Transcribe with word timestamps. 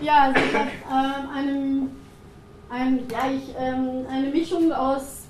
Ja, 0.00 0.22
also 0.22 0.40
ich 0.40 0.54
habe 0.54 0.70
ähm, 0.90 1.28
eine, 1.34 1.88
ein, 2.70 3.00
ja, 3.10 3.18
ähm, 3.58 4.06
eine 4.10 4.28
Mischung 4.28 4.72
aus 4.72 5.24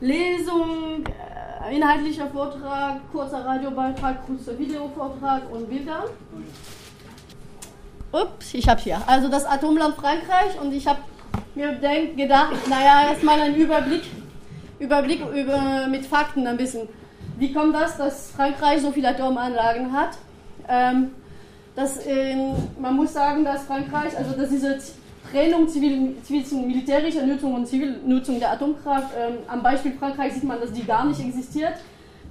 Lesung, 0.00 1.04
äh, 1.04 1.76
inhaltlicher 1.76 2.28
Vortrag, 2.28 3.00
kurzer 3.12 3.44
Radiobeitrag, 3.44 4.26
kurzer 4.26 4.58
Videovortrag 4.58 5.42
und 5.52 5.68
Bildern. 5.68 6.04
Ups, 8.12 8.54
ich 8.54 8.66
habe 8.68 8.80
hier. 8.80 9.02
Also 9.06 9.28
das 9.28 9.44
Atomland 9.44 9.96
Frankreich 9.96 10.58
und 10.62 10.72
ich 10.72 10.86
habe 10.86 11.00
mir 11.54 11.72
denk, 11.72 12.16
gedacht, 12.16 12.54
naja, 12.68 13.10
erstmal 13.10 13.40
ein 13.40 13.54
Überblick, 13.54 14.04
Überblick 14.78 15.20
über, 15.34 15.88
mit 15.88 16.06
Fakten 16.06 16.46
ein 16.46 16.56
bisschen. 16.56 16.88
Wie 17.36 17.52
kommt 17.52 17.74
das, 17.74 17.98
dass 17.98 18.30
Frankreich 18.30 18.80
so 18.80 18.92
viele 18.92 19.08
Atomanlagen 19.08 19.92
hat? 19.92 20.16
Ähm, 20.68 21.10
das, 21.76 22.06
äh, 22.06 22.36
man 22.78 22.94
muss 22.94 23.12
sagen, 23.12 23.44
dass 23.44 23.64
Frankreich, 23.64 24.16
also 24.16 24.32
dass 24.32 24.48
diese 24.48 24.78
Trennung 25.30 25.68
zivil, 25.68 26.16
zwischen 26.22 26.66
militärischer 26.66 27.26
Nutzung 27.26 27.54
und 27.54 27.66
Zivilnutzung 27.66 28.38
der 28.38 28.52
Atomkraft, 28.52 29.12
ähm, 29.18 29.38
am 29.48 29.62
Beispiel 29.62 29.92
Frankreich 29.92 30.34
sieht 30.34 30.44
man, 30.44 30.60
dass 30.60 30.72
die 30.72 30.84
gar 30.84 31.04
nicht 31.04 31.20
existiert. 31.20 31.74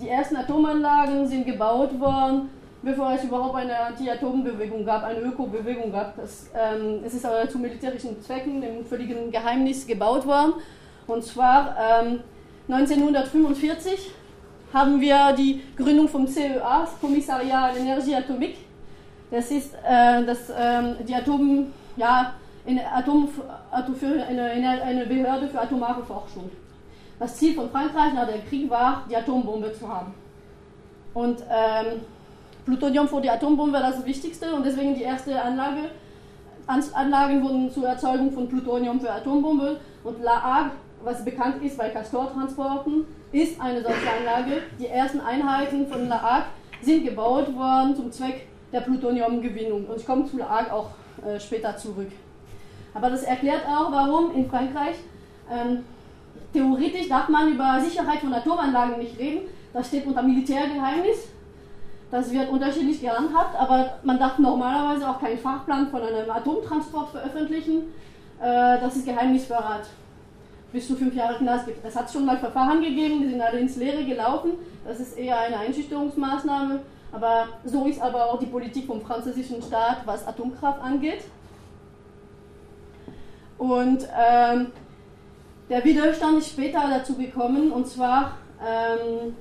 Die 0.02 0.10
ersten 0.10 0.38
Atomanlagen 0.38 1.28
sind 1.28 1.46
gebaut 1.46 2.00
worden, 2.00 2.50
bevor 2.82 3.14
es 3.14 3.24
überhaupt 3.24 3.56
eine 3.56 3.78
Anti-Atom-Bewegung 3.78 4.86
gab, 4.86 5.04
eine 5.04 5.20
Öko-Bewegung 5.20 5.92
gab. 5.92 6.16
Das, 6.16 6.50
ähm, 6.56 7.00
es 7.06 7.14
ist 7.14 7.26
aber 7.26 7.48
zu 7.50 7.60
militärischen 7.60 8.22
Zwecken 8.22 8.64
im 8.64 8.86
völligen 8.86 9.32
Geheimnis 9.32 9.86
gebaut 9.86 10.26
worden. 10.26 10.54
Und 11.06 11.24
zwar 11.24 11.76
ähm, 11.78 12.22
1945 12.70 14.12
haben 14.74 15.02
wir 15.02 15.34
die 15.38 15.62
Gründung 15.76 16.08
vom 16.08 16.28
CEA, 16.28 16.88
Kommissariat 17.02 17.78
Energie 17.78 18.16
Atomique. 18.16 18.58
Das 19.32 19.50
ist 19.52 19.74
äh, 19.74 20.24
das, 20.26 20.50
äh, 20.50 21.04
die 21.08 21.16
Atom, 21.16 21.68
ja, 21.96 22.34
eine, 22.66 22.92
Atom, 22.92 23.30
eine, 23.72 24.82
eine 24.84 25.06
Behörde 25.06 25.48
für 25.48 25.62
atomare 25.62 26.04
Forschung. 26.04 26.50
Das 27.20 27.36
Ziel 27.38 27.56
von 27.56 27.70
Frankreich 27.70 28.14
nach 28.14 28.28
dem 28.28 28.46
Krieg 28.48 28.70
war, 28.70 29.06
die 29.10 29.16
Atombombe 29.16 29.74
zu 29.74 29.88
haben. 29.88 30.14
Und 31.14 31.42
ähm, 31.42 32.02
Plutonium 32.66 33.08
für 33.08 33.22
die 33.22 33.30
Atombombe 33.30 33.74
war 33.74 33.92
das 33.92 34.06
Wichtigste 34.06 34.54
und 34.54 34.66
deswegen 34.66 34.96
die 34.96 35.04
erste 35.04 35.42
Anlage. 35.42 35.90
Anlagen 36.66 37.44
wurden 37.44 37.72
zur 37.72 37.88
Erzeugung 37.88 38.32
von 38.32 38.48
Plutonium 38.48 39.00
für 39.00 39.12
Atombombe 39.12 39.80
und 40.04 40.22
La 40.24 40.42
Hague, 40.42 40.72
was 41.04 41.24
bekannt 41.26 41.62
ist 41.62 41.78
bei 41.78 41.90
Castortransporten, 41.90 43.06
ist 43.34 43.60
eine 43.60 43.82
solche 43.82 44.10
Anlage. 44.20 44.62
Die 44.80 44.88
ersten 44.88 45.20
Einheiten 45.20 45.88
von 45.88 46.08
La 46.08 46.22
Hague 46.22 46.46
sind 46.82 47.06
gebaut 47.06 47.54
worden 47.54 47.96
zum 47.96 48.12
Zweck 48.12 48.48
der 48.74 48.82
Plutoniumgewinnung 48.82 49.86
und 49.86 49.98
ich 49.98 50.06
komme 50.06 50.26
zu 50.26 50.38
Hague 50.50 50.74
auch 50.74 50.90
äh, 51.26 51.40
später 51.40 51.78
zurück. 51.78 52.12
Aber 52.94 53.10
das 53.10 53.24
erklärt 53.24 53.66
auch, 53.68 53.92
warum 53.92 54.36
in 54.36 54.50
Frankreich 54.50 54.96
ähm, 55.52 55.84
theoretisch 56.52 57.08
darf 57.08 57.30
man 57.30 57.54
über 57.54 57.80
Sicherheit 57.80 58.20
von 58.20 58.34
Atomanlagen 58.34 59.00
nicht 59.00 59.18
reden. 59.18 59.42
Das 59.74 59.88
steht 59.88 60.06
unter 60.06 60.22
Militärgeheimnis. 60.22 61.30
Das 62.12 62.32
wird 62.32 62.50
unterschiedlich 62.50 63.02
gehandhabt, 63.02 63.60
aber 63.60 63.98
man 64.04 64.20
darf 64.20 64.38
normalerweise 64.38 65.10
auch 65.10 65.20
keinen 65.20 65.40
Fachplan 65.40 65.90
von 65.90 66.02
einem 66.02 66.30
Atomtransport 66.30 67.10
veröffentlichen. 67.10 67.86
Äh, 68.40 68.80
das 68.80 68.98
ist 68.98 69.06
Geheimnisverrat. 69.06 69.88
Bis 70.72 70.88
zu 70.88 70.96
fünf 70.96 71.16
Jahre 71.16 71.38
Knast 71.38 71.66
gibt. 71.66 71.84
Es 71.84 71.96
hat 71.96 72.12
schon 72.12 72.26
mal 72.26 72.38
Verfahren 72.38 72.82
gegeben, 72.82 73.22
die 73.22 73.30
sind 73.30 73.42
alle 73.42 73.60
ins 73.60 73.78
Leere 73.78 74.04
gelaufen. 74.04 74.52
Das 74.86 75.00
ist 75.00 75.18
eher 75.18 75.40
eine 75.40 75.58
Einschüchterungsmaßnahme. 75.58 76.82
Aber 77.14 77.48
so 77.64 77.86
ist 77.86 78.02
aber 78.02 78.26
auch 78.26 78.40
die 78.40 78.48
Politik 78.48 78.88
vom 78.88 79.00
französischen 79.02 79.62
Staat, 79.62 80.00
was 80.06 80.28
Atomkraft 80.28 80.82
angeht. 80.82 81.24
Und 83.60 84.08
ähm, 84.20 84.72
der 85.70 85.86
Widerstand 85.86 86.40
ist 86.40 86.50
später 86.50 86.82
dazu 86.90 87.14
gekommen, 87.14 87.72
und 87.72 87.88
zwar 87.88 88.34
ähm, 88.60 89.36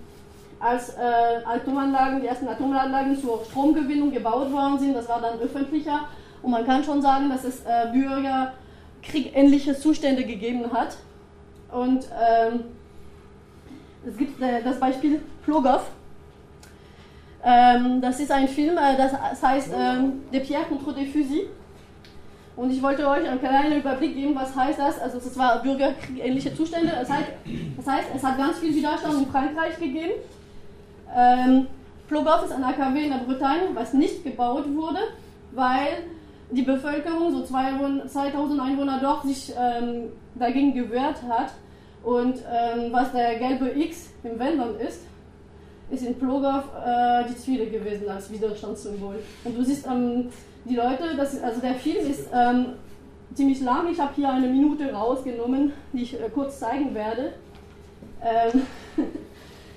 als 0.61 0.91
äh, 0.91 1.45
Atomanlagen, 1.45 2.21
die 2.21 2.27
ersten 2.27 2.47
Atomanlagen 2.47 3.21
zur 3.21 3.43
Stromgewinnung 3.45 4.13
gebaut 4.13 4.53
worden 4.53 4.79
sind, 4.79 4.95
das 4.95 5.09
war 5.09 5.21
dann 5.21 5.41
öffentlicher. 5.41 6.09
Und 6.43 6.51
man 6.51 6.67
kann 6.67 6.85
schon 6.85 7.01
sagen, 7.01 7.31
dass 7.31 7.45
es 7.45 7.65
äh, 7.65 7.91
bürgerkriegähnliche 7.93 9.77
Zustände 9.79 10.25
gegeben 10.25 10.73
hat. 10.73 10.97
Und 11.73 12.07
ähm, 12.21 12.65
es 14.07 14.17
gibt 14.17 14.41
äh, 14.43 14.63
das 14.63 14.79
Beispiel 14.79 15.23
Plogow. 15.45 15.83
Ähm, 17.45 18.01
das 18.01 18.21
ist 18.21 18.31
ein 18.31 18.47
Film, 18.47 18.77
äh, 18.79 18.97
das 18.97 19.43
heißt 19.43 19.71
ähm, 19.77 20.23
De 20.33 20.41
Pierre 20.41 20.65
contre 20.65 20.95
des 20.95 21.11
Fusils. 21.13 21.49
Und 22.55 22.71
ich 22.71 22.83
wollte 22.83 23.09
euch 23.09 23.29
einen 23.29 23.41
kleinen 23.41 23.79
Überblick 23.79 24.15
geben, 24.15 24.35
was 24.35 24.55
heißt 24.55 24.79
das. 24.79 25.01
Also 25.01 25.19
es 25.19 25.39
war 25.39 25.63
bürgerkriegähnliche 25.63 26.55
Zustände. 26.55 26.93
Das 27.01 27.11
heißt, 27.11 27.29
das 27.77 27.87
heißt, 27.87 28.09
es 28.15 28.23
hat 28.23 28.37
ganz 28.37 28.59
viel 28.59 28.75
Widerstand 28.75 29.15
in 29.15 29.27
Frankreich 29.27 29.79
gegeben. 29.79 30.13
Ähm, 31.17 31.67
Plogoff 32.09 32.45
ist 32.45 32.53
ein 32.53 32.63
AKW 32.63 33.05
in 33.05 33.11
der 33.11 33.19
Bretagne, 33.19 33.69
was 33.75 33.95
nicht 33.95 34.23
gebaut 34.23 34.65
wurde, 34.75 34.99
weil 35.53 36.05
die 36.51 36.63
Bevölkerung, 36.63 37.33
so 37.33 37.43
2000 37.43 38.61
Einwohner 38.61 38.99
dort, 39.01 39.23
sich 39.23 39.53
ähm, 39.59 40.11
dagegen 40.35 40.75
gewehrt 40.75 41.23
hat. 41.29 41.53
Und 42.03 42.37
ähm, 42.53 42.93
was 42.93 43.13
der 43.13 43.39
gelbe 43.39 43.71
X 43.79 44.11
im 44.25 44.39
Wäldern 44.39 44.77
ist, 44.77 45.01
ist 45.93 46.05
in 46.05 46.19
Plogow 46.19 46.65
äh, 46.85 47.25
die 47.29 47.37
Zwiebel 47.37 47.71
gewesen 47.71 48.09
als 48.09 48.31
Widerstandssymbol. 48.33 49.17
Und 49.45 49.59
du 49.59 49.63
siehst 49.63 49.87
ähm, 49.87 50.31
die 50.65 50.77
Leute, 50.77 51.17
das, 51.17 51.41
also 51.41 51.61
der 51.61 51.75
Film 51.75 52.07
ist 52.11 52.29
ähm, 52.33 52.67
ziemlich 53.35 53.61
lang. 53.61 53.91
Ich 53.91 54.01
habe 54.01 54.13
hier 54.15 54.31
eine 54.31 54.49
Minute 54.49 54.93
rausgenommen, 54.93 55.73
die 55.93 56.03
ich 56.03 56.15
äh, 56.15 56.29
kurz 56.33 56.59
zeigen 56.59 56.95
werde. 56.95 57.35
Ähm, 58.23 58.63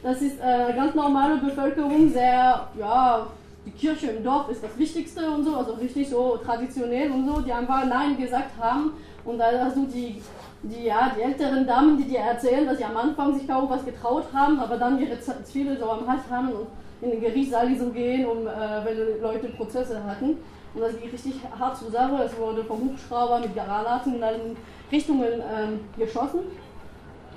Das 0.05 0.21
ist 0.21 0.39
äh, 0.39 0.71
ganz 0.75 0.93
normale 0.93 1.37
Bevölkerung, 1.37 2.11
sehr, 2.11 2.67
ja, 2.77 3.27
die 3.65 3.71
Kirche 3.71 4.11
im 4.11 4.23
Dorf 4.23 4.49
ist 4.49 4.63
das 4.63 4.77
Wichtigste 4.77 5.27
und 5.31 5.43
so, 5.43 5.55
also 5.55 5.73
richtig 5.73 6.07
so 6.07 6.37
traditionell 6.45 7.09
und 7.09 7.25
so, 7.25 7.41
die 7.41 7.51
einfach 7.51 7.83
Nein 7.87 8.15
gesagt 8.15 8.51
haben. 8.59 8.91
Und 9.23 9.39
da 9.39 9.45
hast 9.59 9.75
du 9.75 9.87
die, 9.87 10.21
die, 10.69 10.85
ja, 10.85 11.11
die 11.15 11.21
älteren 11.21 11.67
Damen, 11.67 11.97
die 11.97 12.05
dir 12.05 12.19
erzählen, 12.19 12.65
dass 12.65 12.77
sie 12.77 12.85
am 12.85 12.97
Anfang 12.97 13.37
sich 13.37 13.47
kaum 13.47 13.69
was 13.69 13.85
getraut 13.85 14.25
haben, 14.33 14.59
aber 14.59 14.77
dann 14.77 14.99
ihre 14.99 15.19
Zwiebel 15.19 15.77
so 15.77 15.89
am 15.89 16.07
Hals 16.07 16.23
haben 16.29 16.49
und 16.49 16.67
in 17.01 17.11
den 17.11 17.21
Gerichtssaal 17.21 17.75
so 17.77 17.89
gehen, 17.89 18.25
um, 18.25 18.47
äh, 18.47 18.83
wenn 18.83 19.21
Leute 19.21 19.49
Prozesse 19.49 20.03
hatten. 20.03 20.37
Und 20.73 20.81
das 20.81 20.99
ging 20.99 21.09
richtig 21.09 21.35
hart 21.57 21.77
zur 21.77 21.91
Sache. 21.91 22.23
Es 22.23 22.37
wurde 22.37 22.63
vom 22.63 22.81
Hubschrauber 22.81 23.39
mit 23.39 23.55
Granaten 23.55 24.15
in 24.15 24.23
allen 24.23 24.57
Richtungen 24.91 25.41
ähm, 25.55 25.79
geschossen. 25.97 26.39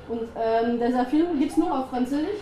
Und 0.08 0.22
ähm, 0.36 0.80
dieser 0.80 1.04
Film 1.04 1.38
gibt 1.38 1.52
es 1.52 1.56
nur 1.56 1.78
auf 1.78 1.90
Französisch. 1.90 2.40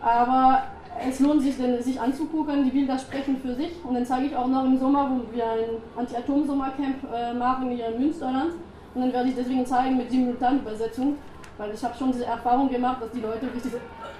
Aber 0.00 0.62
es 1.06 1.20
lohnt 1.20 1.42
sich, 1.42 1.56
denn, 1.56 1.80
sich 1.82 2.00
anzugucken. 2.00 2.64
Die 2.64 2.70
Bilder 2.70 2.98
sprechen 2.98 3.36
für 3.36 3.54
sich. 3.54 3.72
Und 3.84 3.94
dann 3.94 4.06
zeige 4.06 4.26
ich 4.26 4.36
auch 4.36 4.48
noch 4.48 4.64
im 4.64 4.78
Sommer, 4.78 5.10
wo 5.10 5.36
wir 5.36 5.44
ein 5.44 5.76
Anti-Atom-Sommercamp 5.96 6.96
äh, 7.14 7.34
machen 7.34 7.70
hier 7.70 7.88
in 7.88 8.00
Münsterland. 8.00 8.54
Und 8.94 9.00
dann 9.00 9.12
werde 9.12 9.28
ich 9.28 9.34
deswegen 9.34 9.66
zeigen 9.66 9.96
mit 9.96 10.10
Simultanübersetzung, 10.10 11.16
weil 11.58 11.72
ich 11.74 11.84
habe 11.84 11.96
schon 11.96 12.12
diese 12.12 12.26
Erfahrung 12.26 12.68
gemacht, 12.68 13.02
dass 13.02 13.10
die 13.10 13.20
Leute 13.20 13.46
richtig 13.52 13.72
so, 13.72 13.78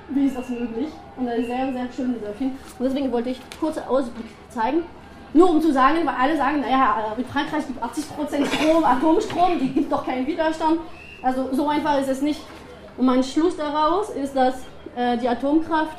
wie 0.09 0.27
ist 0.27 0.37
das 0.37 0.49
möglich? 0.49 0.89
Und 1.17 1.29
ist 1.29 1.47
sehr, 1.47 1.73
sehr 1.73 1.93
schön, 1.95 2.15
dieser 2.15 2.33
Film. 2.33 2.53
Und 2.79 2.85
deswegen 2.85 3.13
wollte 3.13 3.31
ich 3.31 3.41
kurze 3.61 3.89
Ausblick 3.89 4.27
zeigen. 4.51 4.83
Nur 5.33 5.51
um 5.51 5.61
zu 5.61 5.73
sagen, 5.73 5.99
weil 6.05 6.15
alle 6.15 6.37
sagen, 6.37 6.61
naja, 6.61 7.15
mit 7.17 7.27
Frankreich 7.27 7.67
gibt 7.67 7.83
80% 7.83 8.47
Strom, 8.47 8.85
Atomstrom, 8.85 9.59
die 9.59 9.69
gibt 9.69 9.91
doch 9.91 10.07
keinen 10.07 10.27
Widerstand. 10.27 10.79
Also 11.23 11.49
so 11.53 11.69
einfach 11.69 11.99
ist 12.01 12.09
es 12.09 12.23
nicht. 12.23 12.41
Und 12.97 13.07
mein 13.07 13.23
Schluss 13.25 13.57
daraus 13.57 14.11
ist, 14.11 14.37
dass 14.37 14.55
äh, 14.95 15.19
die 15.19 15.29
Atomkraft 15.29 15.97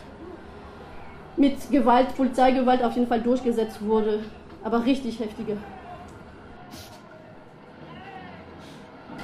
mit 1.36 1.70
Gewalt, 1.70 2.16
Polizeigewalt 2.16 2.82
auf 2.84 2.94
jeden 2.96 3.08
Fall 3.08 3.22
durchgesetzt 3.22 3.86
wurde. 3.86 4.20
Aber 4.64 4.86
richtig 4.86 5.20
heftige. 5.20 5.58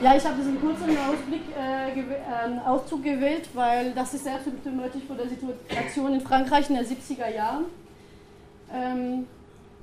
Ja, 0.02 0.16
ich 0.16 0.26
habe 0.26 0.36
diesen 0.36 0.60
kurzen 0.60 0.98
Ausblick, 0.98 1.44
äh, 1.56 1.92
äh, 1.92 2.60
Auszug 2.66 3.04
gewählt, 3.04 3.48
weil 3.54 3.92
das 3.92 4.12
ist 4.16 4.24
sehr 4.24 4.40
symptomatisch 4.40 5.04
für 5.08 5.14
die 5.14 5.30
Situation 5.30 6.16
in 6.16 6.22
Frankreich 6.22 6.68
in 6.72 6.76
den 6.76 6.86
70er 6.86 7.30
Jahren. 7.30 7.66
Ähm, 8.74 9.28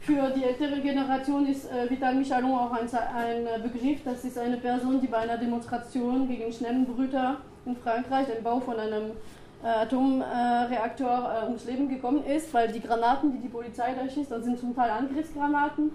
für 0.00 0.29
die 0.31 0.43
ältere 0.43 0.81
Generation 0.81 1.47
ist 1.47 1.70
äh, 1.70 1.88
Vital 1.88 2.17
Michalon 2.17 2.50
auch 2.50 2.73
ein, 2.73 2.88
ein, 2.88 3.62
Begriff. 3.62 4.00
Das 4.05 4.25
ist 4.25 4.37
eine 4.38 4.56
Person, 4.56 5.00
die 5.00 5.06
bei 5.06 5.19
einer 5.19 5.38
Demonstration 5.38 6.26
gegen 6.26 6.53
Schnellenbrüter 6.53 7.37
in 7.65 7.76
Frankreich, 7.76 8.26
den 8.26 8.43
Bau 8.43 8.59
von 8.59 8.76
einem 8.76 9.12
äh, 9.62 9.69
Atomreaktor 9.69 11.31
äh, 11.43 11.47
ums 11.47 11.65
Leben 11.65 11.88
gekommen 11.88 12.25
ist, 12.25 12.53
weil 12.53 12.73
die 12.73 12.81
Granaten, 12.81 13.32
die 13.32 13.38
die 13.38 13.49
Polizei 13.49 13.94
da 13.94 14.11
schießt, 14.11 14.32
das 14.32 14.43
sind 14.43 14.59
zum 14.59 14.75
Teil 14.75 14.91
Angriffsgranaten, 14.91 15.93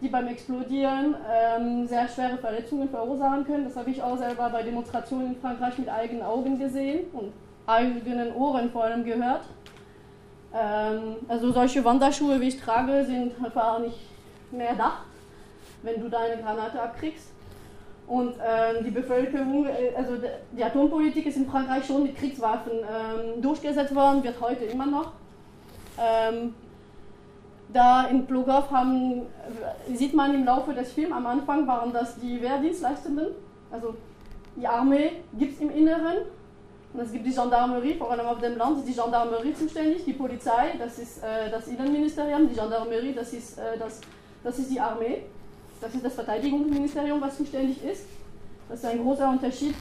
die 0.00 0.08
beim 0.08 0.26
Explodieren 0.28 1.14
ähm, 1.32 1.86
sehr 1.86 2.08
schwere 2.08 2.38
Verletzungen 2.38 2.88
verursachen 2.88 3.44
können. 3.44 3.64
Das 3.64 3.76
habe 3.76 3.90
ich 3.90 4.02
auch 4.02 4.18
selber 4.18 4.50
bei 4.50 4.62
Demonstrationen 4.62 5.28
in 5.28 5.40
Frankreich 5.40 5.78
mit 5.78 5.88
eigenen 5.88 6.22
Augen 6.22 6.58
gesehen 6.58 7.06
und 7.12 7.32
eigenen 7.66 8.34
Ohren 8.34 8.70
vor 8.70 8.84
allem 8.84 9.04
gehört. 9.04 9.42
Ähm, 10.54 11.16
also 11.28 11.52
solche 11.52 11.84
Wanderschuhe, 11.84 12.40
wie 12.40 12.48
ich 12.48 12.60
trage, 12.60 13.04
sind 13.04 13.32
einfach 13.42 13.78
nicht, 13.78 13.98
mehr 14.54 14.74
Dach, 14.74 15.00
wenn 15.82 16.00
du 16.00 16.08
deine 16.08 16.40
Granate 16.40 16.80
abkriegst. 16.80 17.30
Und 18.06 18.34
ähm, 18.34 18.84
die 18.84 18.90
Bevölkerung, 18.90 19.66
äh, 19.66 19.94
also 19.96 20.12
die 20.52 20.62
Atompolitik 20.62 21.26
ist 21.26 21.36
in 21.36 21.48
Frankreich 21.48 21.86
schon 21.86 22.02
mit 22.02 22.16
Kriegswaffen 22.16 22.72
ähm, 22.72 23.42
durchgesetzt 23.42 23.94
worden, 23.94 24.22
wird 24.22 24.40
heute 24.40 24.64
immer 24.64 24.86
noch. 24.86 25.12
Da 27.72 28.06
in 28.06 28.26
Plogow 28.26 28.70
haben, 28.70 29.22
äh, 29.22 29.94
sieht 29.94 30.14
man 30.14 30.34
im 30.34 30.44
Laufe 30.44 30.72
des 30.74 30.92
Films, 30.92 31.12
am 31.12 31.26
Anfang 31.26 31.66
waren 31.66 31.92
das 31.92 32.16
die 32.20 32.40
Wehrdienstleistenden, 32.40 33.28
also 33.70 33.94
die 34.56 34.66
Armee 34.66 35.22
gibt 35.36 35.54
es 35.54 35.60
im 35.60 35.70
Inneren 35.70 36.18
und 36.92 37.00
es 37.00 37.10
gibt 37.10 37.26
die 37.26 37.32
Gendarmerie, 37.32 37.94
vor 37.94 38.12
allem 38.12 38.26
auf 38.26 38.40
dem 38.40 38.56
Land 38.56 38.78
ist 38.78 38.88
die 38.88 38.94
Gendarmerie 38.94 39.54
zuständig, 39.54 40.04
die 40.04 40.12
Polizei, 40.12 40.74
das 40.78 40.98
ist 40.98 41.24
äh, 41.24 41.50
das 41.50 41.66
Innenministerium, 41.66 42.48
die 42.48 42.54
Gendarmerie, 42.54 43.12
das 43.12 43.32
ist, 43.32 43.58
äh, 43.58 43.76
das, 43.78 44.00
das 44.44 44.58
ist 44.58 44.70
die 44.70 44.78
Armee. 44.78 45.22
Das 45.80 45.94
ist 45.94 46.04
das 46.04 46.14
Verteidigungsministerium, 46.14 47.20
was 47.20 47.36
zuständig 47.36 47.84
ist. 47.84 48.06
Das 48.68 48.78
ist 48.78 48.86
ein 48.86 49.02
großer 49.02 49.28
Unterschied 49.28 49.74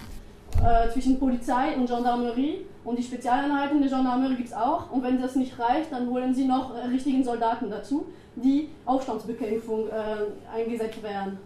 äh, 0.61 0.89
zwischen 0.91 1.17
Polizei 1.17 1.77
und 1.77 1.85
Gendarmerie. 1.85 2.65
Und 2.85 2.99
die 2.99 3.03
Spezialeinheiten 3.03 3.81
der 3.81 3.89
Gendarmerie 3.89 4.35
gibt 4.35 4.49
es 4.49 4.53
auch. 4.53 4.91
Und 4.91 5.03
wenn 5.03 5.21
das 5.21 5.35
nicht 5.35 5.57
reicht, 5.57 5.91
dann 5.91 6.09
holen 6.09 6.33
sie 6.33 6.45
noch 6.45 6.75
äh, 6.75 6.85
richtigen 6.87 7.23
Soldaten 7.23 7.69
dazu, 7.69 8.07
die 8.35 8.69
Aufstandsbekämpfung 8.85 9.87
äh, 9.87 10.55
eingesetzt 10.55 11.01
werden. 11.01 11.37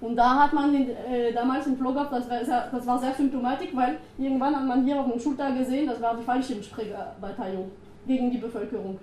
Und 0.00 0.16
da 0.16 0.42
hat 0.42 0.52
man 0.52 0.72
den, 0.72 0.90
äh, 0.90 1.32
damals 1.32 1.66
im 1.68 1.78
gehabt, 1.78 2.12
das 2.12 2.26
das 2.26 2.86
war 2.86 2.98
sehr 2.98 3.14
symptomatisch, 3.14 3.68
weil 3.72 3.98
irgendwann 4.18 4.56
hat 4.56 4.66
man 4.66 4.84
hier 4.84 5.00
auf 5.00 5.08
dem 5.08 5.20
Schulter 5.20 5.52
gesehen, 5.52 5.86
das 5.86 6.02
war 6.02 6.16
die 6.16 6.24
Fallschirmspringerbataillon 6.24 7.70
gegen 8.04 8.30
die 8.32 8.38
Bevölkerung. 8.38 8.98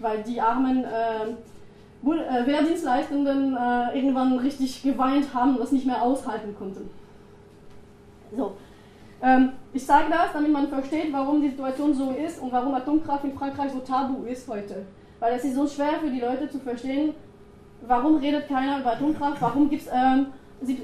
Weil 0.00 0.24
die 0.24 0.40
armen 0.40 0.82
äh, 0.82 1.30
äh, 2.10 2.46
Wehrdienstleistenden 2.46 3.56
äh, 3.56 3.96
irgendwann 3.96 4.36
richtig 4.38 4.82
geweint 4.82 5.32
haben 5.32 5.54
und 5.54 5.60
das 5.60 5.70
nicht 5.70 5.86
mehr 5.86 6.02
aushalten 6.02 6.56
konnten. 6.58 6.90
So. 8.36 8.56
Ähm, 9.22 9.52
ich 9.72 9.86
sage 9.86 10.06
das, 10.10 10.32
damit 10.32 10.52
man 10.52 10.68
versteht, 10.68 11.12
warum 11.12 11.40
die 11.40 11.50
Situation 11.50 11.94
so 11.94 12.10
ist 12.10 12.40
und 12.40 12.52
warum 12.52 12.74
Atomkraft 12.74 13.24
in 13.24 13.38
Frankreich 13.38 13.70
so 13.72 13.78
tabu 13.78 14.24
ist 14.24 14.48
heute. 14.48 14.84
Weil 15.20 15.34
es 15.34 15.44
ist 15.44 15.54
so 15.54 15.66
schwer 15.66 15.94
für 16.02 16.10
die 16.10 16.20
Leute 16.20 16.50
zu 16.50 16.58
verstehen, 16.58 17.14
warum 17.86 18.16
redet 18.16 18.48
keiner 18.48 18.80
über 18.80 18.92
Atomkraft, 18.92 19.40
warum 19.40 19.70
gibt 19.70 19.82
es 19.82 19.88
ähm, 19.92 20.26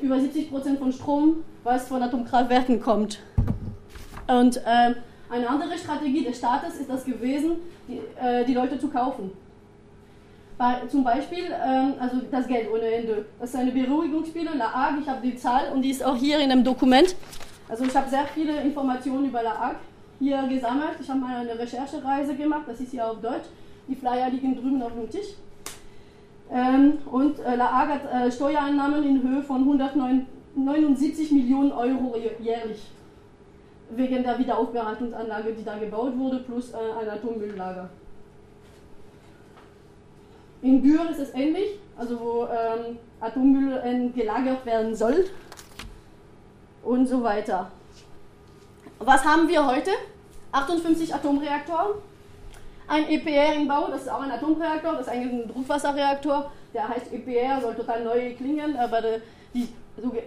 über 0.00 0.16
70% 0.16 0.78
von 0.78 0.92
Strom, 0.92 1.44
was 1.64 1.88
von 1.88 2.02
Atomkraftwerken 2.02 2.80
kommt. 2.80 3.20
Und 4.28 4.60
ähm, 4.66 4.94
eine 5.30 5.48
andere 5.48 5.76
Strategie 5.76 6.24
des 6.24 6.38
Staates 6.38 6.76
ist 6.76 6.88
das 6.88 7.04
gewesen, 7.04 7.56
die, 7.88 8.00
äh, 8.20 8.44
die 8.44 8.54
Leute 8.54 8.78
zu 8.78 8.88
kaufen. 8.88 9.32
Zum 10.88 11.04
Beispiel, 11.04 11.44
ähm, 11.44 11.94
also 12.00 12.16
das 12.32 12.48
Geld 12.48 12.68
ohne 12.72 12.82
Ende. 12.82 13.26
Das 13.38 13.50
ist 13.50 13.56
eine 13.56 13.70
Beruhigungsspiele, 13.70 14.50
La 14.56 14.72
Hague, 14.72 15.02
ich 15.02 15.08
habe 15.08 15.24
die 15.24 15.36
Zahl 15.36 15.70
und 15.72 15.82
die 15.82 15.90
ist 15.90 16.04
auch 16.04 16.16
hier 16.16 16.40
in 16.40 16.50
einem 16.50 16.64
Dokument. 16.64 17.14
Also 17.68 17.84
ich 17.84 17.94
habe 17.94 18.08
sehr 18.08 18.24
viele 18.26 18.62
Informationen 18.62 19.26
über 19.26 19.42
La 19.42 19.58
Hague 19.58 19.76
hier 20.18 20.42
gesammelt. 20.48 20.96
Ich 21.00 21.08
habe 21.08 21.20
mal 21.20 21.36
eine 21.36 21.58
Recherchereise 21.58 22.34
gemacht, 22.34 22.62
das 22.66 22.80
ist 22.80 22.90
hier 22.90 23.08
auf 23.10 23.20
Deutsch. 23.20 23.46
Die 23.86 23.94
Flyer 23.94 24.30
liegen 24.30 24.56
drüben 24.56 24.82
auf 24.82 24.92
dem 24.92 25.08
Tisch. 25.10 25.34
Ähm, 26.50 26.98
und 27.10 27.38
äh, 27.40 27.56
La 27.56 27.70
Hague 27.70 27.94
hat 27.94 28.12
äh, 28.12 28.32
Steuereinnahmen 28.32 29.04
in 29.04 29.22
Höhe 29.22 29.42
von 29.42 29.60
179 29.60 31.30
Millionen 31.32 31.72
Euro 31.72 32.16
jährlich. 32.40 32.90
Wegen 33.90 34.22
der 34.22 34.38
Wiederaufbereitungsanlage, 34.38 35.52
die 35.52 35.64
da 35.64 35.78
gebaut 35.78 36.16
wurde, 36.16 36.38
plus 36.38 36.72
äh, 36.72 36.76
ein 36.76 37.08
Atommülllager. 37.10 37.90
In 40.62 40.82
Büren 40.82 41.08
ist 41.08 41.20
es 41.20 41.34
ähnlich, 41.34 41.78
also 41.96 42.18
wo 42.18 42.44
ähm, 42.46 42.98
Atommüll 43.20 44.10
gelagert 44.14 44.66
werden 44.66 44.94
soll 44.94 45.24
und 46.82 47.06
so 47.06 47.22
weiter. 47.22 47.70
Was 48.98 49.24
haben 49.24 49.48
wir 49.48 49.66
heute? 49.66 49.90
58 50.52 51.14
Atomreaktoren, 51.14 51.94
ein 52.88 53.08
EPR 53.08 53.54
im 53.54 53.68
Bau, 53.68 53.88
das 53.90 54.02
ist 54.02 54.08
auch 54.10 54.22
ein 54.22 54.30
Atomreaktor, 54.30 54.92
das 54.92 55.02
ist 55.02 55.08
eigentlich 55.08 55.32
ein 55.32 55.48
Druckwasserreaktor, 55.48 56.50
der 56.72 56.88
heißt 56.88 57.12
EPR, 57.12 57.60
soll 57.60 57.74
total 57.74 58.02
neu 58.02 58.34
klingen, 58.34 58.76
aber 58.76 59.02
die, 59.52 59.68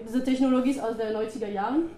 diese 0.08 0.24
Technologie 0.24 0.72
ist 0.72 0.82
aus 0.82 0.96
den 0.96 1.16
90er 1.16 1.48
Jahren. 1.48 1.90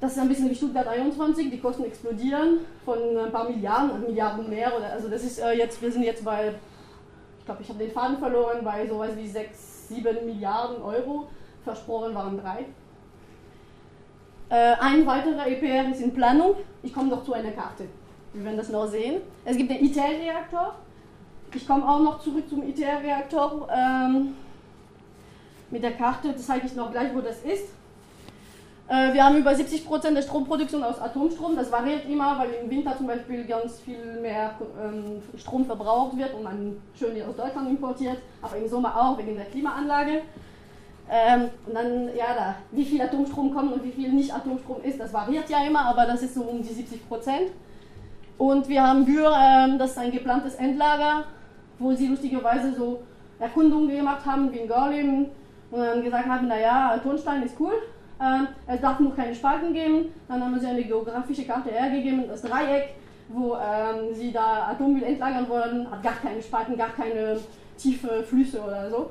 Das 0.00 0.12
ist 0.12 0.18
ein 0.18 0.28
bisschen 0.28 0.50
wie 0.50 0.54
Stuttgart 0.54 0.86
21, 0.86 1.50
die 1.50 1.60
Kosten 1.60 1.84
explodieren 1.84 2.58
von 2.84 2.98
ein 3.16 3.30
paar 3.30 3.48
Milliarden, 3.48 4.00
Milliarden 4.00 4.50
mehr. 4.50 4.76
Oder, 4.76 4.92
also 4.92 5.08
das 5.08 5.22
ist 5.22 5.38
äh, 5.38 5.52
jetzt, 5.52 5.80
wir 5.80 5.92
sind 5.92 6.02
jetzt 6.02 6.24
bei 6.24 6.52
ich 7.42 7.46
glaube, 7.46 7.60
ich 7.60 7.68
habe 7.70 7.80
den 7.80 7.90
Faden 7.90 8.18
verloren 8.18 8.62
bei 8.62 8.86
sowas 8.86 9.16
wie 9.16 9.26
6, 9.26 9.88
7 9.88 10.24
Milliarden 10.24 10.80
Euro. 10.80 11.26
Versprochen 11.64 12.14
waren 12.14 12.40
drei. 12.40 12.66
Äh, 14.52 14.74
ein 14.80 15.06
weiterer 15.06 15.46
EPR 15.46 15.90
ist 15.90 16.02
in 16.02 16.12
Planung. 16.12 16.56
Ich 16.82 16.92
komme 16.92 17.08
noch 17.08 17.24
zu 17.24 17.32
einer 17.32 17.52
Karte. 17.52 17.84
Wir 18.34 18.44
werden 18.44 18.58
das 18.58 18.68
noch 18.68 18.86
sehen. 18.86 19.22
Es 19.46 19.56
gibt 19.56 19.70
den 19.70 19.82
ITER-Reaktor. 19.82 20.74
Ich 21.54 21.66
komme 21.66 21.88
auch 21.88 22.00
noch 22.00 22.20
zurück 22.20 22.46
zum 22.50 22.62
ITER-Reaktor. 22.62 23.66
Ähm, 23.74 24.34
mit 25.70 25.82
der 25.82 25.92
Karte 25.92 26.36
zeige 26.36 26.66
ich 26.66 26.74
noch 26.74 26.92
gleich, 26.92 27.14
wo 27.14 27.22
das 27.22 27.38
ist. 27.38 27.68
Äh, 28.88 29.14
wir 29.14 29.24
haben 29.24 29.38
über 29.38 29.54
70 29.54 29.86
Prozent 29.86 30.18
der 30.18 30.22
Stromproduktion 30.22 30.84
aus 30.84 31.00
Atomstrom. 31.00 31.56
Das 31.56 31.72
variiert 31.72 32.06
immer, 32.06 32.38
weil 32.38 32.50
im 32.62 32.68
Winter 32.68 32.94
zum 32.94 33.06
Beispiel 33.06 33.46
ganz 33.46 33.80
viel 33.80 34.20
mehr 34.20 34.54
ähm, 34.84 35.22
Strom 35.38 35.64
verbraucht 35.64 36.18
wird 36.18 36.34
und 36.34 36.42
man 36.42 36.76
schön 36.98 37.12
aus 37.22 37.36
Deutschland 37.36 37.70
importiert, 37.70 38.18
aber 38.42 38.56
im 38.56 38.68
Sommer 38.68 38.94
auch 38.94 39.16
wegen 39.16 39.34
der 39.34 39.46
Klimaanlage. 39.46 40.20
Ähm, 41.10 41.50
und 41.66 41.74
dann, 41.74 42.08
ja, 42.16 42.34
da, 42.34 42.54
wie 42.70 42.84
viel 42.84 43.02
Atomstrom 43.02 43.54
kommt 43.54 43.72
und 43.72 43.84
wie 43.84 43.90
viel 43.90 44.12
nicht 44.12 44.34
Atomstrom 44.34 44.82
ist, 44.82 44.98
das 44.98 45.12
variiert 45.12 45.48
ja 45.50 45.64
immer, 45.64 45.86
aber 45.86 46.06
das 46.06 46.22
ist 46.22 46.34
so 46.34 46.42
um 46.42 46.62
die 46.62 46.72
70 46.72 47.08
Prozent. 47.08 47.50
Und 48.38 48.68
wir 48.68 48.82
haben 48.82 49.04
Bühr, 49.04 49.30
ähm, 49.30 49.78
das 49.78 49.92
ist 49.92 49.98
ein 49.98 50.10
geplantes 50.10 50.54
Endlager, 50.54 51.24
wo 51.78 51.92
sie 51.92 52.08
lustigerweise 52.08 52.72
so 52.72 53.02
Erkundungen 53.38 53.88
gemacht 53.88 54.24
haben 54.24 54.52
wie 54.52 54.58
in 54.58 54.68
Gorleben 54.68 55.26
und 55.70 55.78
dann 55.78 56.02
gesagt 56.02 56.26
haben, 56.26 56.48
naja, 56.48 56.98
Tonstein 57.02 57.42
ist 57.42 57.56
cool, 57.58 57.72
ähm, 58.22 58.48
es 58.66 58.80
darf 58.80 59.00
nur 59.00 59.14
keine 59.14 59.34
Spalten 59.34 59.72
geben. 59.72 60.14
Dann 60.28 60.42
haben 60.42 60.58
sie 60.58 60.66
eine 60.66 60.84
geografische 60.84 61.44
Karte 61.44 61.70
hergegeben, 61.70 62.28
das 62.28 62.42
Dreieck, 62.42 62.94
wo 63.28 63.54
ähm, 63.56 64.14
sie 64.14 64.32
da 64.32 64.68
Atommüll 64.68 65.02
entlagern 65.02 65.48
wollen, 65.48 65.90
hat 65.90 66.02
gar 66.02 66.14
keine 66.14 66.40
Spalten, 66.40 66.76
gar 66.76 66.90
keine 66.90 67.38
tiefe 67.76 68.22
Flüsse 68.22 68.62
oder 68.62 68.88
so. 68.90 69.10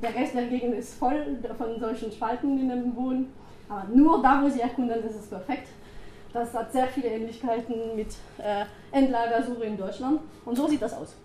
Der 0.00 0.14
Rest 0.14 0.34
der 0.34 0.46
Gegend 0.46 0.74
ist 0.74 0.94
voll 0.94 1.38
von 1.56 1.80
solchen 1.80 2.12
Spalten 2.12 2.58
in 2.58 2.68
dem 2.68 2.94
Boden. 2.94 3.32
Aber 3.68 3.84
nur 3.92 4.22
da, 4.22 4.42
wo 4.42 4.48
sie 4.48 4.60
erkunden, 4.60 5.02
ist 5.04 5.16
es 5.16 5.26
perfekt. 5.26 5.68
Das 6.32 6.54
hat 6.54 6.72
sehr 6.72 6.86
viele 6.88 7.08
Ähnlichkeiten 7.08 7.96
mit 7.96 8.14
äh, 8.38 8.64
Endlagersuche 8.92 9.64
in 9.64 9.76
Deutschland. 9.76 10.20
Und 10.44 10.56
so 10.56 10.68
sieht 10.68 10.82
das 10.82 10.94
aus. 10.94 11.16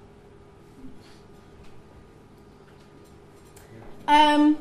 Ähm, 4.07 4.57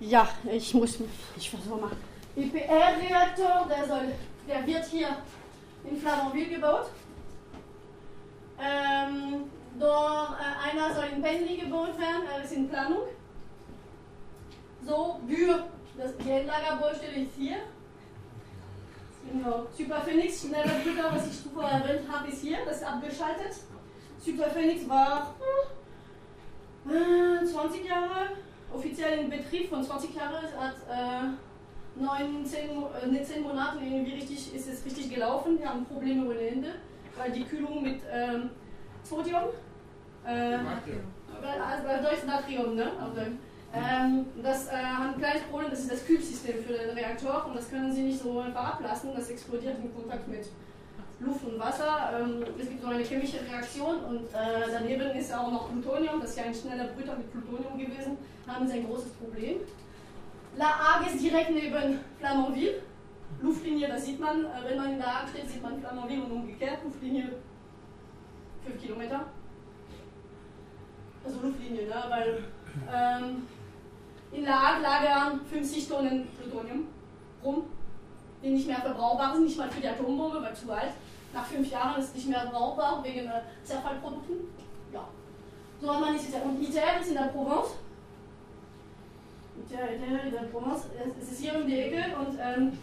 ja, 0.00 0.28
ich 0.50 0.74
muss 0.74 0.98
ich 1.36 1.50
versuche 1.50 1.80
mal. 1.80 1.90
IPR-Reaktor, 2.36 3.68
der, 3.68 3.86
der 4.48 4.66
wird 4.66 4.84
hier 4.86 5.08
in 5.84 5.96
Flamanville 5.96 6.54
gebaut. 6.54 6.90
Ähm, 8.60 9.44
dort, 9.78 10.38
äh, 10.40 10.70
einer 10.70 10.94
soll 10.94 11.06
in 11.14 11.22
Penly 11.22 11.56
gebaut 11.56 11.98
werden, 11.98 12.22
er 12.32 12.44
ist 12.44 12.52
in 12.52 12.68
Planung. 12.68 13.02
So, 14.86 15.20
Bür, 15.26 15.64
das, 15.96 16.12
Endlagerbaustelle 16.26 17.22
ist 17.22 17.34
hier. 17.36 17.56
Genau. 19.30 19.66
Super 19.76 20.00
Phoenix, 20.00 20.40
schneller 20.40 20.80
Brüder, 20.82 21.10
was 21.12 21.26
ich 21.26 21.42
zuvor 21.42 21.64
erwähnt 21.64 22.10
habe, 22.10 22.28
ist 22.28 22.40
hier, 22.40 22.58
das 22.64 22.78
ist 22.78 22.84
abgeschaltet. 22.84 23.56
Super 24.24 24.50
Phoenix 24.50 24.88
war 24.88 25.34
äh, 26.86 27.44
20 27.44 27.84
Jahre 27.84 28.30
offiziell 28.74 29.20
in 29.20 29.30
Betrieb 29.30 29.68
von 29.68 29.82
20 29.82 30.14
Jahren, 30.14 30.34
hat 30.58 30.76
äh, 30.90 32.02
9, 32.02 32.44
10, 32.44 33.14
äh, 33.14 33.22
10 33.22 33.42
Monate 33.42 33.78
irgendwie 33.82 34.14
richtig, 34.14 34.54
ist 34.54 34.68
es 34.68 34.84
richtig 34.84 35.12
gelaufen. 35.12 35.58
Wir 35.58 35.68
haben 35.68 35.84
Probleme 35.84 36.26
ohne 36.26 36.40
Ende, 36.40 36.74
weil 37.16 37.32
die 37.32 37.44
Kühlung 37.44 37.82
mit 37.82 38.00
ähm, 38.10 38.50
Sodium, 39.02 39.44
äh, 40.28 40.58
also 41.42 42.02
Deutsch 42.02 42.24
Natrium, 42.26 42.74
ne? 42.74 42.90
Ähm, 43.74 44.24
das 44.42 44.68
äh, 44.68 44.76
hat 44.76 45.14
ein 45.14 45.18
kleines 45.18 45.42
Problem, 45.42 45.70
das 45.70 45.80
ist 45.80 45.92
das 45.92 46.06
Kühlsystem 46.06 46.64
für 46.64 46.72
den 46.72 46.90
Reaktor 46.90 47.46
und 47.46 47.56
das 47.56 47.68
können 47.68 47.92
Sie 47.92 48.02
nicht 48.02 48.22
so 48.22 48.40
einfach 48.40 48.74
ablassen, 48.74 49.10
das 49.14 49.28
explodiert 49.28 49.76
in 49.78 49.94
Kontakt 49.94 50.26
mit 50.26 50.48
Luft 51.20 51.44
und 51.44 51.58
Wasser. 51.58 52.12
Ähm, 52.18 52.44
es 52.58 52.68
gibt 52.68 52.80
so 52.80 52.88
eine 52.88 53.04
chemische 53.04 53.40
Reaktion 53.40 54.00
und 54.04 54.24
äh, 54.28 54.70
daneben 54.72 55.10
ist 55.10 55.34
auch 55.34 55.50
noch 55.52 55.70
Plutonium, 55.70 56.20
das 56.20 56.30
ist 56.30 56.38
ja 56.38 56.44
ein 56.44 56.54
schneller 56.54 56.84
Brüter 56.84 57.16
mit 57.16 57.30
Plutonium 57.30 57.78
gewesen, 57.78 58.16
da 58.46 58.54
haben 58.54 58.66
sie 58.66 58.74
ein 58.74 58.86
großes 58.86 59.12
Problem. 59.12 59.58
La 60.56 60.78
Hague 60.78 61.12
ist 61.12 61.22
direkt 61.22 61.50
neben 61.50 62.00
Flamanville. 62.18 62.82
Luftlinie, 63.42 63.88
das 63.88 64.06
sieht 64.06 64.18
man, 64.18 64.46
äh, 64.46 64.48
wenn 64.66 64.78
man 64.78 64.92
in 64.94 64.98
La 64.98 65.20
Hague 65.20 65.28
steht, 65.28 65.50
sieht 65.50 65.62
man 65.62 65.78
Flamanville 65.78 66.22
und 66.22 66.32
umgekehrt, 66.32 66.78
Luftlinie 66.84 67.32
5 68.64 68.80
Kilometer. 68.80 69.26
Also 71.28 71.46
Luftlinie, 71.46 71.86
ne? 71.86 72.04
weil 72.08 72.44
ähm, 72.92 73.46
in 74.32 74.44
La 74.44 74.74
Hague 74.74 74.82
lagern 74.82 75.40
50 75.50 75.88
Tonnen 75.88 76.28
Plutonium 76.40 76.86
rum, 77.44 77.64
die 78.42 78.50
nicht 78.50 78.66
mehr 78.66 78.80
verbrauchbar 78.80 79.34
sind, 79.34 79.44
nicht 79.44 79.58
mal 79.58 79.70
für 79.70 79.80
die 79.80 79.88
Atombombe, 79.88 80.42
weil 80.42 80.54
zu 80.54 80.70
alt. 80.70 80.92
Nach 81.32 81.44
fünf 81.44 81.70
Jahren 81.70 82.00
ist 82.00 82.08
es 82.08 82.14
nicht 82.14 82.28
mehr 82.28 82.48
brauchbar 82.50 83.02
wegen 83.04 83.26
äh, 83.26 83.42
Zerfallprodukten. 83.62 84.36
Ja. 84.92 85.06
So 85.80 85.92
hat 85.94 86.00
man 86.00 86.12
nicht 86.14 86.26
gesagt. 86.26 86.44
Und 86.44 86.62
ITER 86.62 87.00
ist 87.00 87.08
in 87.08 87.14
der 87.14 87.24
Provence. 87.24 87.74
ITER, 89.66 89.94
ITER 89.94 90.24
in 90.24 90.32
der 90.32 90.48
Provence. 90.50 90.84
Es 91.20 91.32
ist 91.32 91.40
hier 91.40 91.54
um 91.54 91.66
die 91.66 91.78
Ecke 91.78 92.16
und 92.18 92.38
ähm, 92.40 92.78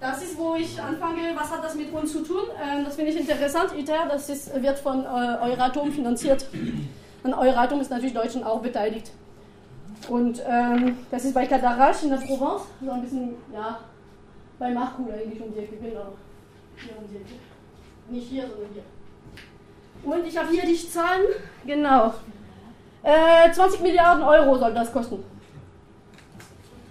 das 0.00 0.22
ist, 0.22 0.38
wo 0.38 0.54
ich 0.54 0.80
anfange, 0.80 1.34
was 1.34 1.50
hat 1.50 1.64
das 1.64 1.74
mit 1.74 1.92
uns 1.92 2.12
zu 2.12 2.22
tun? 2.22 2.44
Ähm, 2.62 2.84
das 2.84 2.94
finde 2.94 3.10
ich 3.10 3.18
interessant. 3.18 3.72
ITER, 3.76 4.06
das 4.08 4.28
ist, 4.28 4.62
wird 4.62 4.78
von 4.78 5.04
äh, 5.04 5.08
Euratom 5.08 5.90
finanziert. 5.90 6.46
Und 7.22 7.34
Euratom 7.34 7.80
ist 7.80 7.90
natürlich 7.90 8.14
Deutschen 8.14 8.44
auch 8.44 8.60
beteiligt. 8.60 9.10
Und 10.08 10.42
ähm, 10.46 10.98
das 11.10 11.24
ist 11.24 11.34
bei 11.34 11.46
Cadarache 11.46 12.04
in 12.04 12.10
der 12.10 12.18
Provence, 12.18 12.62
so 12.80 12.90
ein 12.90 13.02
bisschen, 13.02 13.34
ja, 13.52 13.80
bei 14.58 14.70
Marcoule 14.70 15.14
eigentlich 15.14 15.40
um 15.40 15.52
die 15.52 15.60
Ecke, 15.60 15.76
genau. 15.76 16.12
Hier 16.76 16.96
um 16.96 17.08
die 17.08 17.16
Ecke. 17.16 17.34
Nicht 18.08 18.28
hier, 18.28 18.42
sondern 18.42 18.68
hier. 18.72 18.84
Und 20.04 20.26
ich 20.26 20.36
habe 20.38 20.48
hier 20.50 20.64
die 20.64 20.76
Zahlen, 20.76 21.26
genau. 21.66 22.14
Äh, 23.02 23.50
20 23.50 23.80
Milliarden 23.80 24.22
Euro 24.22 24.56
soll 24.58 24.74
das 24.74 24.92
kosten. 24.92 25.24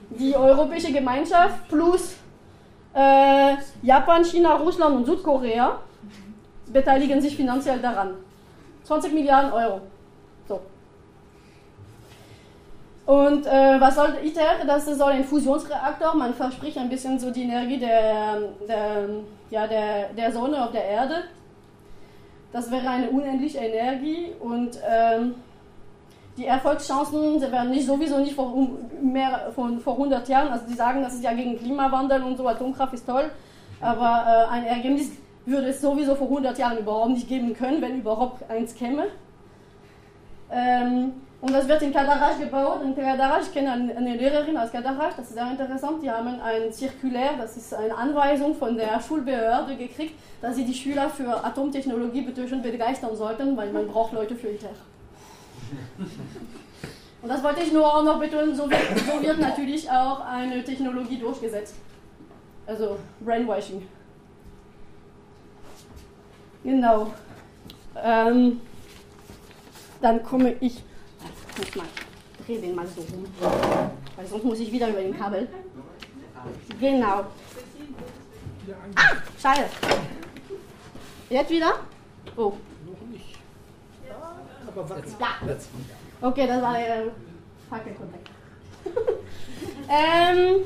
Die 0.10 0.36
Europäische 0.36 0.92
Gemeinschaft 0.92 1.68
plus 1.68 2.16
äh, 2.94 3.56
Japan, 3.82 4.24
China, 4.24 4.56
Russland 4.56 4.96
und 4.96 5.06
Südkorea 5.06 5.80
beteiligen 6.68 7.22
sich 7.22 7.36
finanziell 7.36 7.80
daran. 7.80 8.16
20 8.84 9.14
Milliarden 9.14 9.52
Euro. 9.52 9.82
So. 10.48 10.62
Und 13.08 13.48
äh, 13.48 13.80
was 13.80 13.96
soll 13.96 14.18
ITER? 14.22 14.66
Das 14.68 14.86
soll 14.86 15.14
ein 15.14 15.24
Fusionsreaktor. 15.24 16.14
Man 16.14 16.34
verspricht 16.34 16.78
ein 16.78 16.90
bisschen 16.90 17.18
so 17.18 17.32
die 17.32 17.44
Energie 17.44 17.78
der, 17.78 18.38
der, 18.68 19.08
ja, 19.50 19.66
der, 19.66 20.10
der 20.10 20.32
Sonne 20.34 20.62
auf 20.62 20.74
der 20.74 20.84
Erde. 20.84 21.24
Das 22.52 22.70
wäre 22.70 22.90
eine 22.90 23.10
unendliche 23.10 23.60
Energie 23.60 24.34
und 24.42 24.78
ähm, 24.86 25.36
die 26.36 26.48
Erfolgschancen 26.48 27.40
sie 27.40 27.50
werden 27.50 27.72
nicht 27.72 27.88
sowieso 27.88 28.20
nicht 28.20 28.36
vor, 28.36 28.54
mehr 29.02 29.52
von 29.56 29.80
vor 29.80 29.94
100 29.94 30.28
Jahren. 30.28 30.50
Also 30.50 30.66
die 30.68 30.74
sagen, 30.74 31.02
das 31.02 31.14
ist 31.14 31.24
ja 31.24 31.32
gegen 31.34 31.58
Klimawandel 31.58 32.22
und 32.24 32.36
so, 32.36 32.46
Atomkraft 32.46 32.94
ist 32.94 33.06
toll, 33.06 33.32
aber 33.80 34.48
äh, 34.50 34.54
ein 34.54 34.66
Ergebnis 34.66 35.12
würde 35.46 35.68
es 35.68 35.80
sowieso 35.80 36.14
vor 36.16 36.28
100 36.28 36.58
Jahren 36.58 36.78
überhaupt 36.78 37.12
nicht 37.12 37.30
geben 37.30 37.54
können, 37.54 37.82
wenn 37.82 38.00
überhaupt 38.00 38.50
eins 38.50 38.76
käme. 38.76 39.08
Ähm, 40.52 41.14
und 41.40 41.54
das 41.54 41.68
wird 41.68 41.84
in 41.84 41.94
Kadarash 41.94 42.40
gebaut. 42.40 42.82
In 42.84 42.96
Kadarash, 42.96 43.44
ich 43.44 43.54
kenne 43.54 43.72
eine 43.72 44.16
Lehrerin 44.16 44.58
aus 44.58 44.72
Kadarash, 44.72 45.14
das 45.16 45.28
ist 45.28 45.36
sehr 45.36 45.52
interessant. 45.52 46.02
Die 46.02 46.10
haben 46.10 46.42
ein 46.42 46.74
Zirkulär, 46.74 47.34
das 47.38 47.58
ist 47.58 47.76
eine 47.76 47.96
Anweisung 47.96 48.56
von 48.56 48.76
der 48.76 49.00
Schulbehörde 49.00 49.76
gekriegt, 49.76 50.16
dass 50.42 50.56
sie 50.56 50.66
die 50.66 50.74
Schüler 50.74 51.10
für 51.10 51.44
Atomtechnologie 51.44 52.22
begeistern 52.22 53.16
sollten, 53.16 53.56
weil 53.56 53.72
man 53.72 53.88
braucht 53.88 54.14
Leute 54.14 54.36
für 54.36 54.50
ITER. 54.50 54.70
Und 57.22 57.30
das 57.30 57.44
wollte 57.44 57.62
ich 57.62 57.74
nur 57.74 57.86
auch 57.86 58.04
noch 58.04 58.20
betonen, 58.20 58.56
so 58.56 58.70
wird, 58.70 58.80
so 59.06 59.22
wird 59.22 59.40
natürlich 59.40 59.90
auch 59.90 60.22
eine 60.22 60.64
Technologie 60.64 61.18
durchgesetzt. 61.18 61.76
Also 62.66 62.98
Brainwashing. 63.20 63.86
Genau. 66.64 67.12
Ähm, 67.96 68.62
dann 70.02 70.24
komme 70.24 70.56
ich 70.60 70.84
muss 71.58 71.76
mal, 71.76 71.86
dreh 72.46 72.58
den 72.60 72.76
mal 72.76 72.88
so 72.88 73.02
rum. 73.02 73.26
Weil 74.16 74.28
sonst 74.28 74.44
muss 74.44 74.60
ich 74.60 74.72
wieder 74.72 74.90
über 74.90 75.02
den 75.02 75.18
Kabel. 75.18 75.48
Genau. 76.80 77.26
Ah, 78.96 79.16
Scheiße. 79.42 79.70
Jetzt 81.30 81.50
wieder? 81.50 81.74
Oh. 82.36 82.54
Noch 82.86 83.08
nicht. 83.12 83.36
Aber 84.68 84.90
was? 84.90 85.00
Ja. 85.20 86.28
Okay, 86.28 86.48
das 86.48 86.62
war 86.62 86.74
der 86.74 87.04
Fackelkontakt. 87.70 88.30
ähm, 89.90 90.64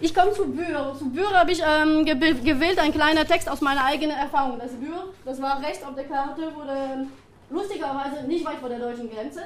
ich 0.00 0.14
komme 0.14 0.32
zu 0.32 0.46
Bür. 0.46 0.94
Zu 0.98 1.10
Bür 1.10 1.30
habe 1.30 1.52
ich 1.52 1.62
ähm, 1.66 2.04
gewählt, 2.04 2.78
ein 2.78 2.92
kleiner 2.92 3.26
Text 3.26 3.48
aus 3.50 3.60
meiner 3.60 3.84
eigenen 3.84 4.16
Erfahrung. 4.16 4.58
Das 4.58 4.72
Bür, 4.72 5.12
das 5.24 5.42
war 5.42 5.62
rechts 5.62 5.84
auf 5.84 5.94
der 5.94 6.04
Karte, 6.04 6.54
wurde 6.54 7.06
lustigerweise 7.50 8.26
nicht 8.26 8.44
weit 8.44 8.58
vor 8.58 8.68
der 8.68 8.78
deutschen 8.78 9.10
Grenze. 9.10 9.42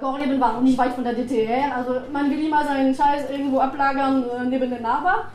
Gorleben 0.00 0.40
war 0.40 0.60
nicht 0.60 0.78
weit 0.78 0.92
von 0.92 1.04
der 1.04 1.14
DDR, 1.14 1.76
also 1.76 1.96
man 2.12 2.30
will 2.30 2.46
immer 2.46 2.64
seinen 2.64 2.94
Scheiß 2.94 3.30
irgendwo 3.30 3.58
ablagern 3.58 4.24
äh, 4.24 4.44
neben 4.44 4.70
den 4.70 4.82
Nachbar. 4.82 5.30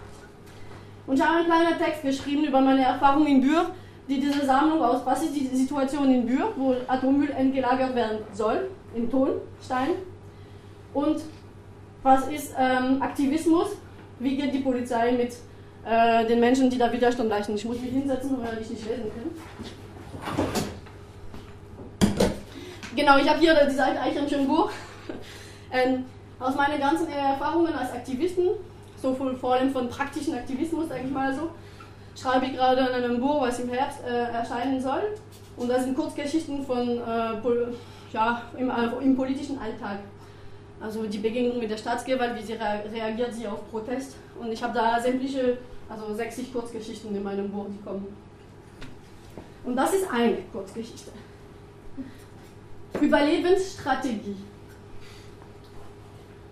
Und 1.06 1.16
ich 1.16 1.24
habe 1.24 1.38
einen 1.38 1.46
kleinen 1.46 1.78
Text 1.78 2.02
geschrieben 2.02 2.46
über 2.46 2.62
meine 2.62 2.84
Erfahrung 2.84 3.26
in 3.28 3.42
Bür, 3.42 3.66
die 4.08 4.20
diese 4.20 4.46
Sammlung 4.46 4.82
aus, 4.82 5.02
was 5.06 5.24
ist 5.24 5.36
die 5.36 5.48
Situation 5.48 6.10
in 6.10 6.26
Bür, 6.26 6.52
wo 6.56 6.76
Atommüll 6.88 7.32
entgelagert 7.32 7.96
werden 7.96 8.20
soll, 8.34 8.70
in 8.94 9.10
Tonstein. 9.10 9.90
Und 10.94 11.22
was 12.04 12.28
ist 12.28 12.54
ähm, 12.58 13.02
Aktivismus, 13.02 13.68
wie 14.20 14.36
geht 14.36 14.54
die 14.54 14.60
Polizei 14.60 15.14
mit 15.14 15.34
äh, 15.86 16.26
den 16.26 16.40
Menschen, 16.40 16.70
die 16.70 16.78
da 16.78 16.92
Widerstand 16.92 17.30
leisten. 17.30 17.56
Ich 17.56 17.66
muss 17.66 17.80
mich 17.80 17.92
hinsetzen, 17.92 18.38
weil 18.42 18.62
ich 18.62 18.70
nicht 18.70 18.88
lesen 18.88 19.12
kann. 19.14 20.73
Genau, 22.96 23.18
ich 23.18 23.28
habe 23.28 23.40
hier 23.40 23.56
die 23.66 23.74
Seite 23.74 24.00
eigentlich 24.00 24.20
ein 24.20 24.30
schönes 24.30 24.48
Buch. 24.48 24.70
Ähm, 25.72 26.06
aus 26.40 26.56
meinen 26.56 26.80
ganzen 26.80 27.08
Erfahrungen 27.10 27.74
als 27.74 27.92
Aktivisten, 27.92 28.50
so 29.02 29.16
vor 29.16 29.54
allem 29.54 29.72
von 29.72 29.90
praktischen 29.90 30.36
Aktivismus, 30.36 30.90
sage 30.90 31.02
ich 31.06 31.12
mal 31.12 31.34
so, 31.34 31.50
schreibe 32.16 32.46
ich 32.46 32.54
gerade 32.54 32.82
an 32.82 33.04
einem 33.04 33.20
Buch, 33.20 33.42
was 33.42 33.60
im 33.60 33.70
Herbst 33.70 34.00
äh, 34.06 34.32
erscheinen 34.32 34.80
soll. 34.80 35.02
Und 35.58 35.70
das 35.70 35.86
sind 35.86 35.96
Kurzgeschichten 35.96 36.64
von, 36.66 36.88
äh, 36.88 38.14
ja, 38.14 38.44
im, 38.58 38.70
äh, 38.70 39.04
im, 39.04 39.16
politischen 39.16 39.58
Alltag. 39.58 40.00
Also 40.80 41.04
die 41.04 41.18
Begegnung 41.18 41.60
mit 41.60 41.72
der 41.72 41.78
Staatsgewalt, 41.78 42.36
wie 42.38 42.44
sie 42.44 42.54
rea 42.54 42.82
reagiert 42.92 43.34
sie 43.34 43.48
auf 43.48 43.70
Protest. 43.72 44.18
Und 44.40 44.52
ich 44.52 44.62
habe 44.62 44.74
da 44.74 45.00
sämtliche, 45.00 45.58
also 45.90 46.14
60 46.14 46.54
Kurzgeschichten 46.54 47.16
in 47.16 47.24
meinem 47.24 47.50
Buch, 47.50 47.66
die 47.70 47.84
kommen. 47.84 48.16
Und 49.64 49.76
das 49.76 49.94
ist 49.94 50.12
eine 50.12 50.38
Kurzgeschichte. 50.52 51.12
Überlebensstrategie. 53.02 54.36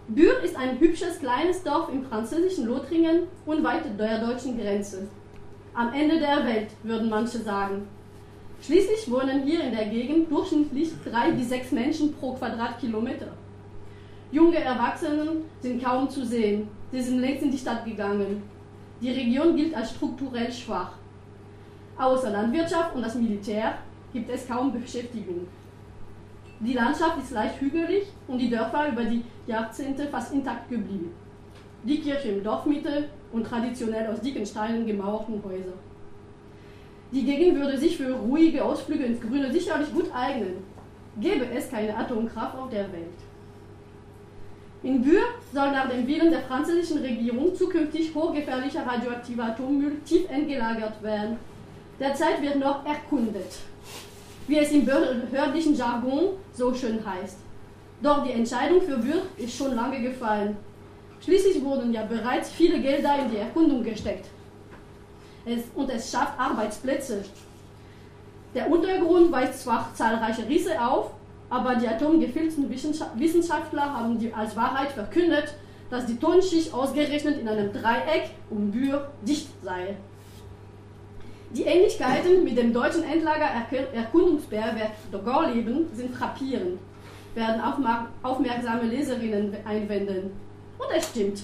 Bür 0.08 0.40
ist 0.44 0.58
ein 0.58 0.80
hübsches 0.80 1.20
kleines 1.20 1.64
Dorf 1.64 1.90
im 1.90 2.04
französischen 2.04 2.66
Lothringen 2.66 3.24
unweit 3.46 3.84
der 3.98 4.20
deutschen 4.20 4.58
Grenze. 4.58 5.08
Am 5.74 5.94
Ende 5.94 6.20
der 6.20 6.46
Welt, 6.46 6.70
würden 6.84 7.10
manche 7.10 7.38
sagen. 7.38 7.88
Schließlich 8.62 9.10
wohnen 9.10 9.44
hier 9.44 9.64
in 9.64 9.72
der 9.72 9.86
Gegend 9.86 10.30
durchschnittlich 10.30 10.92
drei 11.06 11.32
bis 11.32 11.50
sechs 11.50 11.72
Menschen 11.72 12.14
pro 12.14 12.34
Quadratkilometer. 12.34 13.32
Junge 14.32 14.60
Erwachsene 14.60 15.38
sind 15.62 15.84
kaum 15.84 16.10
zu 16.10 16.26
sehen. 16.26 16.68
Sie 16.92 17.02
sind 17.02 17.20
längst 17.20 17.44
in 17.44 17.52
die 17.52 17.58
Stadt 17.58 17.86
gegangen. 17.86 18.44
Die 19.02 19.12
Region 19.12 19.56
gilt 19.56 19.76
als 19.76 19.92
strukturell 19.92 20.52
schwach. 20.52 20.94
Außer 21.98 22.32
Landwirtschaft 22.32 22.96
und 22.96 23.04
das 23.04 23.16
Militär 23.16 23.78
gibt 24.12 24.30
es 24.30 24.48
kaum 24.48 24.74
Beschäftigung. 24.74 25.48
Die 26.64 26.74
Landschaft 26.74 27.18
ist 27.18 27.32
leicht 27.32 27.60
hügelig 27.60 28.04
und 28.28 28.38
die 28.38 28.50
Dörfer 28.50 28.90
über 28.90 29.04
die 29.04 29.24
Jahrzehnte 29.48 30.06
fast 30.08 30.32
intakt 30.32 30.70
geblieben. 30.70 31.12
Die 31.84 32.00
Kirche 32.00 32.30
im 32.30 32.44
Dorfmitte 32.44 33.06
und 33.32 33.48
traditionell 33.48 34.06
aus 34.06 34.22
dicken 34.22 34.46
Steinen 34.46 34.86
gemauerten 34.86 35.42
Häuser. 35.44 35.74
Die 37.12 37.26
Gegend 37.26 37.60
würde 37.60 37.80
sich 37.80 37.98
für 37.98 38.14
ruhige 38.14 38.64
Ausflüge 38.64 39.06
ins 39.06 39.20
Grüne 39.20 39.52
sicherlich 39.52 39.92
gut 39.92 40.14
eignen, 40.14 40.64
gäbe 41.20 41.46
es 41.52 41.72
keine 41.72 41.98
Atomkraft 41.98 42.56
auf 42.56 42.70
der 42.70 42.94
Welt. 42.94 43.20
In 44.84 45.02
Bure 45.02 45.24
soll 45.52 45.72
nach 45.72 45.90
dem 45.90 46.06
Willen 46.06 46.30
der 46.30 46.42
französischen 46.42 47.00
Regierung 47.00 47.56
zukünftig 47.56 48.14
hochgefährlicher 48.14 48.86
radioaktiver 48.86 49.46
Atommüll 49.46 50.00
tief 50.06 50.30
entgelagert 50.30 51.02
werden. 51.02 51.38
Derzeit 52.00 52.40
wird 52.42 52.58
noch 52.58 52.86
erkundet 52.86 53.52
wie 54.52 54.58
es 54.58 54.72
im 54.74 54.84
behördlichen 54.86 55.76
Jargon 55.76 56.32
so 56.52 56.74
schön 56.74 57.00
heißt. 57.06 57.38
Doch 58.04 58.22
die 58.26 58.34
Entscheidung 58.34 58.82
für 58.82 59.02
Würth 59.02 59.28
ist 59.38 59.56
schon 59.56 59.74
lange 59.74 60.02
gefallen. 60.02 60.58
Schließlich 61.22 61.64
wurden 61.64 61.94
ja 61.94 62.04
bereits 62.04 62.50
viele 62.50 62.82
Gelder 62.82 63.16
in 63.24 63.32
die 63.32 63.38
Erkundung 63.38 63.82
gesteckt. 63.82 64.26
Es, 65.46 65.62
und 65.74 65.90
es 65.90 66.12
schafft 66.12 66.38
Arbeitsplätze. 66.38 67.24
Der 68.54 68.70
Untergrund 68.70 69.32
weist 69.32 69.64
zwar 69.64 69.90
zahlreiche 69.96 70.46
Risse 70.50 70.82
auf, 70.82 71.12
aber 71.50 71.76
die 71.76 71.88
atomgefilzten 71.88 72.70
Wissenschaftler 72.70 73.94
haben 73.94 74.20
als 74.36 74.56
Wahrheit 74.58 74.92
verkündet, 74.92 75.56
dass 75.90 76.08
die 76.08 76.18
Tonschicht 76.18 76.74
ausgerechnet 76.74 77.40
in 77.40 77.48
einem 77.48 77.72
Dreieck 77.72 78.32
um 78.50 78.70
Bür 78.72 79.12
dicht 79.26 79.48
sei. 79.64 79.96
Die 81.54 81.64
Ähnlichkeiten 81.64 82.46
mit 82.46 82.58
dem 82.58 82.72
deutschen 82.72 83.04
Endlager 83.04 83.50
Erkundungsbergwerk 83.94 84.92
Gorleben 85.12 85.86
sind 85.94 86.16
frappierend, 86.16 86.80
werden 87.36 87.62
aufmerksame 88.24 88.84
Leserinnen 88.84 89.54
einwenden. 89.66 90.32
Und 90.78 90.88
es 90.96 91.10
stimmt. 91.10 91.42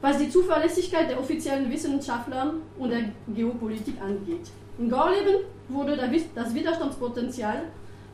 Was 0.00 0.18
die 0.18 0.28
Zuverlässigkeit 0.28 1.08
der 1.08 1.20
offiziellen 1.20 1.70
Wissenschaftler 1.70 2.54
und 2.78 2.90
der 2.90 3.02
Geopolitik 3.28 3.94
angeht. 4.02 4.50
In 4.76 4.90
Gorleben 4.90 5.44
wurde 5.68 5.96
das 6.34 6.52
Widerstandspotenzial 6.52 7.62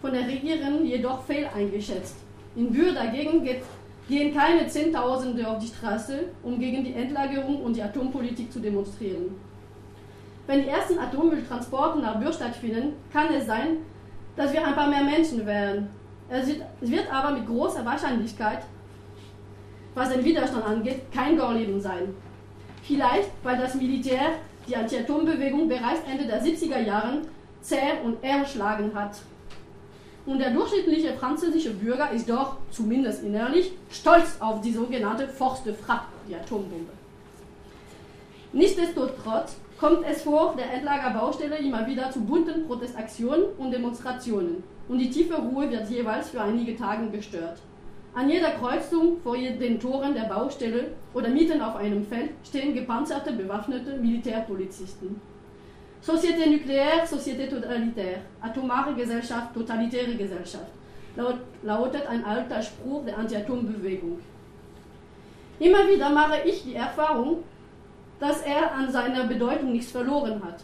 von 0.02 0.12
der 0.12 0.26
Regierung 0.26 0.84
jedoch 0.84 1.22
fehl 1.24 1.48
eingeschätzt. 1.54 2.16
In 2.54 2.70
Bühr 2.70 2.92
dagegen 2.92 3.42
geht, 3.42 3.62
gehen 4.08 4.34
keine 4.34 4.66
Zehntausende 4.66 5.48
auf 5.48 5.58
die 5.58 5.68
Straße, 5.68 6.26
um 6.42 6.58
gegen 6.58 6.84
die 6.84 6.92
Endlagerung 6.92 7.62
und 7.62 7.76
die 7.76 7.82
Atompolitik 7.82 8.52
zu 8.52 8.60
demonstrieren. 8.60 9.45
Wenn 10.46 10.62
die 10.62 10.68
ersten 10.68 10.98
Atommülltransporte 10.98 11.98
nach 11.98 12.20
Bühr 12.20 12.32
stattfinden, 12.32 12.94
kann 13.12 13.32
es 13.34 13.46
sein, 13.46 13.78
dass 14.36 14.52
wir 14.52 14.64
ein 14.64 14.74
paar 14.74 14.88
mehr 14.88 15.02
Menschen 15.02 15.44
werden. 15.44 15.88
Es 16.28 16.48
wird 16.80 17.12
aber 17.12 17.36
mit 17.36 17.46
großer 17.46 17.84
Wahrscheinlichkeit, 17.84 18.62
was 19.94 20.12
den 20.12 20.24
Widerstand 20.24 20.64
angeht, 20.64 21.10
kein 21.12 21.36
Gorleben 21.36 21.80
sein. 21.80 22.14
Vielleicht, 22.82 23.30
weil 23.42 23.58
das 23.58 23.74
Militär 23.74 24.20
die 24.68 24.76
Anti-Atom-Bewegung 24.76 25.68
bereits 25.68 26.02
Ende 26.08 26.26
der 26.26 26.42
70er 26.42 26.80
Jahre 26.80 27.22
zäh 27.60 28.00
und 28.04 28.22
erschlagen 28.22 28.92
hat. 28.94 29.18
Und 30.26 30.40
der 30.40 30.50
durchschnittliche 30.50 31.14
französische 31.14 31.72
Bürger 31.74 32.10
ist 32.10 32.28
doch, 32.28 32.56
zumindest 32.70 33.22
innerlich, 33.22 33.72
stolz 33.90 34.36
auf 34.40 34.60
die 34.60 34.72
sogenannte 34.72 35.28
Force 35.28 35.62
de 35.62 35.72
Frappe, 35.72 36.06
die 36.28 36.34
Atombombe. 36.34 36.92
Nichtsdestotrotz 38.56 39.58
kommt 39.78 40.06
es 40.10 40.22
vor 40.22 40.54
der 40.56 40.72
Endlagerbaustelle 40.72 41.58
immer 41.58 41.86
wieder 41.86 42.10
zu 42.10 42.20
bunten 42.20 42.66
Protestaktionen 42.66 43.44
und 43.58 43.70
Demonstrationen 43.70 44.62
und 44.88 44.98
die 44.98 45.10
tiefe 45.10 45.34
Ruhe 45.34 45.70
wird 45.70 45.90
jeweils 45.90 46.30
für 46.30 46.40
einige 46.40 46.74
Tage 46.74 47.10
gestört. 47.10 47.58
An 48.14 48.30
jeder 48.30 48.52
Kreuzung 48.52 49.20
vor 49.22 49.36
den 49.36 49.78
Toren 49.78 50.14
der 50.14 50.22
Baustelle 50.22 50.92
oder 51.12 51.28
mitten 51.28 51.60
auf 51.60 51.76
einem 51.76 52.02
Feld 52.02 52.30
stehen 52.44 52.72
gepanzerte, 52.72 53.34
bewaffnete 53.34 53.98
Militärpolizisten. 53.98 55.20
Société 56.00 56.48
nucléaire, 56.48 57.04
Société 57.04 57.50
totalitaire, 57.50 58.20
atomare 58.40 58.94
Gesellschaft, 58.94 59.52
totalitäre 59.52 60.14
Gesellschaft, 60.14 60.72
lautet 61.62 62.06
ein 62.06 62.24
alter 62.24 62.62
Spruch 62.62 63.04
der 63.04 63.18
Anti-Atom-Bewegung. 63.18 64.18
Immer 65.58 65.86
wieder 65.90 66.08
mache 66.08 66.38
ich 66.46 66.64
die 66.64 66.74
Erfahrung, 66.74 67.44
dass 68.20 68.42
er 68.42 68.72
an 68.74 68.90
seiner 68.90 69.24
Bedeutung 69.24 69.72
nichts 69.72 69.92
verloren 69.92 70.42
hat. 70.44 70.60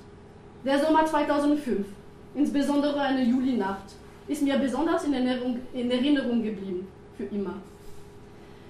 Der 0.65 0.79
Sommer 0.79 1.05
2005, 1.05 1.87
insbesondere 2.35 3.01
eine 3.01 3.25
Julinacht, 3.25 3.95
ist 4.29 4.43
mir 4.43 4.59
besonders 4.59 5.05
in 5.05 5.15
Erinnerung, 5.15 5.59
in 5.73 5.91
Erinnerung 5.91 6.43
geblieben, 6.43 6.87
für 7.17 7.25
immer. 7.25 7.55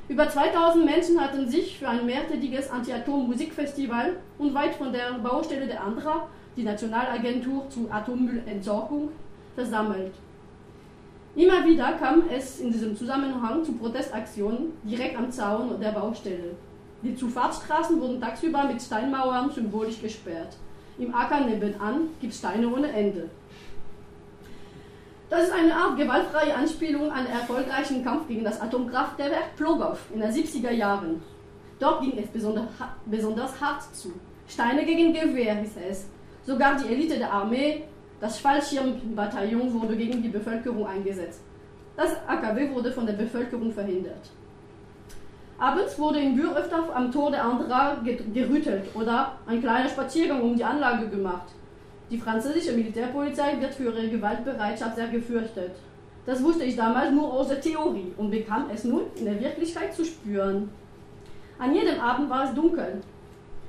Über 0.09 0.29
2000 0.29 0.85
Menschen 0.85 1.21
hatten 1.21 1.49
sich 1.49 1.79
für 1.79 1.89
ein 1.89 2.05
mehrtägiges 2.05 2.71
Anti-Atom-Musikfestival 2.71 4.17
und 4.39 4.53
weit 4.55 4.75
von 4.75 4.93
der 4.93 5.13
Baustelle 5.23 5.67
der 5.67 5.83
ANDRA, 5.83 6.29
die 6.57 6.65
Nationalagentur 6.65 7.69
zur 7.71 7.93
Atommüllentsorgung, 7.93 9.11
versammelt. 9.55 10.13
Immer 11.35 11.65
wieder 11.65 11.93
kam 11.93 12.25
es 12.29 12.61
in 12.61 12.73
diesem 12.73 12.97
Zusammenhang 12.97 13.65
zu 13.65 13.73
Protestaktionen 13.73 14.73
direkt 14.83 15.17
am 15.17 15.31
Zaun 15.31 15.81
der 15.81 15.93
Baustelle. 15.93 16.57
Die 17.03 17.17
Zufahrtsstraßen 17.17 18.01
wurden 18.01 18.21
tagsüber 18.21 18.65
mit 18.65 18.81
Steinmauern 18.81 19.51
symbolisch 19.51 20.01
gesperrt. 20.01 20.57
Im 20.99 21.15
Acker 21.15 21.41
nebenan 21.41 22.11
gibt 22.21 22.33
es 22.33 22.39
Steine 22.39 22.69
ohne 22.69 22.93
Ende. 22.93 23.29
Das 25.29 25.45
ist 25.45 25.53
eine 25.53 25.75
Art 25.75 25.97
gewaltfreie 25.97 26.55
Anspielung 26.55 27.11
an 27.11 27.25
den 27.25 27.33
erfolgreichen 27.33 28.05
Kampf 28.05 28.29
gegen 28.29 28.45
das 28.45 28.61
Atomkraftwerk 28.61 29.57
Plogow 29.57 29.99
in 30.13 30.21
den 30.21 30.31
70er 30.31 30.71
Jahren. 30.71 31.23
Dort 31.81 32.03
ging 32.03 32.19
es 32.19 32.29
besonders, 32.29 32.67
besonders 33.07 33.61
hart 33.61 33.83
zu. 33.97 34.13
Steine 34.47 34.85
gegen 34.85 35.13
Gewehr 35.13 35.57
hieß 35.57 35.77
es. 35.89 36.07
Sogar 36.45 36.77
die 36.77 36.87
Elite 36.87 37.19
der 37.19 37.33
Armee, 37.33 37.85
das 38.21 38.39
Fallschirmbataillon, 38.39 39.73
wurde 39.81 39.97
gegen 39.97 40.23
die 40.23 40.29
Bevölkerung 40.29 40.87
eingesetzt. 40.87 41.41
Das 41.97 42.15
AKW 42.27 42.71
wurde 42.71 42.93
von 42.93 43.07
der 43.07 43.15
Bevölkerung 43.15 43.73
verhindert. 43.73 44.31
Abends 45.63 45.97
wurde 45.97 46.19
in 46.19 46.35
Bühr 46.35 46.57
öfter 46.57 46.85
am 46.93 47.13
Tor 47.13 47.31
der 47.31 47.45
Andra 47.45 47.97
gerüttelt 48.35 48.83
oder 48.95 49.37
ein 49.47 49.61
kleiner 49.61 49.89
Spaziergang 49.89 50.43
um 50.43 50.57
die 50.57 50.65
Anlage 50.65 51.07
gemacht. 51.07 51.53
Die 52.11 52.19
französische 52.19 52.73
Militärpolizei 52.73 53.61
wird 53.61 53.73
für 53.73 53.85
ihre 53.85 54.09
Gewaltbereitschaft 54.09 54.97
sehr 54.97 55.07
gefürchtet. 55.07 55.77
Das 56.27 56.43
wusste 56.43 56.65
ich 56.65 56.75
damals 56.75 57.13
nur 57.13 57.33
aus 57.33 57.47
der 57.47 57.61
Theorie 57.61 58.13
und 58.17 58.33
bekam 58.33 58.71
es 58.75 58.83
nun 58.83 59.03
in 59.15 59.25
der 59.25 59.41
Wirklichkeit 59.41 59.95
zu 59.95 60.05
spüren. 60.05 60.69
An 61.61 61.73
jedem 61.73 62.01
Abend 62.01 62.29
war 62.29 62.43
es 62.43 62.55
dunkel. 62.55 63.01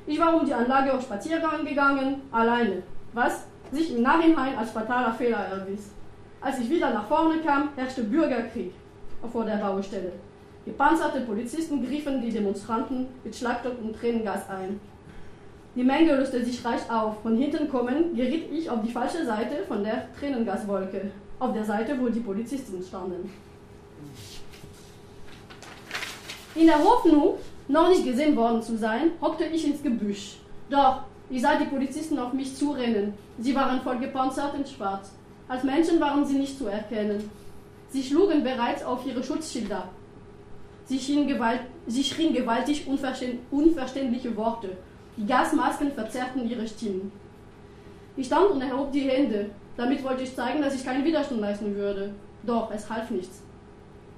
Ich 0.07 0.19
war 0.19 0.35
um 0.35 0.47
die 0.47 0.53
Anlage 0.55 0.95
auf 0.95 1.03
Spaziergang 1.03 1.63
gegangen, 1.63 2.23
alleine, 2.31 2.81
was 3.13 3.45
sich 3.71 3.95
im 3.95 4.01
Nachhinein 4.01 4.57
als 4.57 4.71
fataler 4.71 5.13
Fehler 5.13 5.45
erwies. 5.45 5.91
Als 6.41 6.57
ich 6.57 6.71
wieder 6.71 6.91
nach 6.91 7.05
vorne 7.05 7.37
kam, 7.41 7.69
herrschte 7.75 8.01
Bürgerkrieg 8.01 8.73
vor 9.31 9.45
der 9.45 9.57
Baustelle. 9.57 10.13
Gepanzerte 10.65 11.21
Polizisten 11.21 11.85
griffen 11.85 12.21
die 12.21 12.31
Demonstranten 12.31 13.07
mit 13.23 13.35
Schlagstock 13.35 13.81
und 13.81 13.95
Tränengas 13.95 14.49
ein. 14.49 14.79
Die 15.75 15.83
Menge 15.83 16.15
löste 16.15 16.43
sich 16.45 16.63
reich 16.63 16.89
auf. 16.89 17.21
Von 17.21 17.35
hinten 17.35 17.67
kommen 17.67 18.15
geriet 18.15 18.49
ich 18.51 18.69
auf 18.69 18.81
die 18.81 18.91
falsche 18.91 19.25
Seite 19.25 19.63
von 19.67 19.83
der 19.83 20.07
Tränengaswolke, 20.17 21.11
auf 21.39 21.51
der 21.53 21.65
Seite, 21.65 21.99
wo 21.99 22.07
die 22.07 22.21
Polizisten 22.21 22.81
standen. 22.81 23.29
In 26.55 26.67
der 26.67 26.81
Hoffnung, 26.81 27.35
noch 27.67 27.89
nicht 27.89 28.05
gesehen 28.05 28.35
worden 28.35 28.61
zu 28.61 28.77
sein, 28.77 29.11
hockte 29.19 29.45
ich 29.45 29.67
ins 29.67 29.81
Gebüsch. 29.81 30.37
Doch, 30.69 31.03
ich 31.29 31.41
sah 31.41 31.57
die 31.57 31.65
Polizisten 31.65 32.19
auf 32.19 32.31
mich 32.31 32.55
zurennen. 32.55 33.13
Sie 33.39 33.55
waren 33.55 33.81
voll 33.81 33.97
gepanzert 33.97 34.53
und 34.53 34.69
schwarz. 34.69 35.11
Als 35.47 35.63
Menschen 35.63 35.99
waren 35.99 36.23
sie 36.25 36.37
nicht 36.37 36.57
zu 36.57 36.67
erkennen. 36.67 37.29
Sie 37.89 38.03
schlugen 38.03 38.43
bereits 38.43 38.83
auf 38.83 39.05
ihre 39.05 39.23
Schutzschilder. 39.23 39.89
Sie, 40.85 40.99
schrien 40.99 42.33
gewaltig 42.33 42.87
unverständliche 42.87 44.35
Worte. 44.35 44.69
Die 45.17 45.25
Gasmasken 45.25 45.91
verzerrten 45.91 46.49
ihre 46.49 46.67
Stimmen. 46.67 47.11
Ich 48.15 48.27
stand 48.27 48.51
und 48.51 48.61
erhob 48.61 48.91
die 48.91 49.01
Hände. 49.01 49.49
Damit 49.77 50.03
wollte 50.03 50.23
ich 50.23 50.35
zeigen, 50.35 50.61
dass 50.61 50.75
ich 50.75 50.85
keinen 50.85 51.05
Widerstand 51.05 51.41
leisten 51.41 51.75
würde. 51.75 52.13
Doch, 52.43 52.71
es 52.71 52.89
half 52.89 53.09
nichts. 53.09 53.41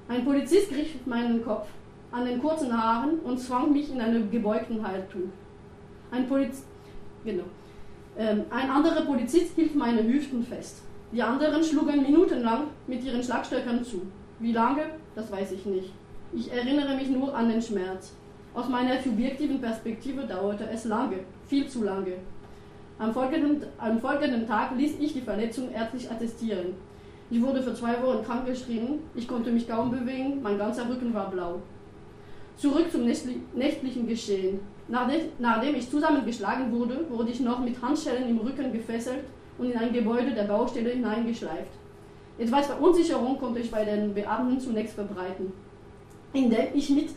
Ein 0.08 0.26
Polizist 0.26 0.70
griff 0.70 1.06
meinen 1.06 1.44
Kopf 1.44 1.68
an 2.12 2.26
den 2.26 2.42
kurzen 2.42 2.72
Haaren 2.72 3.20
und 3.20 3.40
zwang 3.40 3.72
mich 3.72 3.92
in 3.92 4.02
eine 4.02 4.26
gebeugten 4.26 4.86
Haltung. 4.86 5.32
Ein, 6.12 6.28
Poliz 6.28 6.64
genau. 7.24 7.44
Ähm, 8.18 8.46
ein 8.50 8.70
anderer 8.70 9.02
Polizist 9.02 9.56
hielt 9.56 9.76
meine 9.76 10.04
Hüften 10.04 10.44
fest. 10.44 10.82
Die 11.12 11.22
anderen 11.22 11.64
schlugen 11.64 12.02
minutenlang 12.02 12.68
mit 12.88 13.04
ihren 13.04 13.22
Schlagstöckern 13.22 13.84
zu. 13.84 14.02
Wie 14.40 14.54
lange, 14.54 14.84
das 15.16 15.32
weiß 15.32 15.52
ich 15.54 15.66
nicht. 15.66 15.92
Ich 16.38 16.52
erinnere 16.52 16.98
mich 16.98 17.10
nur 17.10 17.34
an 17.34 17.48
den 17.48 17.62
Schmerz. 17.62 18.12
Aus 18.54 18.68
meiner 18.68 19.02
subjektiven 19.02 19.62
Perspektive 19.62 20.24
dauerte 20.24 20.68
es 20.70 20.84
lange, 20.84 21.20
viel 21.48 21.66
zu 21.70 21.82
lange. 21.82 22.16
Am 23.00 23.14
folgenden, 23.14 23.64
am 23.78 24.00
folgenden 24.00 24.46
Tag 24.46 24.76
ließ 24.76 25.00
ich 25.00 25.14
die 25.14 25.22
Verletzung 25.22 25.72
ärztlich 25.72 26.12
attestieren. 26.12 26.74
Ich 27.30 27.42
wurde 27.42 27.64
für 27.64 27.74
zwei 27.74 28.04
Wochen 28.04 28.26
krankgeschrieben, 28.26 29.00
ich 29.16 29.30
konnte 29.30 29.50
mich 29.50 29.66
kaum 29.66 29.92
bewegen, 29.92 30.42
mein 30.42 30.58
ganzer 30.58 30.90
Rücken 30.90 31.14
war 31.14 31.32
blau. 31.32 31.62
Zurück 32.58 32.92
zum 32.92 33.06
nächtlichen 33.06 34.06
Geschehen. 34.06 34.60
Nachdem 34.90 35.76
ich 35.76 35.90
zusammengeschlagen 35.90 36.70
wurde, 36.70 37.06
wurde 37.10 37.32
ich 37.32 37.40
noch 37.40 37.60
mit 37.60 37.82
Handschellen 37.82 38.28
im 38.28 38.40
Rücken 38.40 38.74
gefesselt 38.74 39.24
und 39.58 39.72
in 39.72 39.78
ein 39.78 39.94
Gebäude 39.94 40.34
der 40.34 40.44
Baustelle 40.44 40.90
hineingeschleift. 40.90 41.72
Etwas 42.38 42.68
Verunsicherung 42.68 43.38
konnte 43.38 43.62
ich 43.62 43.72
bei 43.72 43.86
den 43.86 44.14
Beamten 44.14 44.60
zunächst 44.60 44.96
verbreiten 44.96 45.54
indem 46.36 46.68
ich 46.74 46.90
mit 46.90 47.10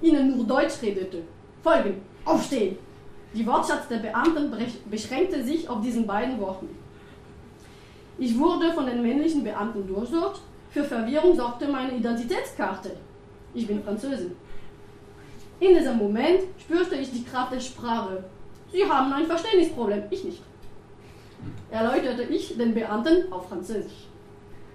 ihnen 0.00 0.36
nur 0.36 0.46
Deutsch 0.46 0.82
redete. 0.82 1.22
Folgen, 1.62 2.02
aufstehen. 2.24 2.76
Die 3.34 3.46
Wortschatz 3.46 3.88
der 3.88 3.98
Beamten 3.98 4.52
beschränkte 4.90 5.42
sich 5.42 5.68
auf 5.68 5.80
diesen 5.80 6.06
beiden 6.06 6.38
Worten. 6.40 6.68
Ich 8.18 8.38
wurde 8.38 8.72
von 8.72 8.86
den 8.86 9.02
männlichen 9.02 9.42
Beamten 9.42 9.86
durchsucht. 9.86 10.42
Für 10.70 10.84
Verwirrung 10.84 11.36
sorgte 11.36 11.68
meine 11.68 11.96
Identitätskarte. 11.96 12.96
Ich 13.54 13.66
bin 13.66 13.82
Französin. 13.82 14.32
In 15.60 15.74
diesem 15.76 15.96
Moment 15.96 16.40
spürte 16.58 16.96
ich 16.96 17.10
die 17.10 17.24
Kraft 17.24 17.52
der 17.52 17.60
Sprache. 17.60 18.24
Sie 18.72 18.84
haben 18.84 19.12
ein 19.12 19.26
Verständnisproblem, 19.26 20.04
ich 20.10 20.24
nicht. 20.24 20.42
Erläuterte 21.70 22.22
ich 22.24 22.56
den 22.56 22.74
Beamten 22.74 23.32
auf 23.32 23.48
Französisch. 23.48 24.08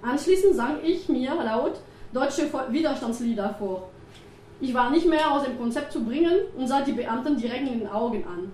Anschließend 0.01 0.55
sang 0.55 0.83
ich 0.83 1.09
mir 1.09 1.35
laut 1.35 1.79
deutsche 2.13 2.49
Widerstandslieder 2.69 3.55
vor. 3.57 3.89
Ich 4.59 4.73
war 4.73 4.89
nicht 4.89 5.07
mehr 5.07 5.31
aus 5.31 5.43
dem 5.43 5.57
Konzept 5.57 5.91
zu 5.91 6.03
bringen 6.03 6.39
und 6.57 6.67
sah 6.67 6.81
die 6.81 6.93
Beamten 6.93 7.37
direkt 7.37 7.67
in 7.67 7.79
den 7.79 7.87
Augen 7.87 8.23
an. 8.25 8.51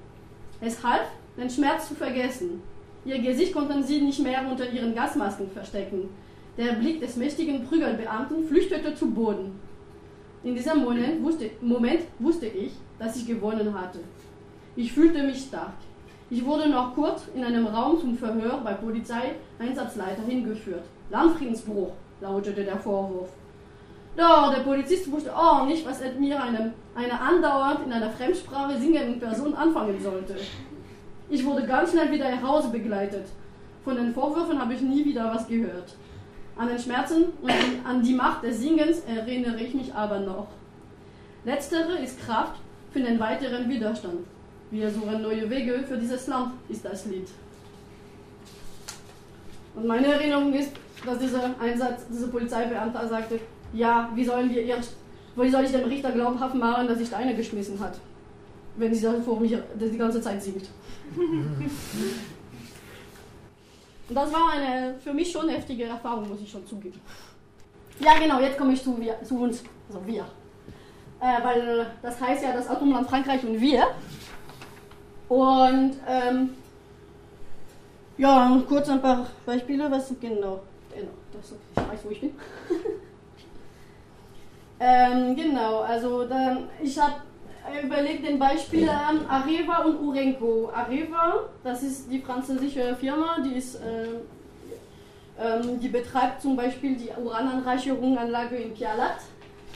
Es 0.59 0.83
half, 0.83 1.07
den 1.37 1.49
Schmerz 1.49 1.87
zu 1.87 1.95
vergessen. 1.95 2.61
Ihr 3.05 3.19
Gesicht 3.19 3.53
konnten 3.53 3.83
sie 3.83 4.01
nicht 4.01 4.19
mehr 4.19 4.45
unter 4.49 4.69
ihren 4.69 4.95
Gasmasken 4.95 5.49
verstecken. 5.49 6.09
Der 6.57 6.73
Blick 6.73 6.99
des 7.01 7.15
mächtigen 7.15 7.65
Prügelbeamten 7.65 8.47
flüchtete 8.47 8.93
zu 8.95 9.11
Boden. 9.11 9.59
In 10.43 10.55
diesem 10.55 10.83
Moment 10.83 11.23
wusste, 11.23 11.49
Moment 11.61 12.01
wusste 12.19 12.47
ich, 12.47 12.73
dass 12.99 13.15
ich 13.15 13.25
gewonnen 13.25 13.73
hatte. 13.73 13.99
Ich 14.75 14.91
fühlte 14.91 15.23
mich 15.23 15.41
stark. 15.43 15.73
Ich 16.29 16.43
wurde 16.43 16.69
noch 16.69 16.95
kurz 16.95 17.27
in 17.33 17.43
einem 17.43 17.67
Raum 17.67 17.99
zum 17.99 18.17
Verhör 18.17 18.59
bei 18.63 18.73
Polizeieinsatzleiter 18.73 20.23
hingeführt. 20.23 20.83
Landfriedensbruch, 21.09 21.91
lautete 22.21 22.63
der 22.63 22.77
Vorwurf. 22.77 23.29
Doch, 24.15 24.53
der 24.53 24.61
Polizist 24.61 25.11
wusste 25.11 25.35
auch 25.35 25.65
nicht, 25.65 25.85
was 25.85 26.01
er 26.01 26.13
mir 26.13 26.41
eine, 26.41 26.73
eine 26.95 27.19
andauernd 27.19 27.85
in 27.85 27.91
einer 27.91 28.11
Fremdsprache 28.11 28.77
singenden 28.77 29.19
Person 29.19 29.55
anfangen 29.55 29.99
sollte. 30.01 30.35
Ich 31.29 31.43
wurde 31.43 31.65
ganz 31.65 31.91
schnell 31.91 32.11
wieder 32.11 32.29
nach 32.29 32.43
Hause 32.43 32.69
begleitet. 32.69 33.25
Von 33.83 33.95
den 33.95 34.13
Vorwürfen 34.13 34.59
habe 34.61 34.75
ich 34.75 34.81
nie 34.81 35.03
wieder 35.03 35.33
was 35.33 35.47
gehört. 35.47 35.95
An 36.55 36.67
den 36.67 36.77
Schmerzen 36.77 37.25
und 37.41 37.51
an 37.83 38.03
die 38.03 38.13
Macht 38.13 38.43
des 38.43 38.59
Singens 38.59 38.99
erinnere 39.01 39.59
ich 39.59 39.73
mich 39.73 39.93
aber 39.93 40.19
noch. 40.19 40.47
Letztere 41.43 41.97
ist 41.97 42.19
Kraft 42.23 42.55
für 42.91 43.01
den 43.01 43.19
weiteren 43.19 43.67
Widerstand. 43.67 44.27
Wir 44.69 44.89
suchen 44.91 45.21
neue 45.23 45.49
Wege 45.49 45.83
für 45.87 45.97
dieses 45.97 46.27
Land, 46.27 46.53
ist 46.69 46.85
das 46.85 47.05
Lied. 47.05 47.27
Und 49.75 49.87
meine 49.87 50.07
Erinnerung 50.07 50.53
ist, 50.53 50.71
dass 51.03 51.17
dieser 51.17 51.49
Einsatz, 51.59 52.07
dieser 52.07 52.27
Polizeibeamter 52.27 53.07
sagte, 53.07 53.39
ja, 53.73 54.09
wie 54.13 54.23
sollen 54.23 54.49
wir 54.49 54.61
ihr, 54.63 54.77
wie 55.35 55.49
soll 55.49 55.65
ich 55.65 55.71
dem 55.71 55.85
Richter 55.85 56.11
glaubhaft 56.11 56.55
machen, 56.55 56.87
dass 56.87 56.99
sie 56.99 57.05
Steine 57.05 57.35
geschmissen 57.35 57.79
hat, 57.79 57.99
wenn 58.77 58.93
sie 58.93 59.01
da 59.01 59.13
vor 59.21 59.39
mir 59.39 59.63
die 59.75 59.97
ganze 59.97 60.21
Zeit 60.21 60.41
singt. 60.41 60.69
Und 61.15 61.69
das 64.15 64.31
war 64.31 64.51
eine 64.53 64.95
für 64.99 65.13
mich 65.13 65.31
schon 65.31 65.49
heftige 65.49 65.85
Erfahrung, 65.85 66.29
muss 66.29 66.41
ich 66.41 66.51
schon 66.51 66.65
zugeben. 66.65 67.01
Ja, 67.99 68.17
genau, 68.19 68.39
jetzt 68.39 68.57
komme 68.57 68.73
ich 68.73 68.83
zu, 68.83 68.99
wir, 68.99 69.21
zu 69.23 69.39
uns, 69.39 69.63
also 69.87 70.05
wir. 70.05 70.25
Äh, 71.19 71.43
weil 71.43 71.87
das 72.01 72.19
heißt 72.19 72.43
ja 72.43 72.53
das 72.53 72.67
Atomland 72.67 73.07
Frankreich 73.07 73.43
und 73.43 73.59
wir. 73.59 73.87
Und 75.29 75.93
ähm, 76.07 76.49
ja, 78.17 78.61
kurz 78.67 78.89
ein 78.89 79.01
paar 79.01 79.27
Beispiele, 79.45 79.89
was 79.89 80.13
genau, 80.19 80.61
genau, 80.93 81.11
das, 81.31 81.53
ich 81.75 81.91
weiß, 81.91 81.99
wo 82.03 82.09
ich 82.11 82.21
bin. 82.21 82.35
ähm, 84.79 85.35
genau, 85.35 85.81
also 85.81 86.25
dann, 86.25 86.69
ich 86.81 86.99
habe 86.99 87.15
überlegt 87.83 88.25
den 88.25 88.37
Beispiel 88.37 88.89
an 88.89 89.25
Areva 89.27 89.83
und 89.83 89.99
Urenco. 90.01 90.69
Areva, 90.73 91.49
das 91.63 91.83
ist 91.83 92.11
die 92.11 92.19
französische 92.19 92.95
Firma, 92.95 93.37
die 93.43 93.55
ist 93.55 93.75
äh, 93.75 94.07
ähm, 95.39 95.79
die 95.79 95.89
betreibt 95.89 96.41
zum 96.41 96.55
Beispiel 96.55 96.95
die 96.95 97.09
Urananreicherungsanlage 97.09 98.55
in 98.55 98.73
Pialat. 98.73 99.17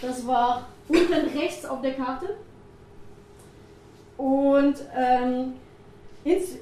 Das 0.01 0.25
war 0.27 0.67
unten 0.87 1.13
rechts 1.13 1.65
auf 1.65 1.81
der 1.81 1.93
Karte. 1.93 2.37
Und 4.17 4.75
ähm, 4.95 5.53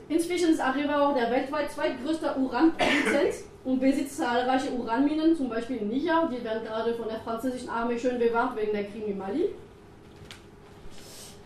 inzwischen 0.07 0.51
ist 0.51 0.61
Areva 0.61 1.09
auch 1.09 1.15
der 1.15 1.29
weltweit 1.31 1.71
zweitgrößte 1.71 2.35
Uranproduzent 2.37 3.45
und 3.65 3.79
besitzt 3.79 4.17
zahlreiche 4.17 4.71
Uranminen, 4.71 5.35
zum 5.35 5.49
Beispiel 5.49 5.77
in 5.77 5.89
Niger. 5.89 6.29
Die 6.31 6.43
werden 6.43 6.63
gerade 6.63 6.93
von 6.93 7.07
der 7.07 7.19
französischen 7.19 7.67
Armee 7.67 7.97
schön 7.97 8.19
bewahrt 8.19 8.55
wegen 8.55 8.71
der 8.71 8.85
Krieg 8.85 9.07
in 9.07 9.17
Mali. 9.17 9.49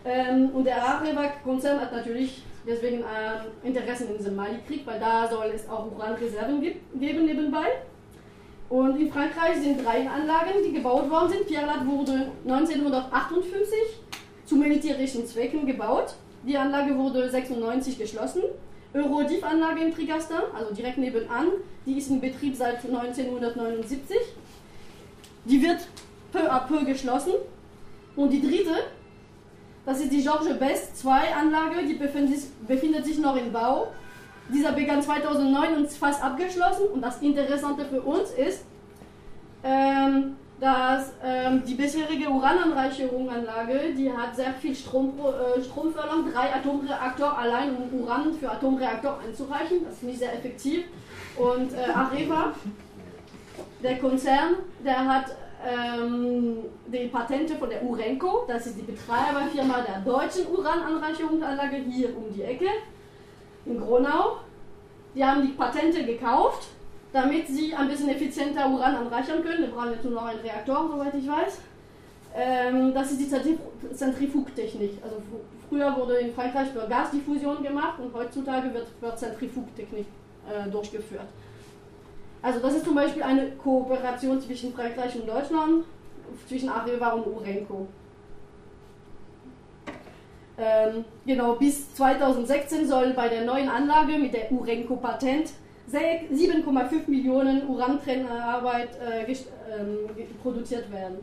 Ähm, 0.04 0.50
und 0.50 0.64
der 0.64 0.82
Areva-Konzern 0.82 1.80
hat 1.80 1.92
natürlich 1.92 2.42
deswegen 2.66 3.00
äh, 3.00 3.66
Interessen 3.66 4.08
in 4.10 4.18
diesem 4.18 4.36
Mali-Krieg, 4.36 4.86
weil 4.86 5.00
da 5.00 5.28
soll 5.28 5.46
es 5.54 5.68
auch 5.68 5.90
Uranreserven 5.90 6.60
geben 6.60 7.24
nebenbei. 7.24 7.66
Und 8.68 9.00
in 9.00 9.10
Frankreich 9.10 9.56
sind 9.56 9.84
drei 9.84 10.08
Anlagen, 10.08 10.62
die 10.64 10.72
gebaut 10.72 11.10
worden 11.10 11.30
sind. 11.30 11.46
Pierlat 11.46 11.84
wurde 11.86 12.30
1958 12.46 13.76
zu 14.44 14.56
militärischen 14.56 15.26
Zwecken 15.26 15.66
gebaut. 15.66 16.14
Die 16.46 16.56
Anlage 16.56 16.96
wurde 16.96 17.28
96 17.28 17.98
geschlossen. 17.98 18.42
Eurodiv-Anlage 18.92 19.84
in 19.84 19.94
Trigastin, 19.94 20.36
also 20.54 20.74
direkt 20.74 20.98
nebenan, 20.98 21.46
die 21.86 21.98
ist 21.98 22.10
in 22.10 22.20
Betrieb 22.20 22.56
seit 22.56 22.84
1979. 22.84 24.16
Die 25.44 25.62
wird 25.62 25.80
peu 26.32 26.50
à 26.50 26.66
peu 26.66 26.84
geschlossen. 26.84 27.32
Und 28.16 28.30
die 28.30 28.40
dritte, 28.40 28.74
das 29.86 30.00
ist 30.00 30.12
die 30.12 30.22
Georges 30.22 30.58
Best 30.58 30.98
2 30.98 31.34
Anlage, 31.34 31.86
die 31.86 31.94
befindet 31.94 33.04
sich 33.04 33.18
noch 33.18 33.36
im 33.36 33.52
Bau. 33.52 33.92
Dieser 34.52 34.72
begann 34.72 35.00
2009 35.00 35.76
und 35.76 35.84
ist 35.84 35.96
fast 35.96 36.22
abgeschlossen. 36.22 36.86
Und 36.92 37.02
das 37.02 37.22
Interessante 37.22 37.84
für 37.84 38.02
uns 38.02 38.30
ist, 38.32 38.64
ähm, 39.62 40.36
dass 40.60 41.12
ähm, 41.24 41.62
die 41.66 41.74
bisherige 41.74 42.28
Urananreicherungsanlage, 42.28 43.94
die 43.96 44.12
hat 44.12 44.36
sehr 44.36 44.52
viel 44.52 44.74
Strom, 44.74 45.14
äh, 45.18 45.62
Strom 45.62 45.94
drei 45.94 46.54
Atomreaktoren 46.54 47.36
allein, 47.36 47.74
um 47.74 48.00
Uran 48.00 48.34
für 48.34 48.50
Atomreaktor 48.50 49.18
einzureichen. 49.26 49.84
Das 49.84 49.94
ist 49.94 50.02
nicht 50.02 50.18
sehr 50.18 50.34
effektiv. 50.34 50.84
Und 51.36 51.72
äh, 51.72 51.90
Areva, 51.90 52.52
der 53.82 53.98
Konzern, 53.98 54.56
der 54.84 55.06
hat 55.06 55.34
ähm, 55.66 56.58
die 56.86 57.06
Patente 57.06 57.56
von 57.56 57.70
der 57.70 57.82
Urenco, 57.82 58.44
das 58.46 58.66
ist 58.66 58.78
die 58.78 58.82
Betreiberfirma 58.82 59.80
der 59.80 60.00
deutschen 60.00 60.46
Urananreicherungsanlage 60.48 61.76
hier 61.76 62.14
um 62.14 62.32
die 62.34 62.42
Ecke 62.42 62.68
in 63.64 63.80
Gronau. 63.80 64.40
Die 65.14 65.24
haben 65.24 65.42
die 65.42 65.52
Patente 65.52 66.04
gekauft, 66.04 66.68
damit 67.12 67.48
sie 67.48 67.74
ein 67.74 67.88
bisschen 67.88 68.08
effizienter 68.08 68.68
Uran 68.68 68.94
anreichern 68.94 69.42
können. 69.42 69.62
Wir 69.62 69.70
brauchen 69.70 69.92
jetzt 69.92 70.04
nur 70.04 70.14
noch 70.14 70.26
einen 70.26 70.40
Reaktor, 70.40 70.88
soweit 70.92 71.14
ich 71.14 71.28
weiß. 71.28 71.58
Ähm, 72.36 72.94
das 72.94 73.12
ist 73.12 73.20
die 73.20 73.94
Zentrifugtechnik. 73.94 74.92
Also 75.02 75.16
früher 75.68 75.96
wurde 75.96 76.14
in 76.18 76.32
Frankreich 76.32 76.68
für 76.68 76.86
Gasdiffusion 76.88 77.62
gemacht 77.62 77.98
und 77.98 78.14
heutzutage 78.14 78.72
wird 78.72 78.86
für 79.00 79.16
Zentrifugtechnik 79.16 80.06
äh, 80.48 80.70
durchgeführt. 80.70 81.26
Also 82.42 82.60
das 82.60 82.74
ist 82.74 82.84
zum 82.84 82.94
Beispiel 82.94 83.22
eine 83.22 83.50
Kooperation 83.52 84.40
zwischen 84.40 84.72
Frankreich 84.72 85.14
und 85.16 85.28
Deutschland, 85.28 85.84
zwischen 86.48 86.68
Areva 86.68 87.10
und 87.10 87.26
Urenco. 87.26 87.86
Ähm, 90.56 91.04
genau, 91.26 91.54
bis 91.54 91.94
2016 91.94 92.86
soll 92.86 93.12
bei 93.14 93.28
der 93.28 93.44
neuen 93.44 93.68
Anlage 93.68 94.18
mit 94.18 94.32
der 94.34 94.52
Urenco-Patent 94.52 95.52
7,5 95.92 97.08
Millionen 97.08 97.68
Urantrennarbeit 97.68 98.90
äh, 99.00 99.30
äh, 99.32 99.36
produziert 100.42 100.90
werden. 100.92 101.18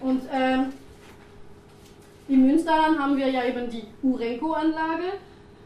Und 0.00 0.22
ähm, 0.32 0.72
in 2.28 2.46
Münsterland 2.46 2.98
haben 2.98 3.16
wir 3.16 3.28
ja 3.28 3.44
eben 3.44 3.70
die 3.70 3.84
Urenco-Anlage 4.02 5.12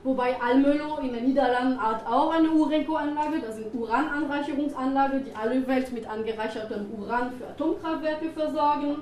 Wobei 0.04 0.40
Almelo 0.40 0.98
in 1.02 1.12
den 1.12 1.26
Niederlanden 1.26 1.80
hat 1.82 2.06
auch 2.06 2.32
eine 2.32 2.50
Urenco-Anlage, 2.50 3.40
das 3.40 3.56
eine 3.56 3.66
Urananreicherungsanlage, 3.66 5.20
die 5.20 5.34
alle 5.34 5.66
Welt 5.66 5.92
mit 5.92 6.08
angereichertem 6.08 6.86
Uran 6.98 7.32
für 7.32 7.48
Atomkraftwerke 7.48 8.30
versorgen. 8.30 8.96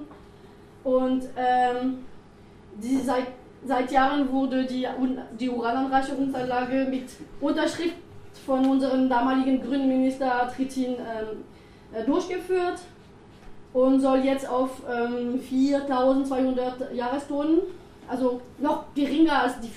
Und 0.84 1.24
ähm, 1.36 1.98
die 2.76 2.96
seit, 2.96 3.26
seit 3.64 3.92
Jahren 3.92 4.32
wurde 4.32 4.64
die, 4.64 4.88
die 5.38 5.50
Urananreicherungsanlage 5.50 6.86
mit 6.90 7.10
Unterschrift 7.40 7.94
von 8.46 8.64
unserem 8.64 9.08
damaligen 9.08 9.60
grünen 9.60 9.88
Minister 9.88 10.50
Trittin 10.54 10.94
ähm, 10.94 11.44
äh, 11.92 12.04
durchgeführt 12.04 12.80
und 13.72 14.00
soll 14.00 14.20
jetzt 14.20 14.48
auf 14.48 14.82
ähm, 14.88 15.38
4200 15.40 16.94
Jahrestonnen 16.94 17.60
also 18.08 18.40
noch 18.58 18.84
geringer 18.94 19.42
als 19.42 19.54
die 19.60 19.70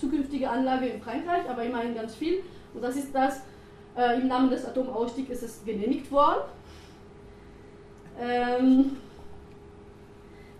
zukünftige 0.00 0.48
Anlage 0.48 0.86
in 0.86 1.02
Frankreich, 1.02 1.48
aber 1.48 1.62
immerhin 1.64 1.94
ganz 1.94 2.14
viel. 2.14 2.42
Und 2.74 2.82
das 2.82 2.96
ist 2.96 3.14
das, 3.14 3.42
äh, 3.96 4.20
im 4.20 4.28
Namen 4.28 4.50
des 4.50 4.64
Atomausstiegs 4.64 5.30
ist 5.30 5.42
es 5.42 5.64
genehmigt 5.64 6.10
worden. 6.10 6.42
Ähm, 8.20 8.96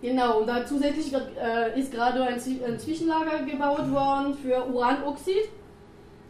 genau, 0.01 0.39
und 0.39 0.47
dann 0.47 0.65
zusätzlich 0.65 1.11
äh, 1.13 1.79
ist 1.79 1.91
gerade 1.91 2.23
ein, 2.23 2.35
ein, 2.35 2.79
Zwischenlager 2.79 3.43
gebaut 3.43 3.91
worden 3.91 4.35
für 4.35 4.67
Uranoxid. 4.67 5.49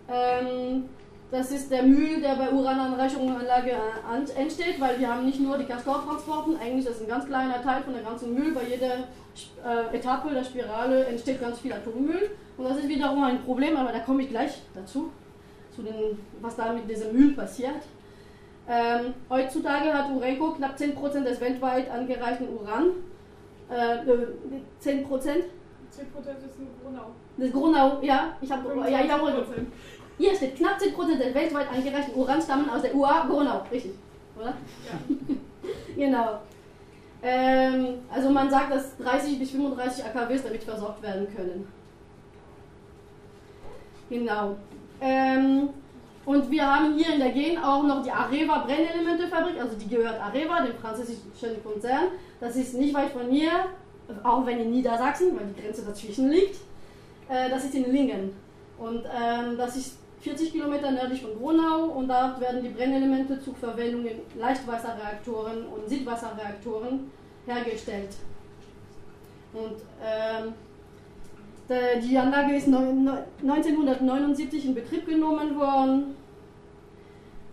Ähm, 0.08 0.86
das 1.32 1.52
ist 1.52 1.70
der 1.70 1.84
Müll, 1.84 2.22
der 2.22 2.36
bei 2.36 2.52
Urananreicherungsanlage 2.52 3.72
äh, 3.72 4.42
entsteht, 4.42 4.80
weil 4.80 5.00
wir 5.00 5.13
haben 5.13 5.26
nicht 5.26 5.39
nur 5.39 5.58
die 5.58 5.65
Castortransporten, 5.65 6.58
eigentlich 6.58 6.86
ist 6.86 6.96
das 6.96 7.02
ein 7.02 7.08
ganz 7.08 7.26
kleiner 7.28 7.62
Teil 7.62 7.84
von 7.84 7.94
der 7.94 8.02
ganzen 8.02 8.34
Müll. 8.34 8.52
Bei 8.54 8.63
jeder 8.63 9.08
äh, 9.63 9.96
Etappe 9.96 10.34
der 10.34 10.44
Spirale 10.44 11.06
entsteht 11.06 11.39
ganz 11.39 11.60
viel 11.60 11.74
Atommüll. 11.74 12.32
Und 12.58 12.65
das 12.65 12.78
ist 12.78 12.89
wiederum 12.89 13.24
ein 13.24 13.44
Problem, 13.44 13.78
aber 13.78 13.92
da 13.92 14.00
komme 14.00 14.24
ich 14.24 14.30
gleich 14.30 14.62
dazu, 14.74 15.12
zu 15.76 15.84
den, 15.84 16.18
was 16.42 16.56
da 16.56 16.74
mit 16.74 16.89
diesem 16.89 17.15
Müll 17.15 17.34
passiert. 17.34 17.84
Ähm, 18.68 19.13
heutzutage 19.30 19.94
hat 19.94 20.12
Urenco 20.12 20.52
knapp 20.52 20.76
10% 20.78 21.24
des 21.24 21.39
weltweit 21.42 21.89
angereichten 21.92 22.48
Uran. 22.50 22.88
Äh, 23.70 24.00
10%, 24.84 25.06
10% 25.06 25.06
ist 25.10 26.60
nur 26.60 26.70
Gronau. 26.84 27.12
Das 27.38 27.52
Gronau, 27.52 28.00
ja, 28.02 28.36
ich 28.42 28.52
habe 28.52 28.89
ja, 28.89 29.00
ich 29.04 29.12
hab 29.12 29.22
25%. 29.22 29.44
Hier 30.19 30.36
steht, 30.36 30.58
knapp 30.58 30.77
10% 30.77 31.17
der 31.17 31.34
weltweit 31.34 31.71
eingereichten 31.71 32.13
Uran 32.13 32.41
stammen 32.41 32.69
aus 32.69 32.82
der 32.82 32.93
UA 32.93 33.25
Gronau. 33.25 33.63
Richtig, 33.71 33.93
oder? 34.38 34.49
Ja. 34.49 35.15
Genau. 35.95 36.39
Ähm, 37.21 37.99
also 38.10 38.29
man 38.29 38.49
sagt, 38.49 38.71
dass 38.71 38.97
30 38.97 39.38
bis 39.38 39.51
35 39.51 40.05
AKWs 40.05 40.43
damit 40.43 40.63
versorgt 40.63 41.03
werden 41.03 41.27
können. 41.36 41.67
Genau. 44.10 44.55
Ähm, 45.01 45.69
und 46.25 46.49
wir 46.49 46.65
haben 46.65 46.97
hier 46.97 47.13
in 47.13 47.19
der 47.19 47.32
Gegend 47.32 47.63
auch 47.63 47.84
noch 47.84 48.01
die 48.01 48.12
Areva 48.12 48.60
Brennelementefabrik, 48.60 49.60
also 49.60 49.75
die 49.75 49.89
gehört 49.89 50.19
Areva, 50.21 50.62
dem 50.62 50.75
französischen 50.75 51.63
Konzern. 51.63 52.05
Das 52.39 52.55
ist 52.55 52.75
nicht 52.75 52.93
weit 52.93 53.12
von 53.12 53.29
hier, 53.29 53.51
auch 54.23 54.45
wenn 54.45 54.60
in 54.60 54.71
Niedersachsen, 54.71 55.38
weil 55.38 55.47
die 55.47 55.62
Grenze 55.62 55.84
dazwischen 55.84 56.29
liegt. 56.29 56.55
Äh, 57.27 57.49
das 57.49 57.65
ist 57.65 57.75
in 57.75 57.91
Lingen. 57.91 58.34
Und 58.77 59.03
ähm, 59.05 59.58
das 59.58 59.75
ist 59.75 59.98
40 60.21 60.51
Kilometer 60.51 60.91
nördlich 60.91 61.21
von 61.21 61.38
Gronau 61.39 61.86
und 61.86 62.08
dort 62.10 62.39
werden 62.41 62.62
die 62.62 62.69
Brennelemente 62.69 63.39
zur 63.39 63.55
Verwendung 63.55 64.05
in 64.05 64.19
Leichtwasserreaktoren 64.38 65.65
und 65.67 65.88
Siedwasserreaktoren 65.88 67.10
hergestellt. 67.45 68.10
Und 69.53 69.77
ähm, 70.03 70.53
die 72.01 72.17
Anlage 72.17 72.55
ist 72.55 72.67
neun- 72.67 73.05
neun- 73.05 73.23
1979 73.41 74.65
in 74.65 74.75
Betrieb 74.75 75.05
genommen 75.05 75.58
worden. 75.58 76.15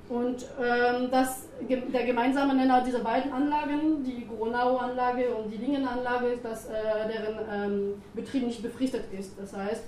Und 0.09 0.47
ähm, 0.63 1.09
das, 1.11 1.49
der 1.69 2.05
gemeinsame 2.05 2.55
Nenner 2.55 2.81
dieser 2.83 3.01
beiden 3.01 3.33
Anlagen, 3.33 4.05
die 4.05 4.27
Gronau-Anlage 4.27 5.35
und 5.35 5.51
die 5.51 5.57
Lingen-Anlage, 5.57 6.29
ist, 6.29 6.45
dass 6.45 6.67
äh, 6.67 6.73
deren 7.13 7.39
ähm, 7.53 8.03
Betrieb 8.15 8.47
nicht 8.47 8.63
befristet 8.63 9.05
ist. 9.19 9.37
Das 9.39 9.57
heißt, 9.57 9.83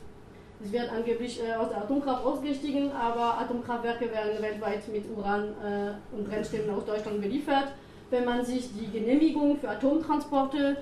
es 0.64 0.72
wird 0.72 0.90
angeblich 0.90 1.40
äh, 1.40 1.54
aus 1.54 1.68
der 1.68 1.78
Atomkraft 1.78 2.24
ausgestiegen, 2.24 2.90
aber 2.92 3.38
Atomkraftwerke 3.38 4.10
werden 4.10 4.42
weltweit 4.42 4.88
mit 4.88 5.04
Uran 5.16 5.54
äh, 5.64 6.16
und 6.16 6.28
Brennstäben 6.28 6.70
aus 6.74 6.84
Deutschland 6.84 7.20
beliefert. 7.20 7.68
Wenn 8.10 8.24
man 8.24 8.44
sich 8.44 8.70
die 8.74 8.90
Genehmigung 8.90 9.58
für 9.58 9.68
Atomtransporte 9.68 10.78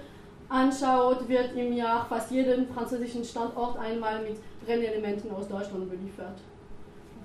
anschaut, 0.48 1.28
wird 1.28 1.54
im 1.56 1.72
Jahr 1.72 2.06
fast 2.08 2.30
jeden 2.30 2.68
französischen 2.68 3.24
Standort 3.24 3.78
einmal 3.78 4.22
mit 4.22 4.38
Brennelementen 4.64 5.30
aus 5.32 5.48
Deutschland 5.48 5.90
beliefert. 5.90 6.38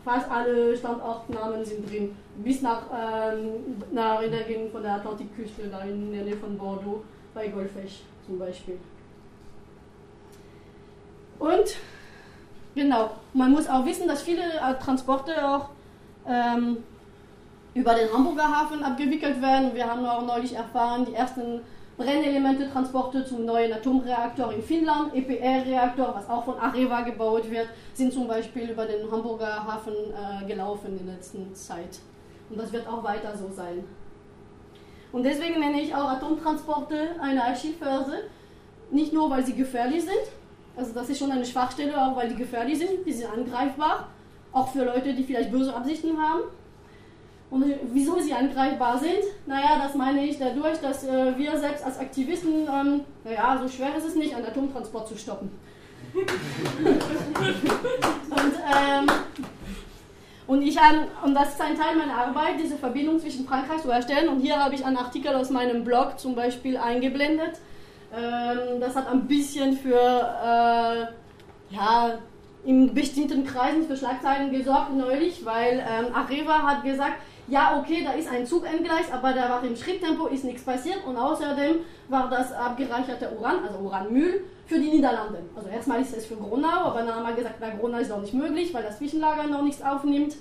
Fast 0.04 0.30
alle 0.30 0.76
Standortnamen 0.76 1.64
sind 1.64 1.90
drin, 1.90 2.18
bis 2.44 2.62
nach, 2.64 2.82
ähm, 2.92 3.84
nach 3.92 4.22
in 4.22 4.32
der 4.32 4.44
Gegend 4.44 4.72
von 4.72 4.82
der 4.82 4.96
Atlantikküste, 4.96 5.68
da 5.70 5.84
in 5.84 6.12
der 6.12 6.24
Nähe 6.24 6.38
von 6.38 6.58
Bordeaux, 6.58 7.04
bei 7.34 7.48
Golfech 7.48 8.02
zum 8.26 8.40
Beispiel. 8.40 8.78
Und 11.38 11.78
Genau. 12.76 13.12
Man 13.34 13.52
muss 13.52 13.68
auch 13.68 13.86
wissen, 13.86 14.08
dass 14.08 14.22
viele 14.22 14.42
äh, 14.44 14.74
Transporte 14.82 15.34
auch 15.46 15.70
ähm, 16.28 16.78
über 17.74 17.94
den 17.96 18.12
Hamburger 18.14 18.48
Hafen 18.48 18.84
abgewickelt 18.84 19.42
werden. 19.42 19.74
Wir 19.74 19.90
haben 19.90 20.06
auch 20.06 20.26
neulich 20.26 20.56
erfahren, 20.56 21.06
die 21.06 21.14
ersten 21.14 21.62
Brennelemente-Transporte 21.98 23.26
zum 23.26 23.46
neuen 23.46 23.72
Atomreaktor 23.74 24.54
in 24.54 24.64
Finnland, 24.64 25.14
EPR-Reaktor, 25.14 26.14
was 26.16 26.30
auch 26.30 26.46
von 26.46 26.58
Areva 26.58 27.02
gebaut 27.02 27.50
wird, 27.52 27.68
sind 27.94 28.14
zum 28.14 28.28
Beispiel 28.28 28.70
über 28.70 28.86
den 28.86 29.10
Hamburger 29.12 29.66
Hafen 29.68 29.94
äh, 29.94 30.46
gelaufen 30.48 30.98
in 30.98 31.06
der 31.06 31.16
letzten 31.16 31.54
Zeit. 31.54 32.00
Und 32.50 32.60
das 32.60 32.72
wird 32.72 32.88
auch 32.88 33.04
weiter 33.04 33.38
so 33.38 33.50
sein. 33.54 33.84
Und 35.12 35.24
deswegen 35.24 35.60
nenne 35.60 35.82
ich 35.82 35.94
auch 35.94 36.10
Atomtransporte 36.10 37.16
eine 37.22 37.44
Achillferse, 37.44 38.24
nicht 38.90 39.14
nur 39.14 39.30
weil 39.30 39.46
sie 39.46 39.54
gefährlich 39.54 40.02
sind, 40.02 40.41
also 40.76 40.94
das 40.94 41.10
ist 41.10 41.20
schon 41.20 41.32
eine 41.32 41.46
Schwachstelle, 41.46 41.98
auch 41.98 42.16
weil 42.16 42.30
die 42.30 42.36
gefährlich 42.36 42.80
sind, 42.80 43.06
die 43.06 43.12
sind 43.12 43.32
angreifbar, 43.32 44.08
auch 44.52 44.72
für 44.72 44.84
Leute, 44.84 45.14
die 45.14 45.24
vielleicht 45.24 45.52
böse 45.52 45.76
Absichten 45.76 46.18
haben. 46.18 46.42
Und 47.50 47.66
wieso 47.92 48.18
sie 48.20 48.34
angreifbar 48.34 48.98
sind? 48.98 49.24
Naja, 49.46 49.78
das 49.84 49.94
meine 49.94 50.26
ich 50.26 50.40
dadurch, 50.40 50.80
dass 50.80 51.04
äh, 51.04 51.38
wir 51.38 51.58
selbst 51.58 51.84
als 51.84 52.00
Aktivisten, 52.00 52.66
ähm, 52.66 53.02
naja, 53.26 53.60
so 53.62 53.68
schwer 53.68 53.94
ist 53.98 54.06
es 54.06 54.16
nicht, 54.16 54.34
einen 54.34 54.46
Atomtransport 54.46 55.10
zu 55.10 55.18
stoppen. 55.18 55.52
und, 56.14 56.94
ähm, 58.74 59.08
und, 60.48 60.62
ich 60.62 60.80
an, 60.80 61.08
und 61.26 61.34
das 61.36 61.50
ist 61.50 61.62
ein 61.62 61.78
Teil 61.78 61.98
meiner 61.98 62.16
Arbeit, 62.16 62.56
diese 62.58 62.78
Verbindung 62.78 63.20
zwischen 63.20 63.46
Frankreich 63.46 63.82
zu 63.82 63.90
erstellen. 63.92 64.30
Und 64.30 64.40
hier 64.40 64.58
habe 64.58 64.74
ich 64.76 64.86
einen 64.86 64.98
Artikel 64.98 65.36
aus 65.36 65.50
meinem 65.50 65.84
Blog 65.84 66.20
zum 66.20 66.36
Beispiel 66.36 66.78
eingeblendet. 66.78 67.60
Ähm, 68.14 68.80
das 68.80 68.96
hat 68.96 69.08
ein 69.08 69.28
bisschen 69.28 69.78
für, 69.78 69.96
äh, 69.96 71.74
ja, 71.74 72.20
in 72.64 72.94
bestimmten 72.94 73.46
Kreisen 73.46 73.88
für 73.88 73.98
Schlagzeilen 73.98 74.52
gesorgt 74.52 74.94
neulich, 74.96 75.44
weil 75.46 75.80
ähm, 75.80 76.14
Areva 76.14 76.62
hat 76.62 76.84
gesagt, 76.84 77.16
ja 77.48 77.80
okay, 77.80 78.04
da 78.04 78.12
ist 78.12 78.32
ein 78.32 78.46
Zug 78.46 78.66
entgleist, 78.66 79.12
aber 79.12 79.34
da 79.34 79.50
war 79.50 79.64
im 79.64 79.76
Schritttempo 79.76 80.28
ist 80.28 80.44
nichts 80.44 80.64
passiert 80.64 81.00
und 81.08 81.18
außerdem 81.18 81.78
war 82.08 82.30
das 82.30 82.54
abgereicherte 82.54 83.32
Uran, 83.38 83.64
also 83.66 83.80
Uranmüll, 83.80 84.44
für 84.68 84.80
die 84.80 84.90
Niederlande. 84.90 85.40
Also 85.56 85.70
erstmal 85.70 86.02
ist 86.02 86.16
es 86.16 86.26
für 86.26 86.36
Gronau, 86.36 86.86
aber 86.86 87.00
dann 87.02 87.16
haben 87.16 87.28
wir 87.28 87.34
gesagt, 87.34 87.56
na 87.60 87.70
Gronau 87.72 87.98
ist 87.98 88.12
doch 88.12 88.22
nicht 88.22 88.34
möglich, 88.34 88.74
weil 88.74 88.84
das 88.84 89.00
Zwischenlager 89.00 89.44
noch 89.48 89.64
nichts 89.64 89.82
aufnimmt. 89.82 90.36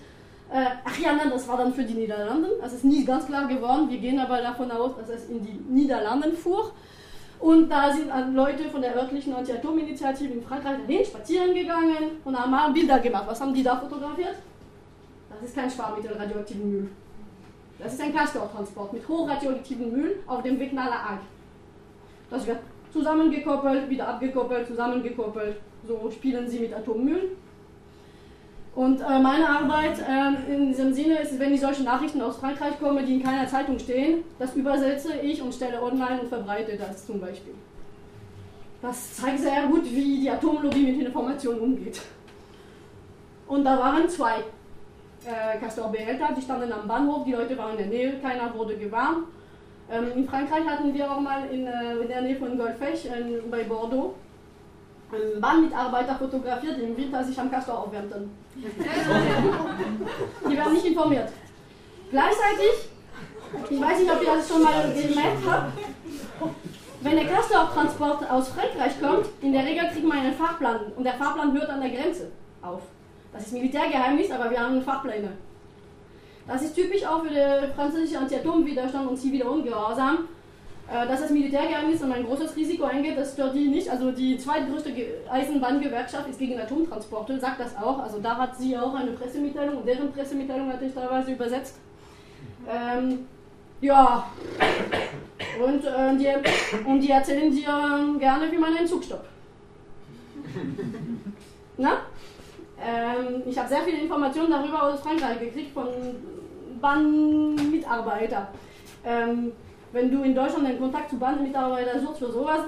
Äh, 0.52 0.66
ach 0.84 0.98
ja, 0.98 1.12
nein, 1.14 1.30
das 1.30 1.48
war 1.48 1.56
dann 1.56 1.72
für 1.72 1.84
die 1.84 1.94
Niederlande. 1.94 2.50
Das 2.60 2.72
ist 2.72 2.84
nie 2.84 3.04
ganz 3.04 3.26
klar 3.26 3.46
geworden. 3.46 3.88
Wir 3.88 3.98
gehen 3.98 4.18
aber 4.18 4.40
davon 4.40 4.70
aus, 4.70 4.92
dass 4.96 5.08
es 5.08 5.28
in 5.28 5.42
die 5.44 5.60
Niederlande 5.68 6.32
fuhr. 6.32 6.72
Und 7.40 7.70
da 7.70 7.90
sind 7.90 8.10
Leute 8.34 8.68
von 8.68 8.82
der 8.82 8.94
örtlichen 8.94 9.34
Anti-Atom-Initiative 9.34 10.34
in 10.34 10.42
Frankreich 10.42 10.76
dahin 10.86 11.04
spazieren 11.04 11.54
gegangen 11.54 12.20
und 12.22 12.38
haben 12.38 12.50
mal 12.50 12.70
Bilder 12.70 12.98
gemacht. 12.98 13.24
Was 13.26 13.40
haben 13.40 13.54
die 13.54 13.62
da 13.62 13.76
fotografiert? 13.76 14.36
Das 15.30 15.48
ist 15.48 15.56
kein 15.56 15.70
Sparmittel 15.70 16.12
radioaktiven 16.12 16.70
Müll. 16.70 16.90
Das 17.78 17.94
ist 17.94 18.02
ein 18.02 18.14
Castortransport 18.14 18.92
mit 18.92 19.08
hochradioaktiven 19.08 19.90
Müll 19.90 20.18
auf 20.26 20.42
dem 20.42 20.60
Weg 20.60 20.74
nach 20.74 20.90
La 20.90 21.02
Hague. 21.02 21.20
Das 22.28 22.46
wird 22.46 22.58
zusammengekoppelt, 22.92 23.88
wieder 23.88 24.06
abgekoppelt, 24.08 24.66
zusammengekoppelt. 24.66 25.56
So 25.88 26.10
spielen 26.10 26.46
sie 26.46 26.60
mit 26.60 26.74
Atommüll. 26.74 27.36
Und 28.74 29.00
äh, 29.00 29.18
meine 29.18 29.48
Arbeit 29.48 29.98
äh, 29.98 30.52
in 30.52 30.68
diesem 30.68 30.92
Sinne 30.94 31.18
ist, 31.18 31.38
wenn 31.38 31.52
ich 31.52 31.60
solche 31.60 31.82
Nachrichten 31.82 32.22
aus 32.22 32.36
Frankreich 32.36 32.78
komme, 32.78 33.02
die 33.02 33.14
in 33.14 33.22
keiner 33.22 33.46
Zeitung 33.46 33.78
stehen, 33.78 34.22
das 34.38 34.54
übersetze 34.54 35.14
ich 35.22 35.42
und 35.42 35.52
stelle 35.52 35.82
online 35.82 36.20
und 36.20 36.28
verbreite 36.28 36.76
das 36.76 37.06
zum 37.06 37.20
Beispiel. 37.20 37.54
Das 38.80 39.16
zeigt 39.16 39.40
sehr 39.40 39.66
gut, 39.66 39.84
wie 39.84 40.20
die 40.20 40.30
Atomlobby 40.30 40.92
mit 40.92 41.06
Informationen 41.06 41.60
umgeht. 41.60 42.00
Und 43.46 43.64
da 43.64 43.78
waren 43.78 44.08
zwei 44.08 44.38
äh, 45.26 45.58
Castor-Behälter, 45.58 46.28
die 46.36 46.40
standen 46.40 46.72
am 46.72 46.86
Bahnhof, 46.86 47.24
die 47.24 47.32
Leute 47.32 47.58
waren 47.58 47.72
in 47.72 47.78
der 47.78 47.86
Nähe, 47.86 48.18
keiner 48.20 48.54
wurde 48.54 48.76
gewarnt. 48.76 49.26
Ähm, 49.90 50.12
in 50.14 50.28
Frankreich 50.28 50.64
hatten 50.64 50.94
wir 50.94 51.10
auch 51.10 51.20
mal 51.20 51.48
in, 51.50 51.66
äh, 51.66 51.98
in 52.00 52.08
der 52.08 52.22
Nähe 52.22 52.36
von 52.36 52.56
Golfech, 52.56 53.06
äh, 53.06 53.40
bei 53.50 53.64
Bordeaux, 53.64 54.14
einen 55.12 55.40
Bahnmitarbeiter 55.40 56.14
fotografiert, 56.14 56.78
die 56.78 56.84
im 56.84 56.96
Winter 56.96 57.24
sich 57.24 57.38
am 57.38 57.50
Castor 57.50 57.80
aufwärmten. 57.80 58.30
Die 60.48 60.56
werden 60.56 60.72
nicht 60.74 60.86
informiert. 60.86 61.28
Gleichzeitig, 62.10 62.90
ich 63.70 63.80
weiß 63.80 63.98
nicht, 64.00 64.10
ob 64.10 64.22
ihr 64.22 64.34
das 64.34 64.48
schon 64.48 64.62
mal 64.62 64.92
gemerkt 64.92 65.46
habt, 65.48 65.72
wenn 67.02 67.16
der 67.16 67.26
Castor-Transport 67.26 68.30
aus 68.30 68.48
Frankreich 68.48 69.00
kommt, 69.00 69.26
in 69.40 69.52
der 69.52 69.64
Regel 69.64 69.88
kriegt 69.90 70.06
man 70.06 70.18
einen 70.18 70.34
Fahrplan 70.34 70.92
und 70.96 71.04
der 71.04 71.14
Fahrplan 71.14 71.52
hört 71.52 71.70
an 71.70 71.80
der 71.80 71.90
Grenze 71.90 72.30
auf. 72.60 72.82
Das 73.32 73.46
ist 73.46 73.52
Militärgeheimnis, 73.52 74.30
aber 74.30 74.50
wir 74.50 74.60
haben 74.60 74.82
Fahrpläne. 74.82 75.32
Das 76.46 76.62
ist 76.62 76.74
typisch 76.74 77.06
auch 77.06 77.22
für 77.22 77.30
den 77.30 77.72
französischen 77.74 78.18
Anti-Atom-Widerstand 78.18 79.08
und 79.08 79.16
ziviler 79.16 79.50
Ungehorsam. 79.50 80.28
Äh, 80.92 81.06
Dass 81.06 81.20
das 81.20 81.30
Militärgeheimnis 81.30 82.02
und 82.02 82.10
ein 82.12 82.24
großes 82.24 82.56
Risiko 82.56 82.84
eingeht, 82.84 83.16
das 83.16 83.32
stört 83.34 83.54
die 83.54 83.68
nicht. 83.68 83.88
Also 83.88 84.10
die 84.10 84.36
zweitgrößte 84.36 84.90
Ge- 84.92 85.12
Eisenbahngewerkschaft 85.30 86.28
ist 86.28 86.38
gegen 86.38 86.58
Atomtransporte, 86.58 87.38
sagt 87.38 87.60
das 87.60 87.76
auch. 87.76 88.00
Also 88.00 88.18
da 88.18 88.36
hat 88.36 88.56
sie 88.56 88.76
auch 88.76 88.94
eine 88.94 89.12
Pressemitteilung 89.12 89.76
und 89.78 89.86
deren 89.86 90.10
Pressemitteilung 90.12 90.72
hatte 90.72 90.86
ich 90.86 90.94
teilweise 90.94 91.30
übersetzt. 91.32 91.76
Ähm, 92.68 93.26
ja, 93.80 94.26
und, 95.64 95.84
äh, 95.84 96.16
die, 96.18 96.88
und 96.88 97.00
die 97.00 97.10
erzählen 97.10 97.50
dir 97.52 98.16
gerne, 98.18 98.50
wie 98.50 98.58
man 98.58 98.76
einen 98.76 98.86
Zug 98.86 99.04
stoppt. 99.04 99.28
Na? 101.78 101.92
Ähm, 102.82 103.42
ich 103.46 103.56
habe 103.58 103.68
sehr 103.68 103.82
viele 103.82 103.98
Informationen 104.02 104.50
darüber 104.50 104.82
aus 104.82 105.00
Frankreich 105.00 105.38
gekriegt 105.38 105.72
von 105.72 105.86
Bahnmitarbeitern. 106.80 108.48
Ähm, 109.04 109.52
wenn 109.92 110.10
du 110.10 110.22
in 110.22 110.34
Deutschland 110.34 110.66
einen 110.66 110.78
Kontakt 110.78 111.10
zu 111.10 111.18
Bahnmitarbeitern 111.18 112.00
suchst 112.00 112.18
für 112.18 112.32
sowas, 112.32 112.60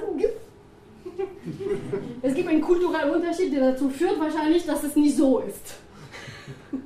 es 2.22 2.34
gibt 2.34 2.48
einen 2.48 2.60
kulturellen 2.60 3.14
Unterschied, 3.14 3.52
der 3.52 3.72
dazu 3.72 3.88
führt 3.88 4.18
wahrscheinlich, 4.18 4.64
dass 4.64 4.84
es 4.84 4.96
nicht 4.96 5.16
so 5.16 5.40
ist. 5.40 5.74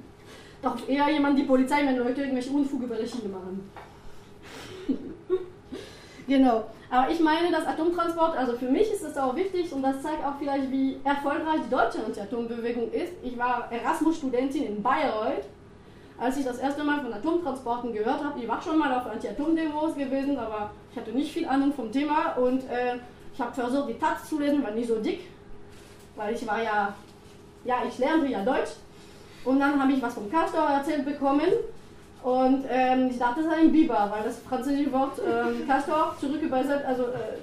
Doch 0.62 0.76
eher 0.88 1.10
jemand 1.10 1.38
die 1.38 1.44
Polizei, 1.44 1.84
wenn 1.84 1.96
Leute 1.96 2.22
irgendwelche 2.22 2.50
Unfug 2.50 2.82
über 2.82 2.96
der 2.96 3.06
Schiene 3.06 3.28
machen. 3.28 3.70
genau. 6.26 6.64
Aber 6.88 7.10
ich 7.10 7.20
meine, 7.20 7.50
dass 7.50 7.66
Atomtransport, 7.66 8.36
also 8.36 8.56
für 8.56 8.70
mich 8.70 8.90
ist 8.92 9.04
das 9.04 9.18
auch 9.18 9.34
wichtig 9.34 9.72
und 9.72 9.82
das 9.82 10.02
zeigt 10.02 10.24
auch 10.24 10.38
vielleicht, 10.38 10.70
wie 10.70 10.98
erfolgreich 11.04 11.60
die 11.66 11.70
deutsche 11.70 12.04
Anti-Atom-Bewegung 12.04 12.92
ist. 12.92 13.12
Ich 13.22 13.36
war 13.36 13.70
Erasmus-Studentin 13.70 14.64
in 14.64 14.82
Bayreuth, 14.82 15.44
als 16.18 16.36
ich 16.38 16.44
das 16.44 16.58
erste 16.58 16.82
Mal 16.82 17.00
von 17.00 17.12
Atomtransporten 17.12 17.92
gehört 17.92 18.24
habe. 18.24 18.38
Ich 18.40 18.48
war 18.48 18.60
schon 18.60 18.78
mal 18.78 18.92
auf 18.92 19.06
Anti-Atom-Demos 19.06 19.94
gewesen, 19.94 20.38
aber 20.38 20.70
ich 20.90 20.98
hatte 20.98 21.10
nicht 21.12 21.32
viel 21.32 21.46
Ahnung 21.46 21.72
vom 21.72 21.92
Thema 21.92 22.32
und 22.36 22.60
äh, 22.70 22.96
ich 23.34 23.40
habe 23.40 23.52
versucht, 23.52 23.90
die 23.90 23.98
Taz 23.98 24.28
zu 24.28 24.40
lesen, 24.40 24.62
war 24.62 24.70
nicht 24.70 24.88
so 24.88 24.96
dick, 24.96 25.28
weil 26.16 26.34
ich 26.34 26.46
war 26.46 26.62
ja, 26.62 26.94
ja, 27.64 27.76
ich 27.86 27.98
lernte 27.98 28.26
ja 28.26 28.42
Deutsch. 28.42 28.70
Und 29.44 29.60
dann 29.60 29.80
habe 29.80 29.92
ich 29.92 30.02
was 30.02 30.14
vom 30.14 30.30
Castor 30.30 30.68
erzählt 30.68 31.04
bekommen 31.04 31.52
und 32.22 32.64
ähm, 32.68 33.08
ich 33.10 33.18
dachte, 33.18 33.40
es 33.40 33.46
sei 33.46 33.56
ein 33.56 33.70
Biber, 33.70 34.10
weil 34.12 34.24
das 34.24 34.38
französische 34.40 34.92
Wort 34.92 35.20
ähm, 35.20 35.66
Castor 35.68 36.16
zurück 36.18 36.42
übersetzt, 36.42 36.84
also 36.84 37.04
äh, 37.04 37.38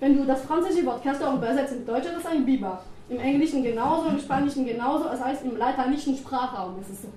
wenn 0.00 0.16
du 0.16 0.26
das 0.26 0.42
französische 0.42 0.84
Wort 0.86 1.02
Castor 1.02 1.34
übersetzt 1.34 1.72
ins 1.72 1.86
Deutsche, 1.86 2.10
das 2.10 2.18
ist 2.18 2.26
ein 2.26 2.44
Biber. 2.44 2.82
Im 3.08 3.18
Englischen 3.18 3.62
genauso, 3.62 4.10
im 4.10 4.18
Spanischen 4.18 4.66
genauso, 4.66 5.04
das 5.04 5.24
heißt 5.24 5.44
im 5.44 5.56
lateinischen 5.56 6.16
Sprachraum 6.16 6.78
ist 6.80 6.90
es 6.90 7.02
so. 7.02 7.08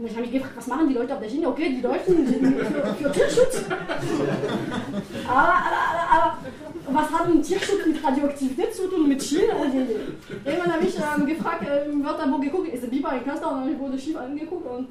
Und 0.00 0.06
ich 0.06 0.12
habe 0.12 0.22
mich 0.22 0.32
gefragt, 0.32 0.54
was 0.56 0.66
machen 0.66 0.88
die 0.88 0.94
Leute 0.94 1.12
auf 1.12 1.20
der 1.20 1.28
Schiene? 1.28 1.48
Okay, 1.48 1.74
die 1.76 1.82
Deutschen 1.82 2.26
sind 2.26 2.56
für, 2.56 2.94
für 2.94 3.12
Tierschutz. 3.12 3.64
aber, 5.28 5.38
aber, 5.38 6.02
aber, 6.10 6.38
was 6.86 7.12
hat 7.12 7.26
ein 7.26 7.42
Tierschutz 7.42 7.84
mit 7.86 8.02
Radioaktivität 8.02 8.74
zu 8.74 8.88
tun, 8.88 9.06
mit 9.06 9.22
Schiene? 9.22 9.54
Und 9.54 9.74
irgendwann 9.74 10.72
habe 10.72 10.84
ich 10.86 10.96
ähm, 10.96 11.26
gefragt, 11.26 11.68
äh, 11.68 11.84
im 11.84 12.02
Wörterbuch 12.02 12.40
geguckt, 12.40 12.68
ist 12.68 12.82
der 12.82 12.88
Biber 12.88 13.10
ein 13.10 13.24
Castor? 13.26 13.52
Und 13.52 13.66
dann 13.66 13.78
wurde 13.78 13.98
schief 13.98 14.16
angeguckt 14.16 14.66
und 14.66 14.88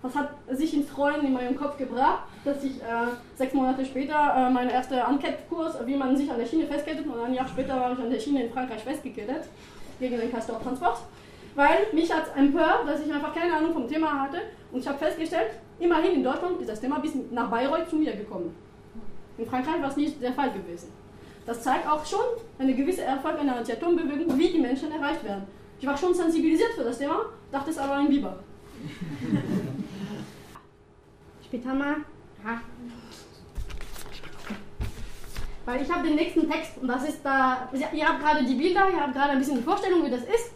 das 0.00 0.14
hat 0.14 0.30
sich 0.52 0.74
ins 0.74 0.96
Rollen 0.96 1.26
in 1.26 1.32
meinem 1.32 1.56
Kopf 1.56 1.76
gebracht, 1.76 2.20
dass 2.44 2.62
ich 2.62 2.76
äh, 2.76 3.08
sechs 3.34 3.52
Monate 3.52 3.84
später 3.84 4.32
äh, 4.36 4.50
meinen 4.50 4.70
ersten 4.70 4.94
Ankettkurs, 4.94 5.74
wie 5.84 5.96
man 5.96 6.16
sich 6.16 6.30
an 6.30 6.38
der 6.38 6.46
Schiene 6.46 6.66
festkettet, 6.66 7.04
und 7.04 7.18
ein 7.18 7.34
Jahr 7.34 7.48
später 7.48 7.74
war 7.74 7.92
ich 7.94 7.98
an 7.98 8.10
der 8.10 8.20
Schiene 8.20 8.44
in 8.44 8.52
Frankreich 8.52 8.84
festgekettet, 8.84 9.48
gegen 9.98 10.20
den 10.20 10.30
Castor-Transport. 10.30 10.98
Weil 11.56 11.86
mich 11.92 12.12
hat 12.12 12.36
empört, 12.36 12.86
dass 12.86 13.00
ich 13.00 13.10
einfach 13.12 13.34
keine 13.34 13.56
Ahnung 13.56 13.72
vom 13.72 13.88
Thema 13.88 14.20
hatte 14.20 14.42
und 14.70 14.80
ich 14.80 14.86
habe 14.86 14.98
festgestellt, 14.98 15.52
immerhin 15.80 16.16
in 16.16 16.22
Deutschland 16.22 16.60
ist 16.60 16.68
das 16.68 16.80
Thema 16.80 16.98
bis 16.98 17.12
nach 17.30 17.48
Bayreuth 17.50 17.88
zu 17.88 17.96
mir 17.96 18.14
gekommen. 18.14 18.54
In 19.38 19.46
Frankreich 19.46 19.80
war 19.80 19.88
es 19.88 19.96
nicht 19.96 20.22
der 20.22 20.34
Fall 20.34 20.50
gewesen. 20.50 20.92
Das 21.46 21.62
zeigt 21.62 21.88
auch 21.88 22.04
schon 22.04 22.20
eine 22.58 22.74
gewisse 22.74 23.04
Erfolg 23.04 23.38
einer 23.38 23.56
Anti-Atom-Bewegung, 23.56 24.38
wie 24.38 24.50
die 24.50 24.58
Menschen 24.58 24.92
erreicht 24.92 25.24
werden. 25.24 25.44
Ich 25.80 25.86
war 25.86 25.96
schon 25.96 26.12
sensibilisiert 26.12 26.72
für 26.74 26.84
das 26.84 26.98
Thema, 26.98 27.20
dachte 27.50 27.70
es 27.70 27.78
aber 27.78 27.94
ein 27.94 28.08
Biber. 28.08 28.38
Später 31.46 31.72
mal. 31.72 31.96
Ja. 32.44 32.60
Weil 35.64 35.82
ich 35.82 35.90
habe 35.90 36.06
den 36.06 36.16
nächsten 36.16 36.50
Text 36.50 36.76
und 36.82 36.88
das 36.88 37.08
ist 37.08 37.24
da. 37.24 37.70
Ihr 37.72 38.06
habt 38.06 38.20
gerade 38.20 38.44
die 38.44 38.54
Bilder, 38.54 38.90
ihr 38.90 39.00
habt 39.00 39.14
gerade 39.14 39.30
ein 39.30 39.38
bisschen 39.38 39.56
die 39.56 39.62
Vorstellung, 39.62 40.04
wie 40.04 40.10
das 40.10 40.22
ist. 40.22 40.55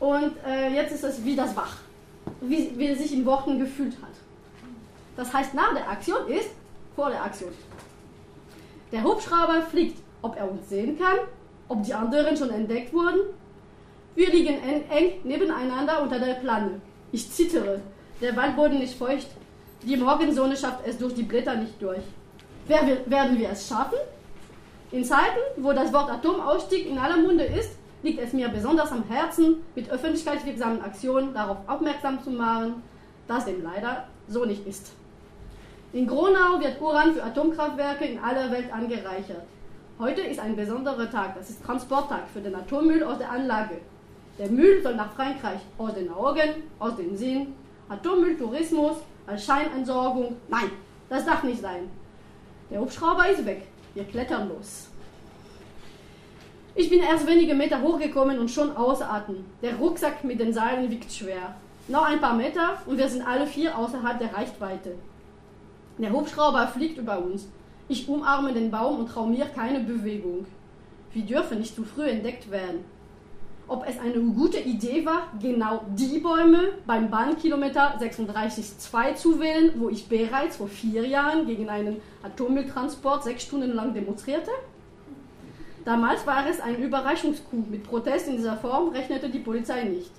Und 0.00 0.32
äh, 0.46 0.74
jetzt 0.74 0.92
ist 0.92 1.04
es 1.04 1.24
wie 1.24 1.36
das 1.36 1.56
wach. 1.56 1.76
Wie, 2.40 2.72
wie 2.76 2.88
es 2.88 2.98
sich 2.98 3.12
in 3.12 3.24
Worten 3.24 3.58
gefühlt 3.58 3.94
hat. 4.02 4.12
Das 5.16 5.32
heißt, 5.32 5.54
nach 5.54 5.74
der 5.74 5.88
Aktion 5.88 6.28
ist 6.28 6.50
vor 6.96 7.10
der 7.10 7.22
Aktion. 7.22 7.52
Der 8.92 9.02
Hubschrauber 9.02 9.62
fliegt, 9.62 9.98
ob 10.22 10.36
er 10.36 10.50
uns 10.50 10.68
sehen 10.68 10.98
kann, 10.98 11.18
ob 11.68 11.82
die 11.82 11.94
anderen 11.94 12.36
schon 12.36 12.50
entdeckt 12.50 12.92
wurden. 12.92 13.20
Wir 14.14 14.30
liegen 14.30 14.54
eng 14.62 15.12
nebeneinander 15.24 16.02
unter 16.02 16.18
der 16.18 16.34
Plane. 16.34 16.80
Ich 17.12 17.30
zittere. 17.30 17.80
Der 18.20 18.36
Waldboden 18.36 18.80
ist 18.80 18.94
feucht. 18.94 19.28
Die 19.82 19.96
Morgensonne 19.96 20.56
schafft 20.56 20.86
es 20.86 20.98
durch 20.98 21.14
die 21.14 21.24
Blätter 21.24 21.56
nicht 21.56 21.80
durch. 21.82 22.02
Wer, 22.66 22.80
werden 23.06 23.38
wir 23.38 23.50
es 23.50 23.68
schaffen? 23.68 23.98
In 24.92 25.04
Zeiten, 25.04 25.40
wo 25.56 25.72
das 25.72 25.92
Wort 25.92 26.10
Atomausstieg 26.10 26.86
in 26.86 26.98
aller 26.98 27.16
Munde 27.16 27.44
ist, 27.44 27.76
liegt 28.04 28.20
es 28.20 28.34
mir 28.34 28.50
besonders 28.50 28.92
am 28.92 29.02
Herzen, 29.04 29.64
mit 29.74 29.90
öffentlichkeitswirksamen 29.90 30.82
Aktionen 30.82 31.32
darauf 31.32 31.56
aufmerksam 31.66 32.22
zu 32.22 32.30
machen, 32.30 32.82
dass 33.26 33.46
dem 33.46 33.62
leider 33.62 34.06
so 34.28 34.44
nicht 34.44 34.66
ist. 34.66 34.92
In 35.94 36.06
Gronau 36.06 36.60
wird 36.60 36.80
Uran 36.82 37.14
für 37.14 37.24
Atomkraftwerke 37.24 38.04
in 38.04 38.18
aller 38.18 38.50
Welt 38.50 38.70
angereichert. 38.70 39.44
Heute 39.98 40.20
ist 40.20 40.38
ein 40.38 40.54
besonderer 40.54 41.10
Tag, 41.10 41.34
das 41.34 41.48
ist 41.48 41.64
Transporttag 41.64 42.28
für 42.30 42.40
den 42.40 42.54
Atommüll 42.54 43.02
aus 43.02 43.18
der 43.18 43.30
Anlage. 43.30 43.80
Der 44.38 44.50
Müll 44.50 44.82
soll 44.82 44.96
nach 44.96 45.12
Frankreich 45.12 45.60
aus 45.78 45.94
den 45.94 46.12
Augen, 46.12 46.64
aus 46.78 46.96
dem 46.96 47.16
Sinn, 47.16 47.54
Atommülltourismus 47.88 48.96
als 49.26 49.46
Scheinentsorgung. 49.46 50.36
Nein, 50.48 50.70
das 51.08 51.24
darf 51.24 51.42
nicht 51.42 51.62
sein. 51.62 51.88
Der 52.70 52.80
Hubschrauber 52.80 53.30
ist 53.30 53.46
weg. 53.46 53.66
Wir 53.94 54.04
klettern 54.04 54.50
los. 54.50 54.88
Ich 56.74 56.90
bin 56.90 57.00
erst 57.00 57.26
wenige 57.26 57.54
Meter 57.54 57.80
hochgekommen 57.82 58.38
und 58.38 58.50
schon 58.50 58.76
Atem. 58.76 59.44
Der 59.62 59.76
Rucksack 59.76 60.24
mit 60.24 60.40
den 60.40 60.52
Seilen 60.52 60.90
wiegt 60.90 61.12
schwer. 61.12 61.54
Noch 61.88 62.04
ein 62.04 62.20
paar 62.20 62.34
Meter 62.34 62.78
und 62.86 62.98
wir 62.98 63.08
sind 63.08 63.26
alle 63.26 63.46
vier 63.46 63.78
außerhalb 63.78 64.18
der 64.18 64.34
Reichweite. 64.34 64.96
Der 65.98 66.12
Hubschrauber 66.12 66.66
fliegt 66.66 66.98
über 66.98 67.18
uns. 67.18 67.48
Ich 67.88 68.08
umarme 68.08 68.52
den 68.52 68.70
Baum 68.70 68.98
und 68.98 69.08
traue 69.08 69.28
mir 69.28 69.46
keine 69.46 69.80
Bewegung. 69.80 70.46
Wir 71.12 71.22
dürfen 71.22 71.60
nicht 71.60 71.76
zu 71.76 71.84
früh 71.84 72.08
entdeckt 72.08 72.50
werden 72.50 72.84
ob 73.66 73.86
es 73.88 73.98
eine 73.98 74.20
gute 74.20 74.58
Idee 74.58 75.06
war, 75.06 75.28
genau 75.40 75.82
die 75.96 76.18
Bäume 76.18 76.72
beim 76.86 77.10
Bahnkilometer 77.10 77.98
36.2 77.98 79.14
zu 79.14 79.40
wählen, 79.40 79.72
wo 79.76 79.88
ich 79.88 80.08
bereits 80.08 80.56
vor 80.56 80.68
vier 80.68 81.06
Jahren 81.06 81.46
gegen 81.46 81.68
einen 81.68 82.00
Atommülltransport 82.22 83.24
sechs 83.24 83.44
Stunden 83.44 83.72
lang 83.72 83.94
demonstrierte. 83.94 84.50
Damals 85.84 86.26
war 86.26 86.48
es 86.48 86.60
ein 86.60 86.76
Überraschungscoup. 86.82 87.70
Mit 87.70 87.84
Protest 87.84 88.28
in 88.28 88.36
dieser 88.36 88.56
Form 88.56 88.88
rechnete 88.90 89.28
die 89.28 89.40
Polizei 89.40 89.84
nicht. 89.84 90.10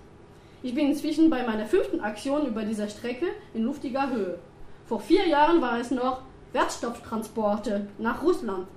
Ich 0.63 0.73
bin 0.73 0.87
inzwischen 0.87 1.29
bei 1.29 1.45
meiner 1.45 1.65
fünften 1.65 1.99
Aktion 1.99 2.47
über 2.47 2.63
dieser 2.63 2.87
Strecke 2.87 3.27
in 3.53 3.63
luftiger 3.63 4.09
Höhe. 4.09 4.39
Vor 4.85 4.99
vier 4.99 5.27
Jahren 5.27 5.61
war 5.61 5.79
es 5.79 5.91
noch 5.91 6.21
Wertstofftransporte 6.53 7.87
nach 7.97 8.21
Russland 8.21 8.67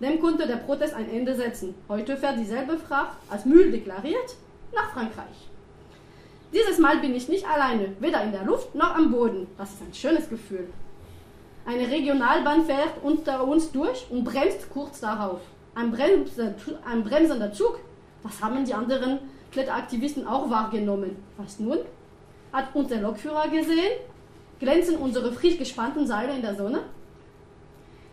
dem 0.00 0.20
konnte 0.20 0.46
der 0.46 0.56
Protest 0.56 0.94
ein 0.94 1.10
Ende 1.10 1.34
setzen. 1.34 1.74
Heute 1.88 2.16
fährt 2.16 2.38
dieselbe 2.38 2.78
Fracht, 2.78 3.16
als 3.30 3.44
Müll 3.44 3.70
deklariert, 3.70 4.36
nach 4.72 4.92
Frankreich. 4.92 5.48
Dieses 6.52 6.78
Mal 6.78 6.98
bin 6.98 7.14
ich 7.14 7.28
nicht 7.28 7.46
alleine, 7.46 7.96
weder 7.98 8.22
in 8.22 8.32
der 8.32 8.44
Luft 8.44 8.74
noch 8.74 8.94
am 8.94 9.10
Boden. 9.10 9.48
Das 9.58 9.70
ist 9.70 9.82
ein 9.82 9.92
schönes 9.92 10.28
Gefühl. 10.30 10.68
Eine 11.66 11.90
Regionalbahn 11.90 12.64
fährt 12.64 13.02
unter 13.02 13.46
uns 13.46 13.70
durch 13.72 14.06
und 14.10 14.24
bremst 14.24 14.70
kurz 14.70 15.00
darauf. 15.00 15.40
Ein, 15.74 15.90
bremsender, 15.90 16.54
ein 16.84 17.04
bremsender 17.04 17.52
Zug, 17.52 17.80
das 18.22 18.42
haben 18.42 18.64
die 18.64 18.74
anderen 18.74 19.20
Kletteraktivisten 19.52 20.26
auch 20.26 20.50
wahrgenommen. 20.50 21.16
Was 21.36 21.58
nun? 21.60 21.78
Hat 22.52 22.74
uns 22.74 22.88
der 22.88 23.00
Lokführer 23.00 23.48
gesehen? 23.48 24.00
Glänzen 24.58 24.96
unsere 24.96 25.32
frisch 25.32 25.58
gespannten 25.58 26.06
Seile 26.06 26.34
in 26.34 26.42
der 26.42 26.54
Sonne? 26.54 26.80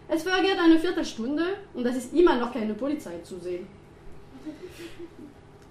Es 0.08 0.24
vergeht 0.24 0.60
eine 0.60 0.78
Viertelstunde 0.78 1.44
und 1.74 1.86
es 1.86 1.98
ist 1.98 2.14
immer 2.14 2.36
noch 2.36 2.54
keine 2.54 2.74
Polizei 2.76 3.18
zu 3.24 3.40
sehen. 3.40 3.68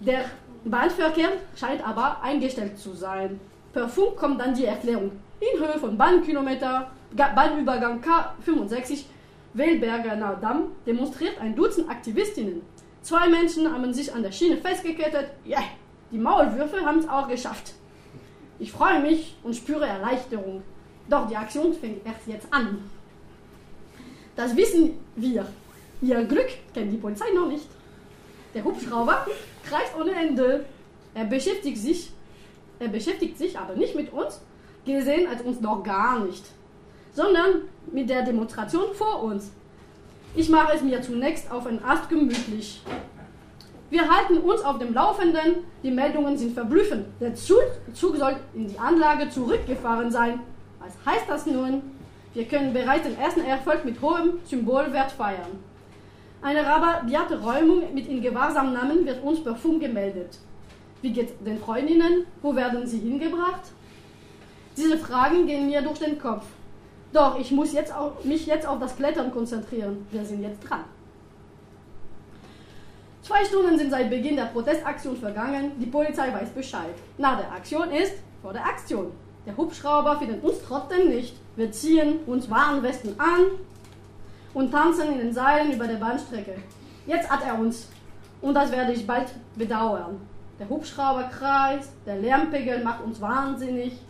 Der 0.01 0.25
Bahnverkehr 0.65 1.33
scheint 1.55 1.87
aber 1.87 2.21
eingestellt 2.23 2.79
zu 2.79 2.93
sein. 2.95 3.39
Per 3.73 3.89
Funk 3.89 4.17
kommt 4.17 4.41
dann 4.41 4.55
die 4.55 4.65
Erklärung. 4.65 5.13
In 5.41 5.61
Höhe 5.61 5.79
von 5.79 5.97
Bahnkilometer, 5.97 6.91
Bahnübergang 7.13 8.03
K65, 8.03 9.05
Wellberger 9.55 10.17
Damm, 10.41 10.73
demonstriert 10.87 11.41
ein 11.41 11.55
Dutzend 11.55 11.89
Aktivistinnen. 11.89 12.63
Zwei 13.03 13.29
Menschen 13.29 13.73
haben 13.73 13.93
sich 13.93 14.13
an 14.13 14.23
der 14.23 14.33
Schiene 14.33 14.57
festgekettet. 14.57 15.31
Yeah, 15.47 15.65
die 16.11 16.19
Maulwürfe 16.19 16.85
haben 16.85 16.99
es 16.99 17.09
auch 17.09 17.29
geschafft. 17.29 17.75
Ich 18.59 18.73
freue 18.73 19.01
mich 19.01 19.37
und 19.43 19.55
spüre 19.55 19.87
Erleichterung. 19.87 20.63
Doch 21.09 21.29
die 21.29 21.37
Aktion 21.37 21.73
fängt 21.73 22.05
erst 22.07 22.27
jetzt 22.27 22.53
an. 22.53 22.91
Das 24.37 24.57
wissen 24.57 24.99
wir. 25.17 25.47
Ihr 26.01 26.25
Glück 26.25 26.49
kennt 26.73 26.93
die 26.93 26.97
Polizei 26.97 27.27
noch 27.35 27.49
nicht. 27.49 27.69
Der 28.55 28.65
Hubschrauber 28.65 29.27
kreist 29.65 29.95
ohne 29.99 30.13
Ende. 30.13 30.65
Er 31.15 31.25
beschäftigt 31.25 31.79
sich, 31.79 32.11
er 32.79 32.89
beschäftigt 32.89 33.39
sich 33.39 33.59
aber 33.59 33.75
nicht 33.75 33.95
mit 33.95 34.13
uns, 34.13 34.41
gesehen 34.85 35.29
als 35.29 35.43
uns 35.43 35.61
noch 35.61 35.83
gar 35.83 36.21
nicht, 36.21 36.45
sondern 37.13 37.63
mit 37.93 38.09
der 38.09 38.23
Demonstration 38.23 38.95
vor 38.95 39.23
uns. 39.23 39.53
Ich 40.35 40.49
mache 40.49 40.75
es 40.75 40.83
mir 40.83 41.01
zunächst 41.01 41.51
auf 41.51 41.67
einen 41.67 41.83
Ast 41.85 42.09
gemütlich. 42.09 42.83
Wir 43.91 44.11
halten 44.11 44.39
uns 44.39 44.63
auf 44.63 44.79
dem 44.79 44.93
Laufenden, 44.93 45.59
die 45.83 45.91
Meldungen 45.91 46.37
sind 46.37 46.53
verblüffend. 46.55 47.07
Der 47.21 47.35
Zug, 47.35 47.63
Zug 47.93 48.17
soll 48.17 48.37
in 48.55 48.67
die 48.67 48.79
Anlage 48.79 49.31
zurückgefahren 49.31 50.11
sein. 50.11 50.41
Was 50.81 50.95
heißt 51.07 51.29
das 51.29 51.47
nun? 51.47 51.83
Wir 52.35 52.47
können 52.47 52.73
bereits 52.73 53.07
den 53.07 53.17
ersten 53.17 53.45
Erfolg 53.45 53.85
mit 53.85 54.01
hohem 54.03 54.41
Symbolwert 54.45 55.13
feiern. 55.13 55.61
Eine 56.43 56.67
rabiate 56.67 57.41
Räumung 57.41 57.95
mit 57.95 58.09
in 58.09 58.21
Gewahrsamnahmen 58.21 59.07
wird 59.07 59.23
uns 59.23 59.43
per 59.43 59.55
Funk 59.55 59.81
gemeldet. 59.81 60.39
Wie 61.01 61.13
geht 61.13 61.31
es 61.31 61.45
den 61.45 61.59
Freundinnen? 61.59 62.27
Wo 62.43 62.57
werden 62.57 62.87
sie 62.87 62.99
hingebracht? 62.99 63.63
Diese 64.77 64.99
Fragen 64.99 65.47
gehen 65.47 65.69
mir 65.69 65.81
durch 65.83 66.01
den 66.01 66.19
Kopf. 66.19 66.45
Doch 67.15 67.39
ich 67.39 67.53
muss 67.53 67.73
jetzt 67.73 67.95
auch, 67.95 68.25
mich 68.25 68.45
jetzt 68.45 68.67
auf 68.67 68.81
das 68.81 68.97
Klettern 68.97 69.31
konzentrieren. 69.31 70.05
Wir 70.11 70.25
sind 70.25 70.43
jetzt 70.43 70.69
dran. 70.69 70.83
Zwei 73.23 73.45
Stunden 73.45 73.79
sind 73.79 73.93
seit 73.93 74.11
Beginn 74.11 74.35
der 74.35 74.47
Protestaktion 74.47 75.17
vergangen. 75.17 75.71
Die 75.79 75.87
Polizei 75.87 76.33
weiß 76.33 76.51
Bescheid. 76.51 76.93
Nach 77.17 77.39
der 77.39 77.53
Aktion 77.53 77.89
ist 77.93 78.15
vor 78.43 78.53
der 78.53 78.67
Aktion. 78.67 79.13
Der 79.47 79.57
Hubschrauber 79.57 80.19
findet 80.19 80.43
uns 80.43 80.57
trotzdem 80.67 81.09
nicht. 81.09 81.37
Wir 81.55 81.71
ziehen 81.71 82.19
uns 82.27 82.51
Warnwesten 82.51 83.15
an 83.21 83.45
und 84.53 84.73
tanzen 84.73 85.13
in 85.13 85.19
den 85.19 85.33
Seilen 85.33 85.73
über 85.73 85.87
der 85.87 85.99
Bahnstrecke. 85.99 86.57
Jetzt 87.07 87.31
hat 87.31 87.47
er 87.47 87.57
uns. 87.61 87.89
Und 88.43 88.55
das 88.55 88.73
werde 88.73 88.93
ich 88.93 89.07
bald 89.07 89.29
bedauern. 89.55 90.21
Der 90.59 90.69
Hubschrauber 90.69 91.31
kreist, 91.31 91.93
der 92.07 92.17
Lärmpegel 92.17 92.83
macht 92.83 93.05
uns 93.05 93.21
wahnsinnig. 93.21 94.01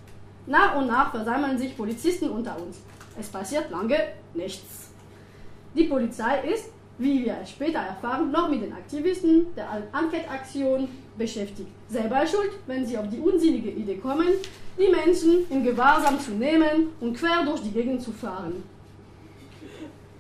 Nach 0.47 0.75
und 0.77 0.87
nach 0.87 1.11
versammeln 1.11 1.59
sich 1.59 1.77
Polizisten 1.77 2.31
unter 2.31 2.57
uns. 2.59 2.79
Es 3.19 3.29
passiert 3.29 3.71
lange 3.71 3.97
nichts. 4.35 4.91
Die 5.75 5.85
Polizei 5.85 6.41
ist, 6.53 6.71
wie 6.99 7.25
wir 7.25 7.37
später 7.47 7.81
erfahren, 7.81 8.31
noch 8.31 8.49
mit 8.49 8.62
den 8.62 8.73
Aktivisten 8.73 9.47
der 9.57 9.69
Enquete-Aktion 9.93 10.89
beschäftigt. 11.17 11.69
Selber 11.89 12.27
schuld, 12.27 12.51
wenn 12.67 12.87
sie 12.87 12.97
auf 12.97 13.09
die 13.09 13.19
unsinnige 13.19 13.71
Idee 13.71 13.97
kommen, 13.97 14.29
die 14.79 14.89
Menschen 14.89 15.51
in 15.51 15.65
Gewahrsam 15.65 16.19
zu 16.21 16.33
nehmen 16.33 16.89
und 17.01 17.17
quer 17.17 17.45
durch 17.45 17.62
die 17.62 17.71
Gegend 17.71 18.03
zu 18.03 18.12
fahren. 18.12 18.62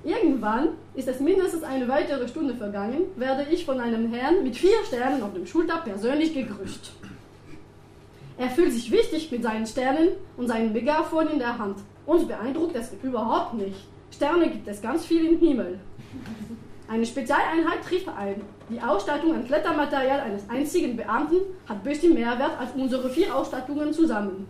Irgendwann 0.04 0.70
ist 0.94 1.08
es 1.08 1.20
mindestens 1.20 1.62
eine 1.62 1.88
weitere 1.88 2.28
Stunde 2.28 2.54
vergangen, 2.54 3.02
werde 3.16 3.46
ich 3.50 3.64
von 3.64 3.80
einem 3.80 4.12
Herrn 4.12 4.42
mit 4.42 4.56
vier 4.56 4.84
Sternen 4.86 5.22
auf 5.22 5.32
dem 5.32 5.46
Schulter 5.46 5.78
persönlich 5.78 6.34
gegrüßt. 6.34 6.92
Er 8.36 8.50
fühlt 8.50 8.72
sich 8.72 8.90
wichtig 8.90 9.30
mit 9.30 9.42
seinen 9.42 9.66
Sternen 9.66 10.08
und 10.36 10.48
seinem 10.48 10.72
Megafon 10.72 11.28
in 11.28 11.38
der 11.38 11.56
Hand. 11.56 11.78
Uns 12.04 12.26
beeindruckt 12.26 12.74
es 12.74 12.92
überhaupt 13.02 13.54
nicht. 13.54 13.86
Sterne 14.10 14.50
gibt 14.50 14.66
es 14.68 14.82
ganz 14.82 15.04
viel 15.06 15.24
im 15.26 15.38
Himmel. 15.38 15.78
Eine 16.88 17.06
Spezialeinheit 17.06 17.82
trifft 17.82 18.08
ein. 18.08 18.42
Die 18.68 18.80
Ausstattung 18.80 19.34
an 19.34 19.44
Klettermaterial 19.44 20.20
eines 20.20 20.48
einzigen 20.50 20.96
Beamten 20.96 21.36
hat 21.68 21.82
bestimmt 21.82 22.14
mehr 22.14 22.38
Wert 22.38 22.58
als 22.58 22.72
unsere 22.74 23.08
vier 23.08 23.34
Ausstattungen 23.34 23.92
zusammen. 23.92 24.46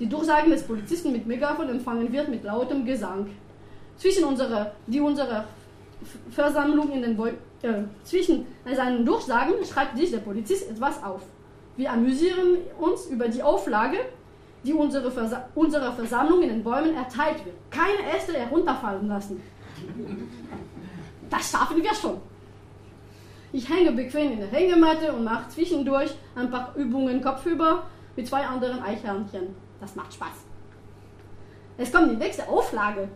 Die 0.00 0.08
Durchsagen 0.08 0.50
des 0.50 0.64
Polizisten 0.64 1.12
mit 1.12 1.26
Megafon 1.26 1.68
empfangen 1.68 2.12
wird 2.12 2.28
mit 2.28 2.42
lautem 2.44 2.84
Gesang. 2.84 3.26
Zwischen 3.96 4.24
unserer, 4.24 4.72
die 4.86 5.00
unsere 5.00 5.44
Versammlung 6.30 6.90
in 6.92 7.02
den 7.02 7.16
Beu 7.16 7.30
äh, 7.62 7.84
zwischen 8.02 8.46
seinen 8.64 9.04
Durchsagen 9.04 9.54
schreibt 9.64 9.96
sich 9.96 10.10
der 10.10 10.18
Polizist 10.18 10.70
etwas 10.70 11.02
auf. 11.04 11.22
Wir 11.76 11.92
amüsieren 11.92 12.58
uns 12.78 13.06
über 13.06 13.28
die 13.28 13.42
Auflage, 13.42 13.98
die 14.64 14.72
unsere 14.72 15.10
Versa 15.10 15.48
unserer 15.54 15.92
Versammlung 15.92 16.42
in 16.42 16.48
den 16.48 16.64
Bäumen 16.64 16.94
erteilt 16.94 17.44
wird. 17.44 17.56
Keine 17.70 18.16
Äste 18.16 18.34
herunterfallen 18.34 19.08
lassen. 19.08 19.42
Das 21.30 21.50
schaffen 21.50 21.82
wir 21.82 21.94
schon. 21.94 22.20
Ich 23.52 23.68
hänge 23.68 23.92
bequem 23.92 24.32
in 24.32 24.38
der 24.38 24.48
Hängematte 24.48 25.12
und 25.12 25.24
mache 25.24 25.48
zwischendurch 25.48 26.14
ein 26.34 26.50
paar 26.50 26.74
Übungen 26.76 27.22
kopfüber 27.22 27.84
mit 28.16 28.26
zwei 28.26 28.46
anderen 28.46 28.82
Eichhörnchen. 28.82 29.54
Das 29.80 29.94
macht 29.94 30.14
Spaß. 30.14 30.46
Es 31.78 31.92
kommt 31.92 32.10
die 32.12 32.16
nächste 32.16 32.48
Auflage. 32.48 33.08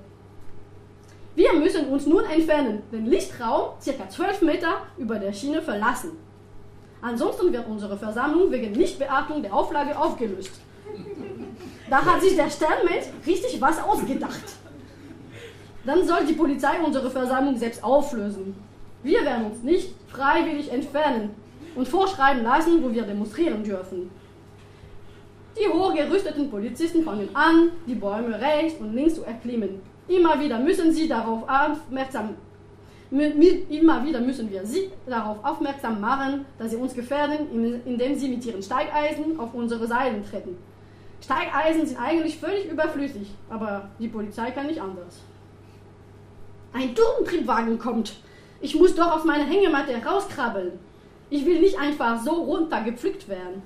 Wir 1.34 1.52
müssen 1.52 1.86
uns 1.88 2.06
nun 2.06 2.24
entfernen, 2.24 2.82
den 2.90 3.06
Lichtraum 3.06 3.72
ca. 3.84 4.08
12 4.08 4.42
Meter 4.42 4.82
über 4.96 5.18
der 5.18 5.32
Schiene 5.32 5.60
verlassen. 5.60 6.12
Ansonsten 7.00 7.52
wird 7.52 7.66
unsere 7.68 7.96
Versammlung 7.96 8.50
wegen 8.50 8.72
Nichtbeachtung 8.72 9.42
der 9.42 9.54
Auflage 9.54 9.98
aufgelöst. 9.98 10.52
Da 11.88 12.04
hat 12.04 12.20
sich 12.20 12.34
der 12.34 12.50
Sternmensch 12.50 13.06
richtig 13.26 13.60
was 13.60 13.82
ausgedacht. 13.82 14.56
Dann 15.84 16.06
soll 16.06 16.26
die 16.26 16.32
Polizei 16.32 16.80
unsere 16.84 17.10
Versammlung 17.10 17.56
selbst 17.56 17.84
auflösen. 17.84 18.56
Wir 19.02 19.24
werden 19.24 19.46
uns 19.46 19.62
nicht 19.62 19.94
freiwillig 20.08 20.72
entfernen 20.72 21.30
und 21.76 21.86
vorschreiben 21.86 22.42
lassen, 22.42 22.82
wo 22.82 22.92
wir 22.92 23.02
demonstrieren 23.02 23.62
dürfen. 23.62 24.10
Die 25.58 25.68
hochgerüsteten 25.68 26.50
Polizisten 26.50 27.04
fangen 27.04 27.28
an, 27.34 27.70
die 27.86 27.94
Bäume 27.94 28.38
rechts 28.40 28.80
und 28.80 28.94
links 28.94 29.14
zu 29.14 29.22
erklimmen. 29.22 29.80
Immer 30.08 30.40
wieder 30.40 30.58
müssen 30.58 30.92
sie 30.92 31.08
darauf 31.08 31.44
aufmerksam 31.48 32.34
Immer 33.10 34.04
wieder 34.04 34.20
müssen 34.20 34.50
wir 34.50 34.66
sie 34.66 34.90
darauf 35.06 35.44
aufmerksam 35.44 36.00
machen, 36.00 36.44
dass 36.58 36.70
sie 36.70 36.76
uns 36.76 36.94
gefährden, 36.94 37.82
indem 37.84 38.14
sie 38.16 38.28
mit 38.28 38.44
ihren 38.44 38.62
Steigeisen 38.62 39.38
auf 39.38 39.54
unsere 39.54 39.86
Seiten 39.86 40.24
treten. 40.28 40.56
Steigeisen 41.22 41.86
sind 41.86 42.00
eigentlich 42.00 42.38
völlig 42.38 42.70
überflüssig, 42.70 43.30
aber 43.48 43.88
die 43.98 44.08
Polizei 44.08 44.50
kann 44.50 44.66
nicht 44.66 44.80
anders. 44.80 45.20
Ein 46.72 46.94
Turmtriebwagen 46.94 47.78
kommt. 47.78 48.16
Ich 48.60 48.74
muss 48.74 48.94
doch 48.94 49.16
aus 49.16 49.24
meiner 49.24 49.44
Hängematte 49.44 49.96
herauskrabbeln. 49.98 50.72
Ich 51.30 51.44
will 51.46 51.60
nicht 51.60 51.78
einfach 51.78 52.20
so 52.22 52.32
runtergepflückt 52.32 53.28
werden. 53.28 53.62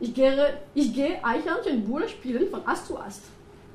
Ich 0.00 0.14
gehe, 0.14 0.58
ich 0.74 0.92
gehe 0.94 1.24
Eichhörnchenbulle 1.24 2.08
spielen 2.08 2.50
von 2.50 2.66
Ast 2.66 2.86
zu 2.86 2.98
Ast. 2.98 3.22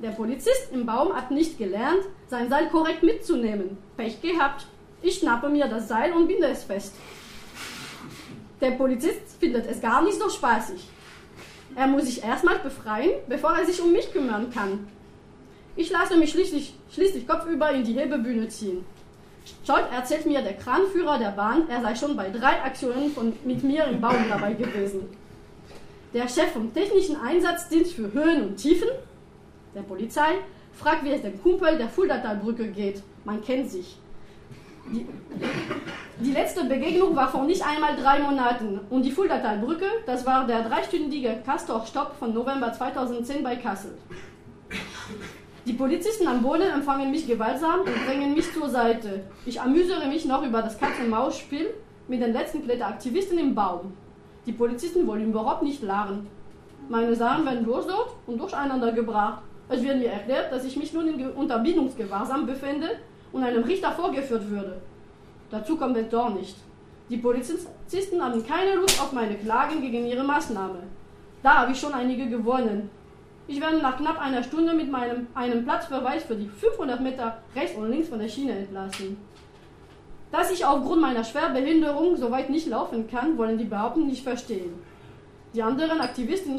Der 0.02 0.10
Polizist 0.10 0.70
im 0.72 0.86
Baum 0.86 1.14
hat 1.14 1.30
nicht 1.30 1.58
gelernt, 1.58 2.02
sein 2.28 2.48
Seil 2.48 2.68
korrekt 2.68 3.02
mitzunehmen. 3.02 3.78
Pech 3.96 4.20
gehabt. 4.20 4.66
Ich 5.02 5.18
schnappe 5.18 5.48
mir 5.48 5.66
das 5.66 5.88
Seil 5.88 6.12
und 6.12 6.28
binde 6.28 6.46
es 6.46 6.64
fest. 6.64 6.94
Der 8.60 8.72
Polizist 8.72 9.20
findet 9.40 9.66
es 9.66 9.80
gar 9.80 10.02
nicht 10.02 10.18
so 10.18 10.30
spaßig. 10.30 10.88
Er 11.74 11.88
muss 11.88 12.04
sich 12.04 12.22
erstmal 12.22 12.58
befreien, 12.60 13.10
bevor 13.28 13.56
er 13.56 13.66
sich 13.66 13.80
um 13.82 13.92
mich 13.92 14.12
kümmern 14.12 14.52
kann. 14.52 14.86
Ich 15.74 15.90
lasse 15.90 16.16
mich 16.16 16.30
schließlich, 16.30 16.74
schließlich 16.92 17.26
kopfüber 17.26 17.72
in 17.72 17.82
die 17.82 17.94
Hebebühne 17.94 18.48
ziehen. 18.48 18.84
Schaut 19.66 19.90
erzählt 19.90 20.26
mir 20.26 20.42
der 20.42 20.54
Kranführer 20.54 21.18
der 21.18 21.30
Bahn, 21.30 21.68
er 21.68 21.80
sei 21.80 21.96
schon 21.96 22.16
bei 22.16 22.30
drei 22.30 22.62
Aktionen 22.62 23.10
von, 23.10 23.32
mit 23.44 23.64
mir 23.64 23.86
im 23.86 24.00
Baum 24.00 24.28
dabei 24.28 24.52
gewesen. 24.52 25.08
Der 26.14 26.28
Chef 26.28 26.52
vom 26.52 26.72
Technischen 26.72 27.16
Einsatzdienst 27.16 27.94
für 27.94 28.12
Höhen 28.12 28.42
und 28.42 28.56
Tiefen, 28.56 28.88
der 29.74 29.80
Polizei, 29.80 30.34
fragt, 30.74 31.04
wie 31.04 31.10
es 31.10 31.22
dem 31.22 31.42
Kumpel 31.42 31.78
der 31.78 31.88
Fuldatalbrücke 31.88 32.68
geht. 32.68 33.02
Man 33.24 33.42
kennt 33.42 33.70
sich. 33.70 33.96
Die, 34.90 35.06
die, 36.20 36.32
letzte 36.32 36.64
Begegnung 36.64 37.14
war 37.14 37.28
vor 37.28 37.44
nicht 37.44 37.64
einmal 37.64 37.96
drei 37.96 38.18
Monaten. 38.18 38.80
Und 38.90 39.04
die 39.04 39.10
Fuldatalbrücke, 39.10 39.86
das 40.06 40.26
war 40.26 40.46
der 40.46 40.62
dreistündige 40.62 41.42
Castor-Stopp 41.44 42.16
von 42.18 42.34
November 42.34 42.72
2010 42.72 43.42
bei 43.42 43.56
Kassel. 43.56 43.96
Die 45.64 45.74
Polizisten 45.74 46.26
am 46.26 46.42
Boden 46.42 46.62
empfangen 46.62 47.10
mich 47.10 47.26
gewaltsam 47.26 47.80
und 47.80 48.06
drängen 48.06 48.34
mich 48.34 48.52
zur 48.52 48.68
Seite. 48.68 49.24
Ich 49.46 49.60
amüsiere 49.60 50.08
mich 50.08 50.24
noch 50.24 50.44
über 50.44 50.60
das 50.60 50.78
Katz-und-Maus-Spiel 50.78 51.72
mit 52.08 52.20
den 52.20 52.32
letzten 52.32 52.64
Kletteraktivisten 52.64 53.38
im 53.38 53.54
Baum. 53.54 53.92
Die 54.44 54.52
Polizisten 54.52 55.06
wollen 55.06 55.30
überhaupt 55.30 55.62
nicht 55.62 55.82
lachen. 55.82 56.26
Meine 56.88 57.14
Sachen 57.14 57.44
werden 57.44 57.64
durchsucht 57.64 58.16
und 58.26 58.40
durcheinander 58.40 58.90
gebracht. 58.90 59.42
Es 59.68 59.82
wird 59.82 59.98
mir 59.98 60.10
erklärt, 60.10 60.52
dass 60.52 60.64
ich 60.64 60.76
mich 60.76 60.92
nun 60.92 61.06
in 61.06 61.30
Unterbindungsgewahrsam 61.30 62.44
befinde 62.44 62.98
und 63.32 63.42
einem 63.42 63.64
Richter 63.64 63.92
vorgeführt 63.92 64.48
würde. 64.50 64.80
Dazu 65.50 65.76
kommt 65.76 65.96
es 65.96 66.08
doch 66.08 66.32
nicht. 66.34 66.56
Die 67.08 67.18
Polizisten 67.18 68.22
haben 68.22 68.46
keine 68.46 68.74
Lust 68.76 69.00
auf 69.00 69.12
meine 69.12 69.36
Klagen 69.36 69.80
gegen 69.80 70.06
ihre 70.06 70.24
Maßnahme. 70.24 70.82
Da 71.42 71.54
habe 71.56 71.72
ich 71.72 71.80
schon 71.80 71.92
einige 71.92 72.28
gewonnen. 72.28 72.90
Ich 73.48 73.60
werde 73.60 73.78
nach 73.78 73.98
knapp 73.98 74.20
einer 74.20 74.42
Stunde 74.42 74.72
mit 74.72 74.90
meinem, 74.90 75.26
einem 75.34 75.64
Platzverweis 75.64 76.24
für 76.24 76.36
die 76.36 76.48
500 76.48 77.00
Meter 77.00 77.38
rechts 77.54 77.76
und 77.76 77.90
links 77.90 78.08
von 78.08 78.20
der 78.20 78.28
Schiene 78.28 78.52
entlassen. 78.52 79.16
Dass 80.30 80.50
ich 80.50 80.64
aufgrund 80.64 81.02
meiner 81.02 81.24
Schwerbehinderung 81.24 82.16
so 82.16 82.30
weit 82.30 82.48
nicht 82.48 82.68
laufen 82.68 83.06
kann, 83.08 83.36
wollen 83.36 83.58
die 83.58 83.64
Behaupten 83.64 84.06
nicht 84.06 84.22
verstehen. 84.22 84.72
Die 85.52 85.62
anderen 85.62 86.00
Aktivisten 86.00 86.58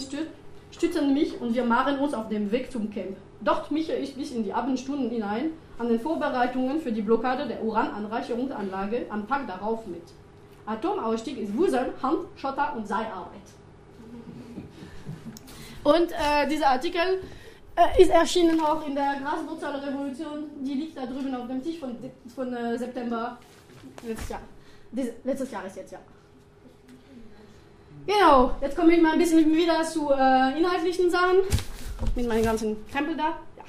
stützen 0.71 1.13
mich 1.13 1.41
und 1.41 1.55
wir 1.55 1.63
machen 1.63 1.97
uns 1.97 2.13
auf 2.13 2.30
dem 2.30 2.51
Weg 2.51 2.71
zum 2.71 2.91
Camp. 2.91 3.17
Dort 3.43 3.71
mische 3.71 3.93
ich 3.93 4.15
bis 4.15 4.31
in 4.31 4.43
die 4.43 4.53
Abendstunden 4.53 5.09
hinein 5.09 5.51
an 5.77 5.89
den 5.89 5.99
Vorbereitungen 5.99 6.79
für 6.79 6.91
die 6.91 7.01
Blockade 7.01 7.45
der 7.47 7.63
Urananreicherungsanlage 7.63 9.05
am 9.09 9.27
Tag 9.27 9.47
darauf 9.47 9.85
mit. 9.85 10.03
Atomausstieg 10.65 11.37
ist 11.37 11.55
Wusel, 11.57 11.93
Hand, 12.01 12.19
Schotter 12.37 12.73
und 12.75 12.87
Seilarbeit. 12.87 13.47
Und 15.83 16.11
äh, 16.11 16.47
dieser 16.47 16.69
Artikel 16.69 17.21
äh, 17.75 18.01
ist 18.01 18.11
erschienen 18.11 18.61
auch 18.61 18.87
in 18.87 18.95
der 18.95 19.15
Graswurzelrevolution. 19.21 20.45
Die 20.61 20.75
liegt 20.75 20.95
da 20.95 21.05
drüben 21.05 21.35
auf 21.35 21.47
dem 21.47 21.61
Tisch 21.61 21.79
von, 21.79 21.97
von 22.33 22.53
äh, 22.53 22.77
September 22.77 23.37
letztes 24.07 24.29
Jahr. 24.29 24.41
Diese, 24.91 25.13
letztes 25.25 25.51
Jahr 25.51 25.65
ist 25.65 25.75
jetzt, 25.75 25.91
ja. 25.91 25.99
Genau, 28.05 28.51
jetzt 28.61 28.75
komme 28.77 28.93
ich 28.93 29.01
mal 29.01 29.13
ein 29.13 29.19
bisschen 29.19 29.51
wieder 29.51 29.83
zu 29.83 30.11
äh, 30.11 30.57
inhaltlichen 30.57 31.09
Sachen. 31.09 31.39
Mit 32.15 32.27
meinem 32.27 32.43
ganzen 32.43 32.87
Krempel 32.89 33.15
da. 33.17 33.37
Ja. 33.57 33.63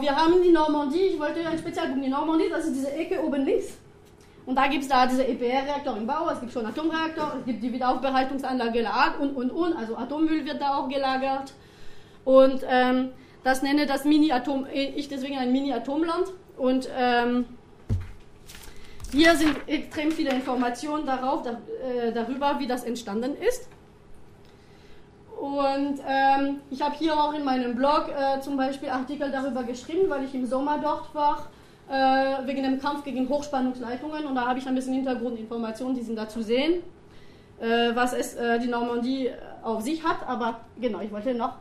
Wir 0.00 0.16
haben 0.16 0.42
die 0.42 0.50
Normandie, 0.50 1.06
ich 1.12 1.18
wollte 1.18 1.46
ein 1.46 1.58
Spezialpunkt, 1.58 2.04
die 2.04 2.10
Normandie, 2.10 2.48
das 2.50 2.66
ist 2.66 2.76
diese 2.76 2.92
Ecke 2.92 3.22
oben 3.22 3.44
links. 3.44 3.78
Und 4.46 4.56
da 4.56 4.66
gibt 4.66 4.82
es 4.82 4.88
da 4.88 5.06
diese 5.06 5.26
EPR-Reaktor 5.26 5.96
im 5.96 6.06
Bau, 6.06 6.30
es 6.30 6.40
gibt 6.40 6.52
schon 6.52 6.64
Atomreaktor, 6.64 7.34
es 7.40 7.44
gibt 7.44 7.62
die 7.62 7.70
Wiederaufbereitungsanlage 7.70 8.88
und, 9.20 9.36
und, 9.36 9.50
und. 9.50 9.74
Also 9.74 9.96
Atommüll 9.96 10.44
wird 10.46 10.60
da 10.60 10.78
auch 10.78 10.88
gelagert. 10.88 11.52
Und 12.24 12.62
ähm, 12.66 13.10
das 13.44 13.62
nenne 13.62 13.86
das 13.86 14.04
Mini-Atom, 14.04 14.66
ich 14.72 15.08
deswegen 15.08 15.36
ein 15.36 15.52
Mini-Atomland. 15.52 16.28
Und 16.56 16.88
ähm, 16.98 17.44
hier 19.12 19.36
sind 19.36 19.56
extrem 19.66 20.12
viele 20.12 20.30
Informationen 20.30 21.04
darauf, 21.04 21.42
da, 21.42 21.60
äh, 21.86 22.12
darüber, 22.12 22.58
wie 22.58 22.66
das 22.66 22.84
entstanden 22.84 23.36
ist. 23.36 23.68
Und 25.40 26.00
ähm, 26.04 26.60
ich 26.68 26.82
habe 26.82 26.96
hier 26.96 27.14
auch 27.14 27.32
in 27.32 27.44
meinem 27.44 27.76
Blog 27.76 28.08
äh, 28.08 28.40
zum 28.40 28.56
Beispiel 28.56 28.88
Artikel 28.88 29.30
darüber 29.30 29.62
geschrieben, 29.62 30.10
weil 30.10 30.24
ich 30.24 30.34
im 30.34 30.46
Sommer 30.46 30.78
dort 30.82 31.14
war, 31.14 31.46
äh, 31.88 32.44
wegen 32.46 32.64
dem 32.64 32.80
Kampf 32.80 33.04
gegen 33.04 33.28
Hochspannungsleitungen. 33.28 34.26
Und 34.26 34.34
da 34.34 34.48
habe 34.48 34.58
ich 34.58 34.66
ein 34.66 34.74
bisschen 34.74 34.94
Hintergrundinformationen, 34.94 35.94
die 35.94 36.02
sind 36.02 36.16
da 36.16 36.28
zu 36.28 36.42
sehen, 36.42 36.82
äh, 37.60 37.94
was 37.94 38.14
es 38.14 38.34
äh, 38.34 38.58
die 38.58 38.66
Normandie 38.66 39.30
auf 39.62 39.82
sich 39.82 40.02
hat. 40.02 40.26
Aber 40.26 40.60
genau, 40.80 41.00
ich 41.00 41.12
wollte 41.12 41.32
noch 41.34 41.54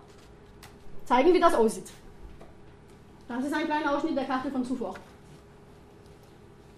zeigen, 1.06 1.32
wie 1.34 1.40
das 1.40 1.54
aussieht. 1.54 1.92
Das 3.28 3.46
ist 3.46 3.54
ein 3.54 3.66
kleiner 3.66 3.96
Ausschnitt 3.96 4.18
der 4.18 4.26
Karte 4.26 4.50
von 4.50 4.66
zuvor. 4.66 4.96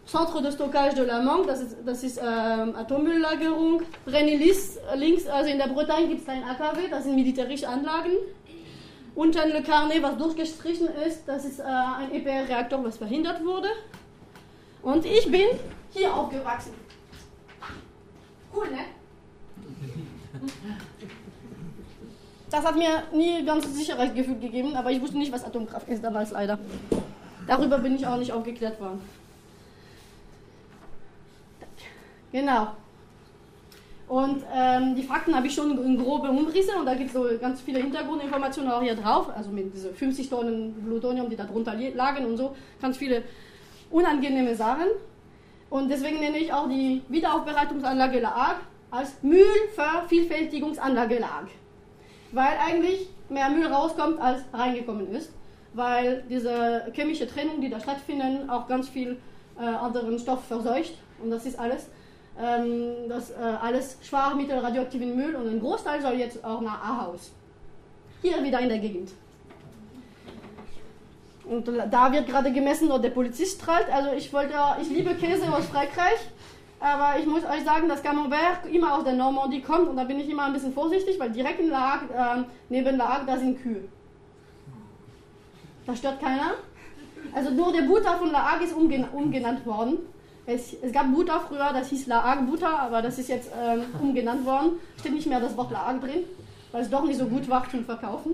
Centre 0.10 0.42
de 0.42 0.52
Stockage 0.52 0.96
de 0.96 1.06
la 1.06 1.22
Manque, 1.22 1.46
das 1.46 1.62
ist, 1.62 1.78
das 1.86 2.04
ist 2.04 2.18
ähm, 2.18 2.76
Atommülllagerung. 2.76 3.84
Brennilis, 4.06 4.80
links, 4.96 5.28
also 5.28 5.52
in 5.52 5.60
der 5.60 5.68
Bretagne 5.68 6.08
gibt 6.08 6.22
es 6.22 6.28
ein 6.28 6.44
AKW, 6.44 6.88
das 6.90 7.04
sind 7.04 7.14
militärische 7.14 7.68
Anlagen. 7.70 8.14
Unten 9.14 9.50
Le 9.50 9.62
Carnet, 9.62 10.02
was 10.02 10.18
durchgestrichen 10.18 10.88
ist, 11.06 11.28
das 11.28 11.46
ist 11.46 11.60
äh, 11.60 11.64
ein 11.64 12.12
EPR-Reaktor, 12.12 12.84
was 12.84 12.98
verhindert 12.98 13.46
wurde. 13.46 13.68
Und 14.82 15.06
ich 15.06 15.30
bin 15.30 15.48
hier 15.92 16.12
aufgewachsen. 16.12 16.74
Cool, 18.56 18.68
ne? 18.72 18.80
Das 22.50 22.66
hat 22.66 22.76
mir 22.76 23.04
nie 23.14 23.46
ganz 23.46 23.72
Sicherheitsgefühl 23.76 24.40
gegeben, 24.40 24.76
aber 24.76 24.90
ich 24.90 25.00
wusste 25.00 25.20
nicht, 25.20 25.32
was 25.32 25.44
Atomkraft 25.44 25.88
ist 25.88 26.04
damals 26.04 26.32
leider. 26.32 26.58
Darüber 27.46 27.78
bin 27.78 27.96
ich 27.96 28.08
auch 28.08 28.18
nicht 28.18 28.32
aufgeklärt 28.32 28.80
worden. 28.80 29.02
Genau. 32.32 32.70
Und 34.08 34.44
ähm, 34.52 34.96
die 34.96 35.04
Fakten 35.04 35.36
habe 35.36 35.46
ich 35.46 35.54
schon 35.54 35.78
in 35.86 35.98
grobe 36.04 36.30
Umrisse 36.30 36.72
und 36.80 36.88
da 36.88 36.96
gibt 36.96 37.10
es 37.10 37.14
so 37.14 37.28
ganz 37.40 37.62
viele 37.62 37.80
Hintergrundinformationen 37.80 38.72
auch 38.72 38.82
hier 38.82 38.96
drauf, 38.96 39.30
also 39.36 39.52
mit 39.52 39.72
diese 39.72 39.94
50 39.94 40.28
Tonnen 40.28 40.84
Plutonium, 40.84 41.30
die 41.30 41.36
da 41.36 41.44
drunter 41.44 41.76
lagen 41.94 42.26
und 42.26 42.36
so, 42.38 42.56
ganz 42.82 42.98
viele 42.98 43.22
unangenehme 43.92 44.56
Sachen. 44.56 44.88
Und 45.70 45.90
deswegen 45.90 46.20
nenne 46.20 46.40
ich 46.40 46.52
auch 46.52 46.68
die 46.68 47.04
Wiederaufbereitungsanlage 47.08 48.20
LAAG 48.20 48.56
als 48.90 49.22
Müllvervielfältigungsanlage 49.22 51.20
LAAG. 51.20 51.50
Weil 52.32 52.58
eigentlich 52.66 53.10
mehr 53.30 53.52
Müll 53.52 53.68
rauskommt, 53.68 54.20
als 54.20 54.42
reingekommen 54.52 55.12
ist. 55.12 55.32
Weil 55.74 56.24
diese 56.28 56.92
chemische 56.94 57.28
Trennung, 57.28 57.62
die 57.62 57.70
da 57.70 57.80
stattfindet, 57.80 58.50
auch 58.50 58.68
ganz 58.68 58.90
viel 58.90 59.20
äh, 59.60 59.66
anderen 59.66 60.18
Stoff 60.18 60.44
verseucht. 60.46 60.96
Und 61.22 61.30
das 61.30 61.46
ist 61.46 61.60
alles 61.60 61.90
ähm, 62.40 63.10
das 63.10 63.32
äh, 63.32 63.36
alles 63.36 63.98
Schwachmittel, 64.02 64.60
radioaktiven 64.60 65.16
Müll 65.16 65.36
und 65.36 65.48
ein 65.48 65.60
Großteil 65.60 66.02
soll 66.02 66.14
jetzt 66.14 66.44
auch 66.44 66.62
nach 66.62 66.82
Ahaus. 66.84 67.32
Hier 68.22 68.44
wieder 68.44 68.60
in 68.60 68.70
der 68.70 68.80
Gegend. 68.80 69.12
Und 71.46 71.68
da 71.68 72.12
wird 72.12 72.28
gerade 72.28 72.52
gemessen, 72.52 72.92
ob 72.92 73.02
der 73.02 73.10
Polizist 73.10 73.60
strahlt. 73.60 73.92
Also 73.92 74.12
ich 74.14 74.32
wollte, 74.32 74.54
ich 74.82 74.90
liebe 74.90 75.16
Käse 75.16 75.52
aus 75.52 75.66
Frankreich, 75.66 76.20
aber 76.80 77.20
ich 77.20 77.26
muss 77.26 77.44
euch 77.44 77.64
sagen, 77.66 77.90
dass 77.90 78.04
Camembert 78.04 78.68
immer 78.72 78.96
aus 78.96 79.04
der 79.04 79.14
Normandie 79.14 79.62
kommt 79.62 79.90
und 79.90 79.98
da 79.98 80.04
bin 80.04 80.20
ich 80.20 80.30
immer 80.30 80.46
ein 80.46 80.54
bisschen 80.54 80.74
vorsichtig, 80.74 81.20
weil 81.20 81.32
direkt 81.32 81.60
in 81.60 81.70
La 81.70 81.96
äh, 81.96 82.44
neben 82.70 82.98
La 82.98 83.16
Hague, 83.16 83.26
da 83.26 83.38
sind 83.38 83.62
Kühe. 83.62 83.82
Da 85.88 85.96
stört 85.96 86.22
keiner. 86.22 86.52
Also 87.34 87.50
nur 87.50 87.74
der 87.74 87.82
Butter 87.82 88.18
von 88.18 88.32
La 88.32 88.52
Hague 88.52 88.66
ist 88.66 88.74
umgenannt 88.76 89.66
worden. 89.66 89.98
Es, 90.50 90.74
es, 90.82 90.92
gab 90.92 91.14
Butter 91.14 91.40
früher, 91.48 91.72
das 91.74 91.90
hieß 91.90 92.08
Laag 92.08 92.48
Butter, 92.48 92.80
aber 92.80 93.04
das 93.04 93.20
ist 93.20 93.30
jetzt 93.30 93.52
ähm, 93.56 93.84
umgenannt 94.02 94.44
worden. 94.48 94.80
Steht 95.00 95.14
nicht 95.14 95.28
mehr 95.28 95.40
das 95.40 95.56
Wort 95.56 95.70
Laag 95.70 96.02
drin, 96.02 96.24
weil 96.72 96.82
es 96.82 96.90
doch 96.90 97.04
nicht 97.04 97.20
so 97.20 97.26
gut 97.28 97.48
war 97.48 97.70
zum 97.70 97.86
Verkaufen. 97.86 98.32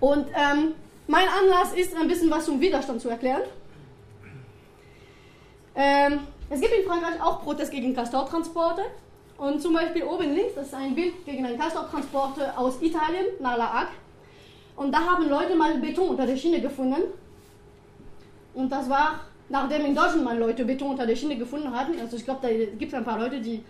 Und 0.00 0.26
ähm, 0.34 0.74
mein 1.06 1.26
Anlass 1.28 1.74
ist, 1.74 1.96
ein 1.96 2.08
bisschen 2.08 2.28
was 2.28 2.44
zum 2.44 2.60
Widerstand 2.60 3.00
zu 3.00 3.08
erklären. 3.08 3.42
Ähm, 5.76 6.18
es 6.50 6.60
gibt 6.60 6.72
in 6.74 6.84
Frankreich 6.84 7.22
auch 7.22 7.40
Protest 7.44 7.70
gegen 7.70 7.94
Castortransporte. 7.94 8.82
Und 9.38 9.62
zum 9.62 9.74
Beispiel 9.74 10.02
oben 10.02 10.34
links, 10.34 10.54
das 10.56 10.66
ist 10.66 10.74
ein 10.74 10.96
Bild 10.96 11.24
gegen 11.24 11.46
einen 11.46 11.56
Castortransporte 11.56 12.58
aus 12.58 12.82
Italien 12.82 13.26
nach 13.38 13.56
La 13.56 13.72
Hague. 13.72 13.92
Und 14.74 14.90
da 14.90 14.98
haben 14.98 15.28
Leute 15.28 15.54
mal 15.54 15.78
Beton 15.78 16.08
unter 16.08 16.26
der 16.26 16.36
Schiene 16.36 16.60
gefunden 16.60 17.02
und 18.54 18.70
das 18.70 18.88
war, 18.88 19.20
nachdem 19.48 19.86
in 19.86 19.94
Deutschland 19.94 20.24
mal 20.24 20.38
Leute 20.38 20.64
Beton 20.64 20.90
unter 20.90 21.06
der 21.06 21.16
Schiene 21.16 21.36
gefunden 21.36 21.70
hatten. 21.74 21.98
Also 22.00 22.16
ich 22.16 22.24
glaube, 22.24 22.40
da 22.42 22.48
gibt 22.48 22.92
es 22.92 22.94
ein 22.94 23.04
paar 23.04 23.18
Leute, 23.18 23.40
die 23.40 23.64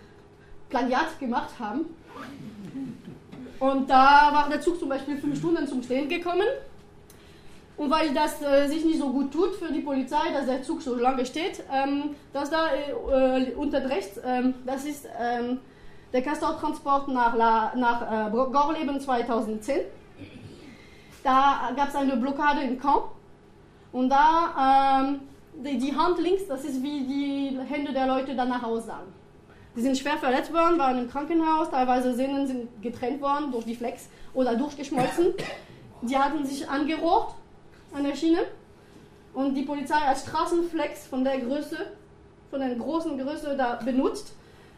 Plagiat 0.69 1.19
gemacht 1.21 1.51
haben. 1.59 1.87
Und 3.61 3.89
da 3.89 4.31
war 4.33 4.49
der 4.49 4.61
Zug 4.61 4.79
zum 4.79 4.89
Beispiel 4.89 5.17
fünf 5.17 5.39
Stunden 5.39 5.67
zum 5.69 5.83
Stehen 5.83 6.09
gekommen. 6.09 6.47
Und 7.77 7.91
weil 7.91 8.13
das 8.13 8.43
äh, 8.43 8.69
sich 8.69 8.85
nicht 8.85 8.99
so 8.99 9.11
gut 9.11 9.33
tut 9.33 9.55
für 9.55 9.73
die 9.73 9.81
Polizei, 9.81 10.31
dass 10.33 10.47
der 10.47 10.63
Zug 10.63 10.83
so 10.83 10.95
lange 10.95 11.25
steht, 11.25 11.63
ähm, 11.73 12.15
das 12.33 12.51
da 12.51 12.69
äh 12.75 13.53
unter 13.55 13.89
rechts, 13.89 14.21
ähm, 14.25 14.55
das 14.67 14.85
ist 14.85 15.09
ähm, 15.19 15.59
der 16.13 16.23
Castor-Transport 16.23 17.09
nach, 17.09 17.35
La, 17.35 17.73
nach 17.75 18.29
äh, 18.29 18.31
Gorleben 18.31 19.01
2010. 19.01 19.81
Da 21.25 21.71
gab 21.75 21.89
es 21.89 21.95
eine 21.95 22.17
Blockade 22.17 22.63
in 22.63 22.79
Caen 22.79 23.05
und 23.93 24.09
da, 24.09 25.05
ähm, 25.05 25.21
die, 25.65 25.79
die, 25.79 25.95
Hand 25.95 26.19
links, 26.19 26.47
das 26.49 26.65
ist 26.65 26.83
wie 26.83 27.01
die 27.05 27.59
Hände 27.69 27.93
der 27.93 28.07
Leute 28.07 28.35
danach 28.35 28.63
aussahen. 28.63 29.13
Die 29.77 29.83
sind 29.83 29.97
schwer 29.97 30.17
verletzt 30.17 30.53
worden, 30.53 30.79
waren 30.79 30.99
im 30.99 31.11
Krankenhaus, 31.11 31.71
teilweise 31.71 32.15
Sehnen 32.15 32.47
sind 32.47 32.83
getrennt 32.83 33.21
worden 33.21 33.53
durch 33.53 33.65
die 33.65 33.77
Flex 33.77 34.09
oder 34.35 34.55
durchgeschmolzen. 34.57 35.35
Die 36.05 36.19
hatten 36.19 36.45
sich 36.45 36.69
angerocht 36.69 37.37
an 37.95 38.03
der 38.03 38.17
Schiene 38.17 38.41
und 39.35 39.55
die 39.55 39.63
Polizei 39.63 39.99
als 40.05 40.23
Straßenflex 40.23 41.07
von 41.07 41.23
der 41.23 41.39
Größe, 41.39 41.77
von 42.51 42.59
der 42.59 42.75
großen 42.75 43.17
Größe 43.17 43.57
da 43.57 43.77
benutzt. 43.77 44.35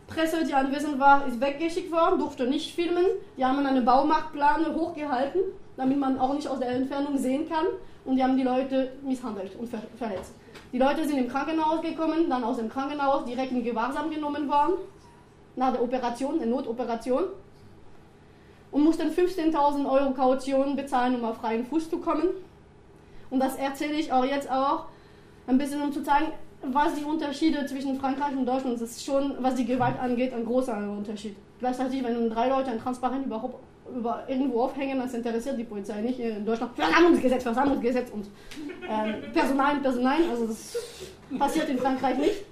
Presse, 0.06 0.44
die 0.44 0.52
anwesend 0.52 1.00
war, 1.00 1.26
ist 1.26 1.40
weggeschickt 1.40 1.90
worden, 1.90 2.18
durfte 2.18 2.46
nicht 2.46 2.74
filmen. 2.74 3.06
Die 3.38 3.44
haben 3.44 3.64
eine 3.64 3.80
Baumarktplane 3.80 4.74
hochgehalten, 4.74 5.40
damit 5.78 5.98
man 5.98 6.18
auch 6.18 6.34
nicht 6.34 6.46
aus 6.46 6.58
der 6.58 6.68
Entfernung 6.68 7.16
sehen 7.16 7.48
kann 7.48 7.64
und 8.04 8.16
die 8.16 8.22
haben 8.22 8.36
die 8.36 8.42
Leute 8.42 8.92
misshandelt 9.02 9.56
und 9.56 9.68
ver 9.68 9.82
verletzt. 9.96 10.32
Die 10.72 10.78
Leute 10.78 11.06
sind 11.06 11.18
im 11.18 11.28
Krankenhaus 11.28 11.80
gekommen, 11.80 12.28
dann 12.28 12.44
aus 12.44 12.56
dem 12.56 12.68
Krankenhaus 12.68 13.24
direkt 13.24 13.52
in 13.52 13.64
Gewahrsam 13.64 14.10
genommen 14.10 14.48
worden, 14.48 14.74
nach 15.56 15.72
der 15.72 15.82
Operation, 15.82 16.38
der 16.38 16.48
Notoperation, 16.48 17.24
und 18.72 18.84
mussten 18.84 19.08
15.000 19.08 19.88
Euro 19.88 20.12
Kaution 20.12 20.74
bezahlen, 20.74 21.14
um 21.16 21.24
auf 21.24 21.36
freien 21.36 21.64
Fuß 21.64 21.88
zu 21.88 21.98
kommen. 21.98 22.28
Und 23.30 23.40
das 23.40 23.56
erzähle 23.56 23.94
ich 23.94 24.12
auch 24.12 24.24
jetzt 24.24 24.50
auch, 24.50 24.86
ein 25.46 25.58
bisschen 25.58 25.80
um 25.80 25.92
zu 25.92 26.02
zeigen, 26.02 26.32
was 26.72 26.94
die 26.94 27.04
Unterschiede 27.04 27.64
zwischen 27.66 28.00
Frankreich 28.00 28.36
und 28.36 28.46
Deutschland 28.46 28.78
sind. 28.78 28.82
Das 28.82 28.96
ist 28.96 29.04
schon, 29.04 29.36
was 29.40 29.54
die 29.54 29.64
Gewalt 29.64 29.98
angeht, 30.00 30.32
ein 30.32 30.44
großer 30.44 30.76
Unterschied. 30.76 31.36
Gleichzeitig, 31.60 32.02
wenn 32.02 32.30
drei 32.30 32.48
Leute 32.48 32.70
ein 32.70 32.80
Transparent 32.80 33.26
überhaupt 33.26 33.56
über 33.92 34.24
irgendwo 34.28 34.62
aufhängen, 34.62 34.98
das 34.98 35.14
interessiert 35.14 35.58
die 35.58 35.64
Polizei 35.64 36.00
nicht. 36.00 36.18
In 36.18 36.44
Deutschland 36.44 36.74
Versammlungsgesetz, 36.74 37.42
Versammlungsgesetz 37.42 38.10
und 38.10 38.26
ähm, 38.88 39.32
Personal, 39.32 39.76
Personal, 39.80 40.18
also 40.30 40.46
das 40.46 40.76
passiert 41.38 41.68
in 41.68 41.78
Frankreich 41.78 42.18
nicht. 42.18 42.44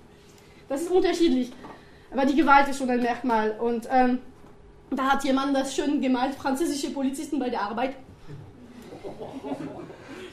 Das 0.68 0.82
ist 0.82 0.90
unterschiedlich. 0.90 1.52
Aber 2.10 2.26
die 2.26 2.36
Gewalt 2.36 2.68
ist 2.68 2.78
schon 2.78 2.90
ein 2.90 3.02
Merkmal. 3.02 3.56
Und 3.58 3.88
ähm, 3.90 4.18
da 4.90 5.12
hat 5.12 5.24
jemand 5.24 5.56
das 5.56 5.74
schön 5.74 6.00
gemalt, 6.00 6.34
französische 6.34 6.90
Polizisten 6.90 7.38
bei 7.38 7.48
der 7.48 7.62
Arbeit. 7.62 7.94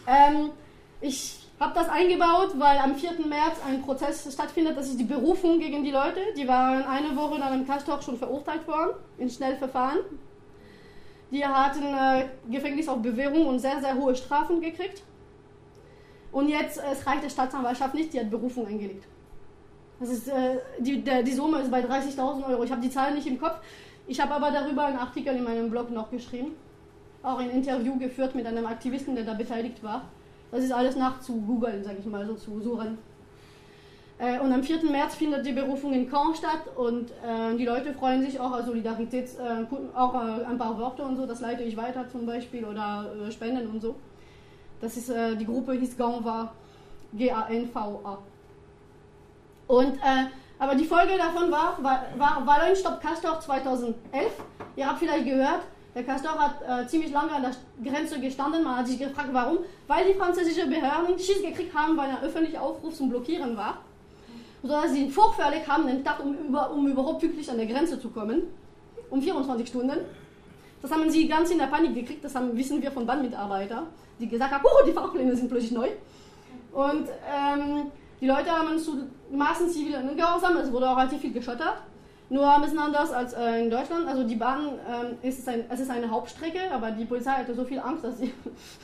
Ähm, 0.07 0.51
ich 1.01 1.39
habe 1.59 1.73
das 1.75 1.89
eingebaut, 1.89 2.53
weil 2.57 2.77
am 2.77 2.95
4. 2.95 3.25
März 3.27 3.57
ein 3.67 3.81
Prozess 3.81 4.31
stattfindet. 4.31 4.77
Das 4.77 4.87
ist 4.87 4.99
die 4.99 5.05
Berufung 5.05 5.59
gegen 5.59 5.83
die 5.83 5.91
Leute. 5.91 6.19
Die 6.37 6.47
waren 6.47 6.83
eine 6.83 7.15
Woche 7.15 7.39
nach 7.39 7.51
dem 7.51 7.67
Kastor 7.67 8.01
schon 8.01 8.17
verurteilt 8.17 8.67
worden, 8.67 8.97
in 9.17 9.29
Schnellverfahren. 9.29 9.99
Die 11.32 11.45
hatten 11.45 11.84
äh, 11.84 12.25
Gefängnis 12.49 12.88
auf 12.88 13.01
Bewährung 13.01 13.47
und 13.47 13.59
sehr, 13.59 13.80
sehr 13.80 13.95
hohe 13.95 14.15
Strafen 14.15 14.61
gekriegt. 14.61 15.03
Und 16.32 16.49
jetzt, 16.49 16.77
äh, 16.77 16.91
es 16.91 17.05
reicht 17.05 17.23
der 17.23 17.30
Staatsanwaltschaft 17.30 17.93
nicht, 17.93 18.13
die 18.13 18.19
hat 18.19 18.30
Berufung 18.30 18.65
eingelegt. 18.67 19.05
Das 19.99 20.09
ist, 20.09 20.27
äh, 20.27 20.57
die, 20.80 21.03
der, 21.03 21.23
die 21.23 21.34
Summe 21.34 21.59
ist 21.59 21.69
bei 21.69 21.82
30.000 21.82 22.47
Euro. 22.47 22.63
Ich 22.63 22.71
habe 22.71 22.82
die 22.82 22.89
Zahlen 22.89 23.15
nicht 23.15 23.27
im 23.27 23.39
Kopf. 23.39 23.59
Ich 24.07 24.19
habe 24.19 24.34
aber 24.34 24.49
darüber 24.49 24.86
einen 24.86 24.97
Artikel 24.97 25.36
in 25.36 25.43
meinem 25.43 25.69
Blog 25.69 25.91
noch 25.91 26.09
geschrieben. 26.09 26.55
Auch 27.21 27.38
ein 27.38 27.49
Interview 27.49 27.97
geführt 27.97 28.34
mit 28.34 28.45
einem 28.45 28.65
Aktivisten, 28.65 29.13
der 29.13 29.25
da 29.25 29.34
beteiligt 29.34 29.84
war. 29.84 30.03
Das 30.51 30.63
ist 30.63 30.71
alles 30.71 30.95
nach 30.95 31.19
zu 31.19 31.41
googeln, 31.41 31.84
sage 31.84 31.97
ich 31.99 32.05
mal, 32.05 32.25
so 32.25 32.34
zu 32.34 32.59
suchen. 32.59 32.97
Äh, 34.20 34.38
und 34.39 34.51
am 34.51 34.61
4. 34.61 34.84
März 34.84 35.15
findet 35.15 35.45
die 35.45 35.53
Berufung 35.53 35.93
in 35.93 36.09
Caen 36.09 36.36
statt 36.36 36.63
und 36.76 37.09
äh, 37.11 37.55
die 37.57 37.65
Leute 37.65 37.93
freuen 37.93 38.22
sich 38.22 38.38
auch, 38.38 38.61
Solidarität, 38.65 39.30
äh, 39.39 39.97
auch 39.97 40.13
äh, 40.13 40.43
ein 40.43 40.57
paar 40.57 40.78
Worte 40.78 41.03
und 41.03 41.15
so, 41.15 41.26
das 41.26 41.39
leite 41.39 41.63
ich 41.63 41.78
weiter 41.78 42.05
zum 42.09 42.26
Beispiel 42.26 42.65
oder 42.65 43.09
äh, 43.26 43.32
Spenden 43.32 43.67
und 43.67 43.82
so. 43.82 43.95
Das 44.82 44.97
ist, 44.97 45.09
äh, 45.09 45.38
die 45.38 45.45
Gruppe 45.45 45.72
hieß 45.72 45.97
Ganva, 45.97 46.51
G-A-N-V-A. 47.13 48.17
Und, 49.67 49.99
aber 50.57 50.74
die 50.74 50.84
Folge 50.84 51.15
davon 51.15 51.51
war, 51.51 51.78
war, 51.84 52.05
war 52.17 52.43
Wallonstopp 52.45 52.99
Castor 53.01 53.39
2011. 53.39 53.95
Ihr 54.76 54.88
habt 54.88 54.97
vielleicht 54.97 55.26
gehört, 55.26 55.61
der 55.93 56.03
Castor 56.03 56.32
hat 56.39 56.89
ziemlich 56.89 57.11
lange 57.11 57.32
an 57.32 57.43
der 57.43 57.51
Grenze 57.91 58.20
gestanden. 58.20 58.63
Man 58.63 58.78
hat 58.78 58.88
sich 58.88 58.97
gefragt, 58.97 59.30
warum? 59.32 59.59
Weil 59.86 60.11
die 60.11 60.15
französischen 60.15 60.72
Behörden 60.72 61.20
Schiss 61.20 61.43
gekriegt 61.43 61.76
haben, 61.76 61.95
weil 61.97 62.09
ein 62.09 62.24
öffentlicher 62.24 62.63
Aufruf 62.63 62.95
zum 62.95 63.09
Blockieren 63.09 63.55
war 63.55 63.78
sodass 64.62 64.91
sie 64.91 65.03
ihn 65.03 65.12
vorfällig 65.12 65.68
haben, 65.68 65.88
den 65.88 66.03
Tag, 66.03 66.24
um, 66.24 66.34
über, 66.34 66.72
um 66.72 66.88
überhaupt 66.88 67.20
pünktlich 67.20 67.49
an 67.49 67.57
der 67.57 67.68
Grenze 67.68 67.99
zu 67.99 68.10
kommen. 68.10 68.43
Um 69.10 69.22
24 69.22 69.68
Stunden. 69.68 69.97
Das 70.82 70.91
haben 70.91 71.10
sie 71.10 71.28
ganz 71.28 71.49
in 71.51 71.57
der 71.57 71.68
Panik 71.68 71.93
gekriegt, 71.93 72.24
das 72.24 72.36
haben, 72.36 72.55
wissen 72.55 72.82
wir 72.82 72.91
von 72.91 73.05
Bandmitarbeitern, 73.05 73.88
die 74.20 74.28
gesagt 74.30 74.53
haben, 74.53 74.64
oh, 74.64 74.86
die 74.86 74.93
Fahrpläne 74.93 75.36
sind 75.36 75.49
plötzlich 75.49 75.72
neu. 75.72 75.89
Und 76.72 77.10
ähm, 77.28 77.91
die 78.22 78.28
Leute 78.28 78.49
haben 78.49 78.78
zu 78.78 79.07
Maßen 79.32 79.70
zivilen 79.70 80.16
Gehorsam, 80.16 80.57
es 80.57 80.72
wurde 80.72 80.89
auch 80.89 80.97
relativ 80.97 81.20
viel 81.20 81.34
geschottert. 81.34 81.82
Nur 82.32 82.47
ein 82.47 82.61
bisschen 82.61 82.77
anders 82.77 83.11
als 83.11 83.34
äh, 83.34 83.63
in 83.63 83.71
Deutschland. 83.71 84.07
Also 84.07 84.23
die 84.23 84.36
Bahn 84.36 84.73
ähm, 84.88 85.17
ist 85.23 85.49
ein, 85.49 85.65
es 85.67 85.80
ist 85.80 85.89
eine 85.89 86.09
Hauptstrecke, 86.11 86.59
aber 86.71 86.91
die 86.91 87.05
Polizei 87.05 87.32
hatte 87.32 87.55
so 87.55 87.63
viel 87.63 87.80
Angst, 87.80 88.03
dass 88.03 88.19
sie 88.19 88.32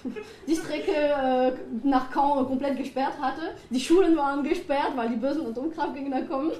die 0.48 0.56
Strecke 0.56 0.92
äh, 0.92 1.52
nach 1.84 2.10
Caen 2.10 2.48
komplett 2.48 2.76
gesperrt 2.78 3.14
hatte. 3.22 3.54
Die 3.70 3.80
Schulen 3.80 4.18
waren 4.18 4.44
gesperrt, 4.44 4.94
weil 4.96 5.10
die 5.10 5.18
bösen 5.18 5.46
Atomkraftgegner 5.46 6.24
kommen. 6.24 6.54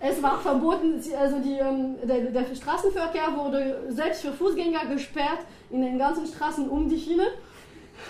Es 0.00 0.20
war 0.20 0.40
verboten, 0.40 1.00
also 1.16 1.38
die, 1.38 1.58
ähm, 1.58 1.94
der, 2.02 2.30
der 2.30 2.54
Straßenverkehr 2.54 3.36
wurde 3.36 3.84
selbst 3.90 4.22
für 4.22 4.32
Fußgänger 4.32 4.86
gesperrt 4.86 5.40
in 5.70 5.82
den 5.82 5.98
ganzen 5.98 6.26
Straßen 6.26 6.68
um 6.68 6.88
die 6.88 6.98
Schiene. 6.98 7.28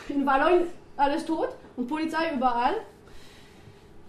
In 0.08 0.24
Wallon 0.24 0.68
alles 0.96 1.26
tot 1.26 1.50
und 1.76 1.86
Polizei 1.86 2.32
überall. 2.34 2.76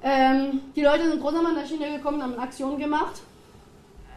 Ähm, 0.04 0.62
die 0.76 0.82
Leute 0.82 1.10
sind 1.10 1.24
an 1.24 1.56
der 1.56 1.66
Schiene 1.66 1.97
gekommen, 1.97 2.22
haben 2.24 2.38
Aktionen 2.39 2.80
gemacht. 2.80 3.22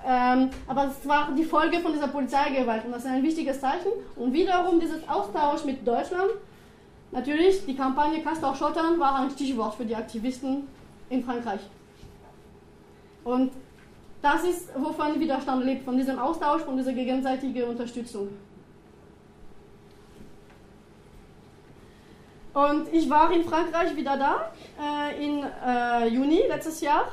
Ähm, 0.07 0.51
aber 0.67 0.87
es 0.87 1.09
war 1.09 1.33
die 1.37 1.45
Folge 1.45 1.81
von 1.81 1.93
dieser 1.93 2.09
Polizeigewalt 2.09 2.85
und 2.85 2.93
das 2.93 3.05
ist 3.05 3.11
ein 3.11 3.23
wichtiges 3.23 3.61
Zeichen. 3.61 3.91
Und 4.17 4.33
wiederum 4.33 4.81
dieses 4.81 5.07
Austausch 5.09 5.65
mit 5.65 5.87
Deutschland. 5.87 6.31
Natürlich, 7.11 7.65
die 7.65 7.77
Kampagne 7.77 8.23
Castor 8.23 8.55
Schottern 8.55 8.99
war 8.99 9.17
ein 9.17 9.31
Stichwort 9.31 9.75
für 9.75 9.85
die 9.85 9.95
Aktivisten 9.95 10.67
in 11.11 11.23
Frankreich. 11.23 11.61
Und 13.23 13.53
das 14.21 14.45
ist, 14.45 14.69
wovon 14.75 15.21
Widerstand 15.21 15.65
lebt, 15.65 15.85
von 15.85 15.97
diesem 15.97 16.19
Austausch, 16.19 16.63
von 16.63 16.77
dieser 16.77 16.93
gegenseitigen 16.93 17.65
Unterstützung. 17.65 18.29
Und 22.55 22.93
ich 22.93 23.11
war 23.11 23.33
in 23.33 23.45
Frankreich 23.45 23.97
wieder 23.97 24.17
da, 24.17 24.53
äh, 24.81 25.25
in 25.25 25.43
äh, 25.43 26.07
Juni 26.07 26.43
letztes 26.49 26.81
Jahr, 26.81 27.07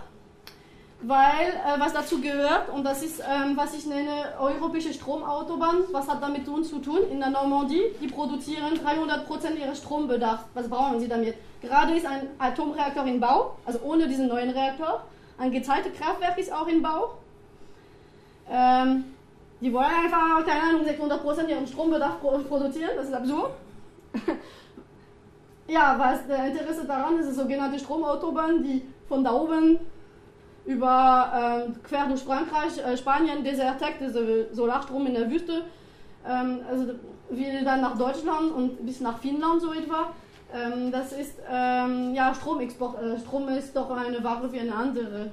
weil 1.02 1.48
äh, 1.48 1.80
was 1.80 1.94
dazu 1.94 2.22
gehört, 2.22 2.70
und 2.70 2.84
das 2.84 3.02
ist, 3.02 3.22
ähm, 3.22 3.58
was 3.58 3.74
ich 3.74 3.88
nenne, 3.88 4.34
europäische 4.40 4.94
Stromautobahn, 4.94 5.86
was 5.92 6.08
hat 6.08 6.22
damit 6.22 6.46
zu 6.46 6.78
tun? 6.78 7.00
In 7.12 7.20
der 7.20 7.32
Normandie, 7.32 7.82
die 8.00 8.08
produzieren 8.08 8.76
300% 8.76 9.56
ihres 9.60 9.80
Strombedarfs. 9.80 10.44
Was 10.54 10.70
brauchen 10.70 11.00
sie 11.00 11.08
damit? 11.08 11.34
Gerade 11.60 11.96
ist 11.96 12.06
ein 12.06 12.28
Atomreaktor 12.38 13.08
in 13.08 13.20
Bau, 13.20 13.58
also 13.66 13.80
ohne 13.82 14.08
diesen 14.08 14.28
neuen 14.28 14.52
Reaktor. 14.52 15.04
Ein 15.40 15.52
geteiltes 15.52 15.94
Kraftwerk 16.00 16.38
ist 16.38 16.54
auch 16.54 16.68
in 16.68 16.84
Bau. 16.84 17.18
Ähm, 18.48 19.06
die 19.60 19.74
wollen 19.74 19.86
einfach, 19.86 20.46
keine 20.46 20.62
Ahnung, 20.62 20.86
600% 20.86 21.48
ihren 21.48 21.66
Strombedarf 21.66 22.20
produzieren, 22.20 22.92
das 22.96 23.08
ist 23.08 23.14
absurd. 23.14 23.54
Ja, 25.72 25.96
was 25.98 26.28
der 26.28 26.48
Interesse 26.48 26.86
daran 26.86 27.18
ist, 27.18 27.28
ist 27.28 27.38
sogenannte 27.38 27.80
Stromautobahn, 27.80 28.62
die 28.62 28.82
von 29.08 29.24
da 29.24 29.32
oben 29.32 29.80
über 30.66 31.66
äh, 31.66 31.88
quer 31.88 32.08
durch 32.08 32.24
Frankreich, 32.24 32.78
äh, 32.78 32.98
Spanien, 32.98 33.42
Desertec, 33.42 34.00
diese 34.02 34.54
Solarstrom 34.54 35.08
in 35.08 35.14
der 35.14 35.32
Wüste, 35.32 35.64
ähm, 36.28 36.60
also 36.70 36.96
wie 37.30 37.64
dann 37.64 37.80
nach 37.80 37.98
Deutschland 37.98 38.52
und 38.52 38.86
bis 38.86 39.00
nach 39.00 39.20
Finnland 39.20 39.62
so 39.62 39.72
etwa. 39.72 40.12
Ähm, 40.54 40.92
das 40.92 41.14
ist 41.14 41.36
ähm, 41.50 42.14
ja 42.14 42.36
Stromexport. 42.36 43.02
Äh, 43.02 43.18
Strom 43.20 43.48
ist 43.48 43.74
doch 43.74 43.92
eine 43.92 44.22
Ware 44.22 44.52
wie 44.52 44.60
eine 44.60 44.76
andere. 44.76 45.32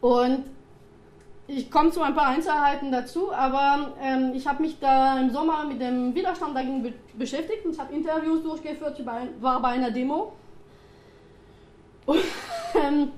Und 0.00 0.46
ich 1.46 1.70
komme 1.70 1.90
zu 1.90 2.00
ein 2.00 2.14
paar 2.14 2.28
Einzelheiten 2.28 2.90
dazu, 2.90 3.32
aber 3.32 3.92
ähm, 4.02 4.32
ich 4.34 4.46
habe 4.46 4.62
mich 4.62 4.78
da 4.80 5.18
im 5.18 5.30
Sommer 5.30 5.64
mit 5.64 5.80
dem 5.80 6.14
Widerstand 6.14 6.56
dagegen 6.56 6.82
be 6.82 6.92
beschäftigt 7.16 7.64
und 7.64 7.72
ich 7.72 7.78
habe 7.78 7.94
Interviews 7.94 8.42
durchgeführt, 8.42 8.98
ich 8.98 9.06
war 9.06 9.62
bei 9.62 9.68
einer 9.68 9.90
Demo. 9.90 10.32
Und, 12.06 12.18
ähm, 12.74 13.12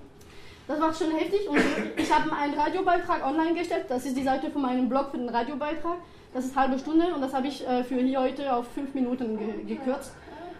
das 0.69 0.81
war 0.81 0.93
schon 0.93 1.11
heftig 1.13 1.49
und 1.49 1.59
ich 1.97 2.13
habe 2.13 2.33
einen 2.33 2.55
Radiobeitrag 2.55 3.25
online 3.25 3.55
gestellt. 3.55 3.87
Das 3.89 4.05
ist 4.05 4.17
die 4.17 4.23
Seite 4.23 4.51
von 4.51 4.63
meinem 4.63 4.89
Blog 4.89 5.11
für 5.11 5.19
den 5.19 5.29
Radiobeitrag. 5.29 5.99
Das 6.33 6.45
ist 6.45 6.57
eine 6.57 6.69
halbe 6.69 6.79
Stunde 6.79 7.15
und 7.15 7.21
das 7.21 7.33
habe 7.33 7.47
ich 7.47 7.67
äh, 7.67 7.83
für 7.85 7.97
hier 7.97 8.21
heute 8.21 8.53
auf 8.53 8.67
fünf 8.69 8.95
Minuten 8.95 9.39
ge 9.39 9.77
gekürzt. 9.77 10.13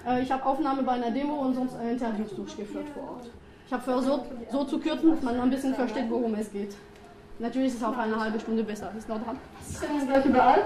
Äh, 0.07 0.23
ich 0.23 0.31
habe 0.31 0.45
Aufnahme 0.45 0.83
bei 0.83 0.93
einer 0.93 1.11
Demo 1.11 1.35
und 1.35 1.55
sonst 1.55 1.77
Interviews 1.81 2.35
durchgeführt 2.35 2.87
vor 2.95 3.03
Ort. 3.15 3.31
Ich 3.67 3.73
habe 3.73 3.83
versucht, 3.83 4.27
so 4.51 4.65
zu 4.65 4.79
kürzen, 4.79 5.11
dass 5.11 5.23
man 5.23 5.41
ein 5.41 5.51
bisschen 5.51 5.75
versteht, 5.75 6.09
worum 6.09 6.35
es 6.35 6.53
geht. 6.53 6.75
Natürlich 7.39 7.69
ist 7.69 7.77
es 7.77 7.85
auch 7.85 7.97
eine 7.97 8.19
halbe 8.19 8.41
Stunde 8.41 8.65
besser. 8.65 8.91
Ist 8.97 9.09
noch 9.09 9.23
dran. 9.23 9.39
Das 9.59 10.07
gleich 10.07 10.25
überall. 10.25 10.63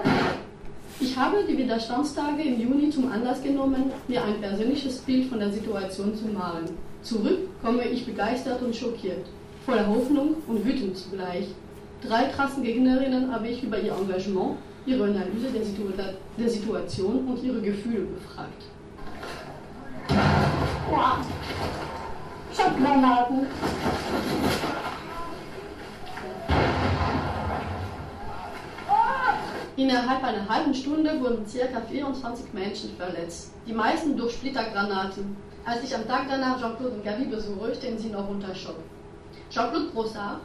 Ich 0.99 1.17
habe 1.17 1.43
die 1.47 1.57
Widerstandstage 1.57 2.43
im 2.43 2.61
Juni 2.61 2.89
zum 2.89 3.11
Anlass 3.11 3.41
genommen, 3.41 3.91
mir 4.07 4.23
ein 4.23 4.39
persönliches 4.39 4.99
Bild 4.99 5.29
von 5.29 5.39
der 5.39 5.51
Situation 5.51 6.15
zu 6.15 6.25
malen. 6.27 6.69
Zurück 7.01 7.39
komme 7.61 7.83
ich 7.85 8.05
begeistert 8.05 8.61
und 8.61 8.75
schockiert, 8.75 9.25
voller 9.65 9.87
Hoffnung 9.87 10.35
und 10.47 10.63
wütend 10.63 10.95
zugleich. 10.95 11.47
Drei 12.07 12.25
krassen 12.25 12.63
Gegnerinnen 12.63 13.33
habe 13.33 13.47
ich 13.47 13.63
über 13.63 13.79
ihr 13.79 13.93
Engagement, 13.93 14.57
ihre 14.85 15.05
Analyse 15.05 15.47
der, 15.53 15.63
Situ 15.63 15.83
der 16.37 16.49
Situation 16.49 17.27
und 17.27 17.43
ihre 17.43 17.61
Gefühle 17.61 18.05
befragt. 18.05 18.63
Ja, 20.91 21.17
ich 22.53 22.59
Innerhalb 29.77 30.23
einer 30.23 30.49
halben 30.49 30.73
Stunde 30.73 31.19
wurden 31.21 31.45
ca. 31.45 31.79
24 31.79 32.53
Menschen 32.53 32.89
verletzt, 32.97 33.53
die 33.65 33.73
meisten 33.73 34.17
durch 34.17 34.33
Splittergranaten. 34.33 35.37
Als 35.63 35.83
ich 35.83 35.95
am 35.95 36.05
Tag 36.07 36.25
danach 36.29 36.59
Jean-Claude 36.59 36.95
und 36.95 37.05
Gabi 37.05 37.25
besuche, 37.25 37.73
stehen 37.75 37.97
sie 37.97 38.09
noch 38.09 38.27
unter 38.27 38.53
Schock. 38.53 38.75
Jean-Claude 39.49 39.91
Brossard 39.93 40.41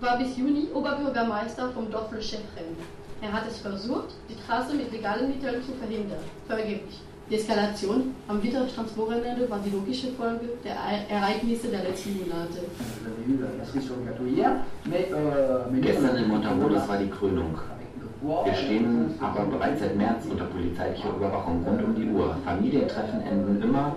war 0.00 0.18
bis 0.18 0.38
Juni 0.38 0.68
Oberbürgermeister 0.72 1.70
vom 1.72 1.90
Dorf 1.90 2.10
Le 2.12 2.22
Chefren. 2.22 2.76
Er 3.20 3.30
hat 3.30 3.46
es 3.46 3.58
versucht, 3.58 4.14
die 4.30 4.36
Trasse 4.46 4.74
mit 4.74 4.90
legalen 4.90 5.28
Mitteln 5.28 5.62
zu 5.62 5.72
verhindern, 5.72 6.20
vergeblich. 6.46 7.00
Die 7.28 7.34
Eskalation 7.34 8.14
am 8.26 8.42
Widerstandswochenende 8.42 9.48
war 9.50 9.60
die 9.64 9.70
logische 9.70 10.12
Folge 10.12 10.48
der 10.64 10.74
Ereignisse 11.08 11.68
der 11.68 11.82
letzten 11.82 12.18
Monate. 12.18 12.60
Gestern 15.80 16.16
in 16.16 16.28
Montamoros 16.28 16.88
war 16.88 16.96
die 16.98 17.10
Krönung. 17.10 17.58
Wir 18.22 18.54
stehen 18.54 19.14
aber 19.18 19.44
bereits 19.46 19.80
seit 19.80 19.96
März 19.96 20.26
unter 20.30 20.44
polizeilicher 20.44 21.08
Überwachung 21.08 21.64
rund 21.64 21.82
um 21.82 21.94
die 21.94 22.06
Uhr. 22.06 22.36
Familientreffen 22.44 23.22
enden 23.22 23.62
immer 23.62 23.96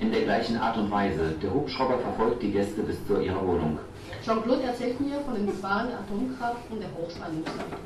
in 0.00 0.10
der 0.10 0.22
gleichen 0.22 0.56
Art 0.56 0.76
und 0.78 0.90
Weise. 0.90 1.34
Der 1.40 1.54
Hubschrauber 1.54 1.98
verfolgt 1.98 2.42
die 2.42 2.50
Gäste 2.50 2.82
bis 2.82 3.06
zu 3.06 3.20
ihrer 3.20 3.40
Wohnung. 3.46 3.78
Jean-Claude 4.24 4.64
erzählt 4.64 5.00
mir 5.00 5.20
von 5.20 5.34
den 5.34 5.46
Gefahren 5.46 5.88
der 5.88 6.00
Atomkraft 6.00 6.70
und 6.70 6.80
der 6.80 6.88
Hochspannungsleitung. 6.90 7.78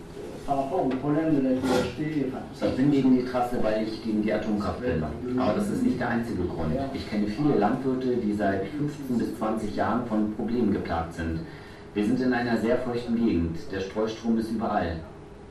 Ich 2.60 2.76
bin 2.76 2.90
gegen 2.90 3.16
die 3.16 3.24
Trasse, 3.24 3.58
weil 3.62 3.82
ich 3.82 4.02
gegen 4.02 4.22
die 4.22 4.32
Atomkraft 4.32 4.80
bin. 4.80 5.04
Aber 5.38 5.52
das 5.54 5.68
ist 5.68 5.82
nicht 5.82 6.00
der 6.00 6.08
einzige 6.08 6.44
Grund. 6.44 6.72
Ich 6.94 7.10
kenne 7.10 7.26
viele 7.26 7.58
Landwirte, 7.58 8.16
die 8.16 8.32
seit 8.32 8.66
15 8.66 9.18
bis 9.18 9.36
20 9.36 9.76
Jahren 9.76 10.06
von 10.06 10.34
Problemen 10.36 10.72
geplagt 10.72 11.14
sind. 11.14 11.40
Wir 11.92 12.06
sind 12.06 12.20
in 12.20 12.32
einer 12.32 12.56
sehr 12.58 12.78
feuchten 12.78 13.16
Gegend. 13.16 13.58
Der 13.70 13.80
Streustrom 13.80 14.38
ist 14.38 14.50
überall. 14.50 15.00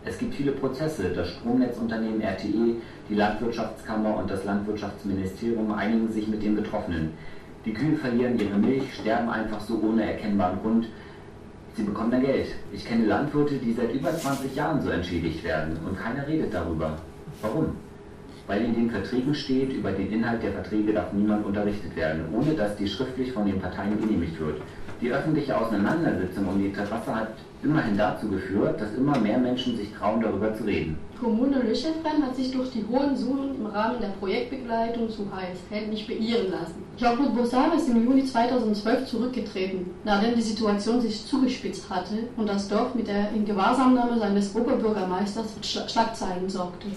Es 0.06 0.20
gibt 0.20 0.36
viele 0.36 0.52
Prozesse. 0.52 1.10
Das 1.10 1.30
Stromnetzunternehmen 1.30 2.22
RTE, 2.22 2.76
die 3.10 3.16
Landwirtschaftskammer 3.16 4.18
und 4.18 4.30
das 4.30 4.46
Landwirtschaftsministerium 4.46 5.72
einigen 5.74 6.12
sich 6.12 6.28
mit 6.28 6.44
den 6.44 6.56
Betroffenen. 6.56 7.14
Die 7.66 7.74
Kühe 7.74 7.96
verlieren 7.98 8.40
ihre 8.40 8.58
Milch, 8.58 8.94
sterben 8.94 9.30
einfach 9.30 9.60
so 9.60 9.82
ohne 9.82 10.06
erkennbaren 10.06 10.60
Grund. 10.62 10.88
Sie 11.76 11.84
bekommen 11.84 12.12
dann 12.12 12.22
Geld. 12.22 12.48
Ich 12.72 12.86
kenne 12.86 13.06
Landwirte, 13.06 13.56
die 13.56 13.74
seit 13.74 13.92
über 13.94 14.16
20 14.16 14.56
Jahren 14.56 14.82
so 14.82 14.92
entschädigt 14.92 15.44
werden 15.44 15.78
und 15.86 15.98
keiner 15.98 16.28
redet 16.28 16.54
darüber. 16.54 16.98
Warum? 17.42 17.76
weil 18.48 18.64
in 18.64 18.76
den 18.76 18.92
Verträgen 18.92 19.34
steht, 19.34 19.74
über 19.74 19.92
den 19.92 20.12
Inhalt 20.12 20.44
der 20.44 20.52
Verträge 20.52 20.94
darf 20.94 21.12
niemand 21.14 21.46
unterrichtet 21.46 21.96
werden, 21.96 22.26
ohne 22.32 22.54
dass 22.54 22.76
die 22.76 22.88
schriftlich 22.88 23.32
von 23.32 23.46
den 23.46 23.60
Parteien 23.60 24.00
genehmigt 24.00 24.40
wird. 24.40 24.62
Die 25.02 25.12
öffentliche 25.12 25.58
Auseinandersetzung 25.58 26.48
um 26.48 26.62
die 26.62 26.72
Terrasse 26.72 27.16
hat 27.16 27.34
immerhin 27.66 27.98
dazu 27.98 28.30
geführt, 28.30 28.80
dass 28.80 28.94
immer 28.94 29.18
mehr 29.20 29.38
Menschen 29.38 29.76
sich 29.76 29.92
trauen, 29.94 30.22
darüber 30.22 30.54
zu 30.56 30.64
reden. 30.64 30.98
Kommune 31.20 31.60
Lüchefren 31.60 32.24
hat 32.24 32.36
sich 32.36 32.52
durch 32.52 32.72
die 32.72 32.86
hohen 32.90 33.16
Summen 33.16 33.56
im 33.56 33.66
Rahmen 33.66 34.02
der 34.02 34.10
Projektbegleitung 34.20 35.10
zu 35.10 35.26
HSL 35.32 35.88
nicht 35.88 36.08
beirren 36.08 36.52
lassen. 36.52 36.84
Jean-Claude 36.98 37.32
Bossard 37.32 37.74
ist 37.76 37.90
im 37.90 38.04
Juni 38.06 38.26
2012 38.26 39.06
zurückgetreten, 39.06 39.88
nachdem 40.04 40.36
die 40.36 40.42
Situation 40.42 41.00
sich 41.02 41.26
zugespitzt 41.26 41.90
hatte 41.90 42.28
und 42.36 42.48
das 42.48 42.68
Dorf 42.68 42.96
mit 42.96 43.08
der 43.08 43.32
Ingewahrsamnahme 43.34 44.20
seines 44.20 44.56
Oberbürgermeisters 44.56 45.56
Schlagzeilen 45.62 46.50
sorgte. 46.50 46.88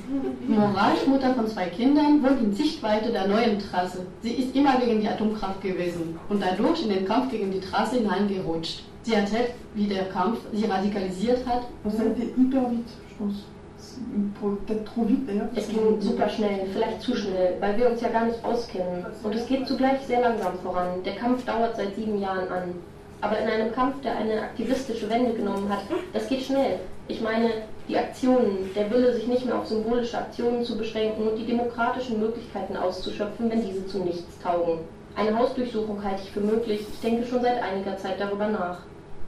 Moraes, 0.46 1.06
Mutter 1.06 1.34
von 1.34 1.46
zwei 1.46 1.66
Kindern, 1.66 2.22
wohnt 2.22 2.40
in 2.42 2.52
Sichtweite 2.52 3.12
der 3.12 3.28
neuen 3.28 3.58
Trasse. 3.58 4.06
Sie 4.22 4.32
ist 4.32 4.54
immer 4.54 4.78
gegen 4.78 5.00
die 5.00 5.08
Atomkraft 5.08 5.62
gewesen 5.62 6.18
und 6.28 6.42
dadurch 6.42 6.82
in 6.82 6.90
den 6.90 7.04
Kampf 7.04 7.30
gegen 7.30 7.50
die 7.50 7.60
Trasse 7.60 7.96
hineingerutscht. 7.96 8.82
Sie 9.02 9.14
erzählt, 9.14 9.52
wie 9.74 9.86
der 9.86 10.08
Kampf 10.08 10.40
sie 10.52 10.66
radikalisiert 10.66 11.46
hat. 11.46 11.62
Peut-être 14.40 14.84
trop 14.84 15.08
vite 15.08 15.26
d'ailleurs. 15.26 15.48
Es 15.54 15.68
ging 15.68 16.00
super 16.00 16.28
schnell, 16.28 16.66
vielleicht 16.72 17.00
zu 17.00 17.16
schnell, 17.16 17.56
weil 17.60 17.76
wir 17.76 17.90
uns 17.90 18.00
ja 18.00 18.08
gar 18.08 18.26
nicht 18.26 18.44
auskennen. 18.44 19.04
Und 19.22 19.34
es 19.34 19.46
geht 19.46 19.66
zugleich 19.66 20.00
sehr 20.06 20.20
langsam 20.20 20.58
voran. 20.62 21.02
Der 21.04 21.16
Kampf 21.16 21.44
dauert 21.44 21.76
seit 21.76 21.94
sieben 21.96 22.20
Jahren 22.20 22.48
an. 22.48 22.74
Aber 23.20 23.38
in 23.38 23.48
einem 23.48 23.72
Kampf, 23.72 24.00
der 24.02 24.16
eine 24.16 24.42
aktivistische 24.42 25.08
Wende 25.08 25.32
genommen 25.32 25.68
hat, 25.68 25.80
das 26.12 26.28
geht 26.28 26.42
schnell. 26.42 26.78
Ich 27.08 27.20
meine, 27.20 27.50
die 27.88 27.96
Aktionen, 27.96 28.70
der 28.76 28.90
Wille, 28.90 29.14
sich 29.14 29.26
nicht 29.26 29.44
mehr 29.46 29.58
auf 29.58 29.66
symbolische 29.66 30.18
Aktionen 30.18 30.64
zu 30.64 30.76
beschränken 30.76 31.26
und 31.26 31.36
die 31.36 31.46
demokratischen 31.46 32.20
Möglichkeiten 32.20 32.76
auszuschöpfen, 32.76 33.50
wenn 33.50 33.66
diese 33.66 33.86
zu 33.86 33.98
nichts 33.98 34.38
taugen. 34.40 34.80
Eine 35.18 35.36
Hausdurchsuchung 35.36 36.00
halte 36.04 36.22
ich 36.22 36.30
für 36.30 36.40
möglich. 36.40 36.86
Ich 36.92 37.00
denke 37.00 37.26
schon 37.26 37.42
seit 37.42 37.60
einiger 37.60 37.96
Zeit 37.96 38.20
darüber 38.20 38.46
nach. 38.46 38.82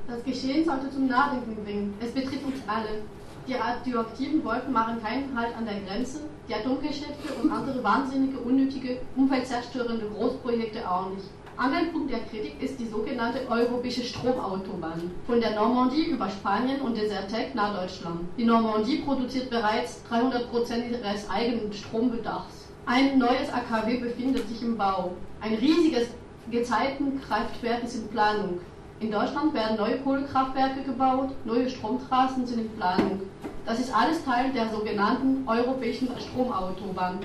Das 0.06 0.22
Geschehen 0.22 0.64
sollte 0.64 0.88
zum 0.88 1.08
Nachdenken 1.08 1.64
bringen. 1.64 1.94
Es 2.00 2.12
betrifft 2.12 2.44
uns 2.44 2.60
alle. 2.68 3.02
Die 3.48 3.54
radioaktiven 3.54 4.44
Wolken 4.44 4.72
machen 4.72 5.02
keinen 5.02 5.36
Halt 5.36 5.56
an 5.56 5.64
der 5.64 5.80
Grenze, 5.80 6.20
die 6.48 6.54
Atomgeschäfte 6.54 7.34
und 7.42 7.50
andere 7.50 7.82
wahnsinnige, 7.82 8.38
unnötige, 8.38 8.98
umweltzerstörende 9.16 10.06
Großprojekte 10.16 10.88
auch 10.88 11.10
nicht. 11.10 11.26
Angelpunkt 11.56 12.12
der 12.12 12.20
Kritik 12.20 12.62
ist 12.62 12.78
die 12.78 12.86
sogenannte 12.86 13.40
europäische 13.50 14.04
Stromautobahn 14.04 15.10
von 15.26 15.40
der 15.40 15.56
Normandie 15.56 16.04
über 16.04 16.30
Spanien 16.30 16.82
und 16.82 16.96
Desertec 16.96 17.56
nach 17.56 17.76
Deutschland. 17.80 18.20
Die 18.38 18.44
Normandie 18.44 18.98
produziert 18.98 19.50
bereits 19.50 20.04
300% 20.08 20.88
ihres 20.88 21.28
eigenen 21.28 21.72
Strombedarfs. 21.72 22.59
Ein 22.86 23.18
neues 23.18 23.52
AKW 23.52 23.98
befindet 23.98 24.48
sich 24.48 24.62
im 24.62 24.76
Bau. 24.76 25.12
Ein 25.40 25.54
riesiges 25.54 26.08
Gezeitenkraftwerk 26.50 27.84
ist 27.84 27.96
in 27.96 28.08
Planung. 28.08 28.60
In 29.00 29.10
Deutschland 29.10 29.54
werden 29.54 29.76
neue 29.76 29.98
Kohlekraftwerke 29.98 30.82
gebaut, 30.82 31.30
neue 31.44 31.70
Stromtrassen 31.70 32.46
sind 32.46 32.60
in 32.60 32.70
Planung. 32.70 33.22
Das 33.64 33.78
ist 33.78 33.94
alles 33.94 34.24
Teil 34.24 34.52
der 34.52 34.68
sogenannten 34.68 35.48
europäischen 35.48 36.08
Stromautobahn. 36.18 37.20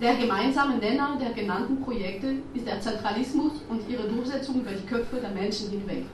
Der 0.00 0.14
gemeinsame 0.14 0.76
Nenner 0.78 1.18
der 1.20 1.30
genannten 1.30 1.82
Projekte 1.82 2.36
ist 2.54 2.66
der 2.66 2.80
Zentralismus 2.80 3.52
und 3.68 3.82
ihre 3.88 4.04
Durchsetzung 4.04 4.60
über 4.60 4.70
die 4.70 4.86
Köpfe 4.86 5.16
der 5.16 5.30
Menschen 5.30 5.70
hinweg. 5.70 6.04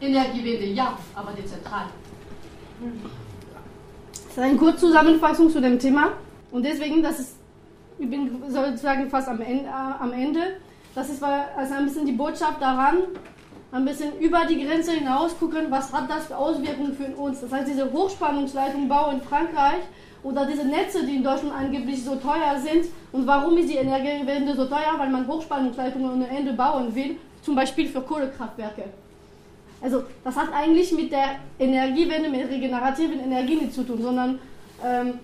Energiewende 0.00 0.66
ja, 0.66 0.96
aber 1.14 1.32
dezentral. 1.32 1.86
Das 4.12 4.22
ist 4.30 4.38
eine 4.38 4.56
Kurzzusammenfassung 4.56 5.50
zu 5.50 5.60
dem 5.60 5.78
Thema 5.78 6.12
und 6.50 6.64
deswegen, 6.64 7.02
das 7.02 7.18
ist, 7.18 7.36
ich 7.98 8.10
bin 8.10 8.42
sozusagen 8.48 9.08
fast 9.08 9.28
am 9.28 9.40
Ende, 9.40 9.64
äh, 9.64 10.02
am 10.02 10.12
Ende. 10.12 10.40
das 10.94 11.08
ist 11.10 11.22
also 11.22 11.74
ein 11.74 11.84
bisschen 11.84 12.06
die 12.06 12.12
Botschaft 12.12 12.60
daran, 12.60 12.98
ein 13.72 13.84
bisschen 13.84 14.16
über 14.20 14.44
die 14.44 14.64
Grenze 14.64 14.92
hinaus 14.92 15.36
gucken, 15.38 15.66
was 15.68 15.92
hat 15.92 16.08
das 16.08 16.26
für 16.26 16.36
Auswirkungen 16.36 16.94
für 16.94 17.06
uns. 17.20 17.40
Das 17.40 17.50
heißt, 17.50 17.68
diese 17.68 17.92
Hochspannungsleitungsbau 17.92 19.10
in 19.10 19.20
Frankreich 19.20 19.82
oder 20.22 20.46
diese 20.46 20.64
Netze, 20.64 21.04
die 21.04 21.16
in 21.16 21.24
Deutschland 21.24 21.54
angeblich 21.56 22.04
so 22.04 22.14
teuer 22.14 22.56
sind. 22.62 22.86
Und 23.10 23.26
warum 23.26 23.58
ist 23.58 23.68
die 23.68 23.76
Energiewende 23.76 24.54
so 24.54 24.66
teuer? 24.66 24.94
Weil 24.96 25.10
man 25.10 25.26
Hochspannungsleitungen 25.26 26.12
ohne 26.12 26.28
Ende 26.28 26.52
bauen 26.52 26.94
will, 26.94 27.16
zum 27.42 27.56
Beispiel 27.56 27.88
für 27.88 28.00
Kohlekraftwerke. 28.00 28.84
Also 29.82 30.04
das 30.22 30.36
hat 30.36 30.52
eigentlich 30.54 30.92
mit 30.92 31.10
der 31.10 31.36
Energiewende, 31.58 32.30
mit 32.30 32.48
regenerativen 32.48 33.20
Energien 33.20 33.58
nichts 33.58 33.74
zu 33.74 33.82
tun, 33.82 34.00
sondern 34.00 34.38
ähm, 34.84 35.18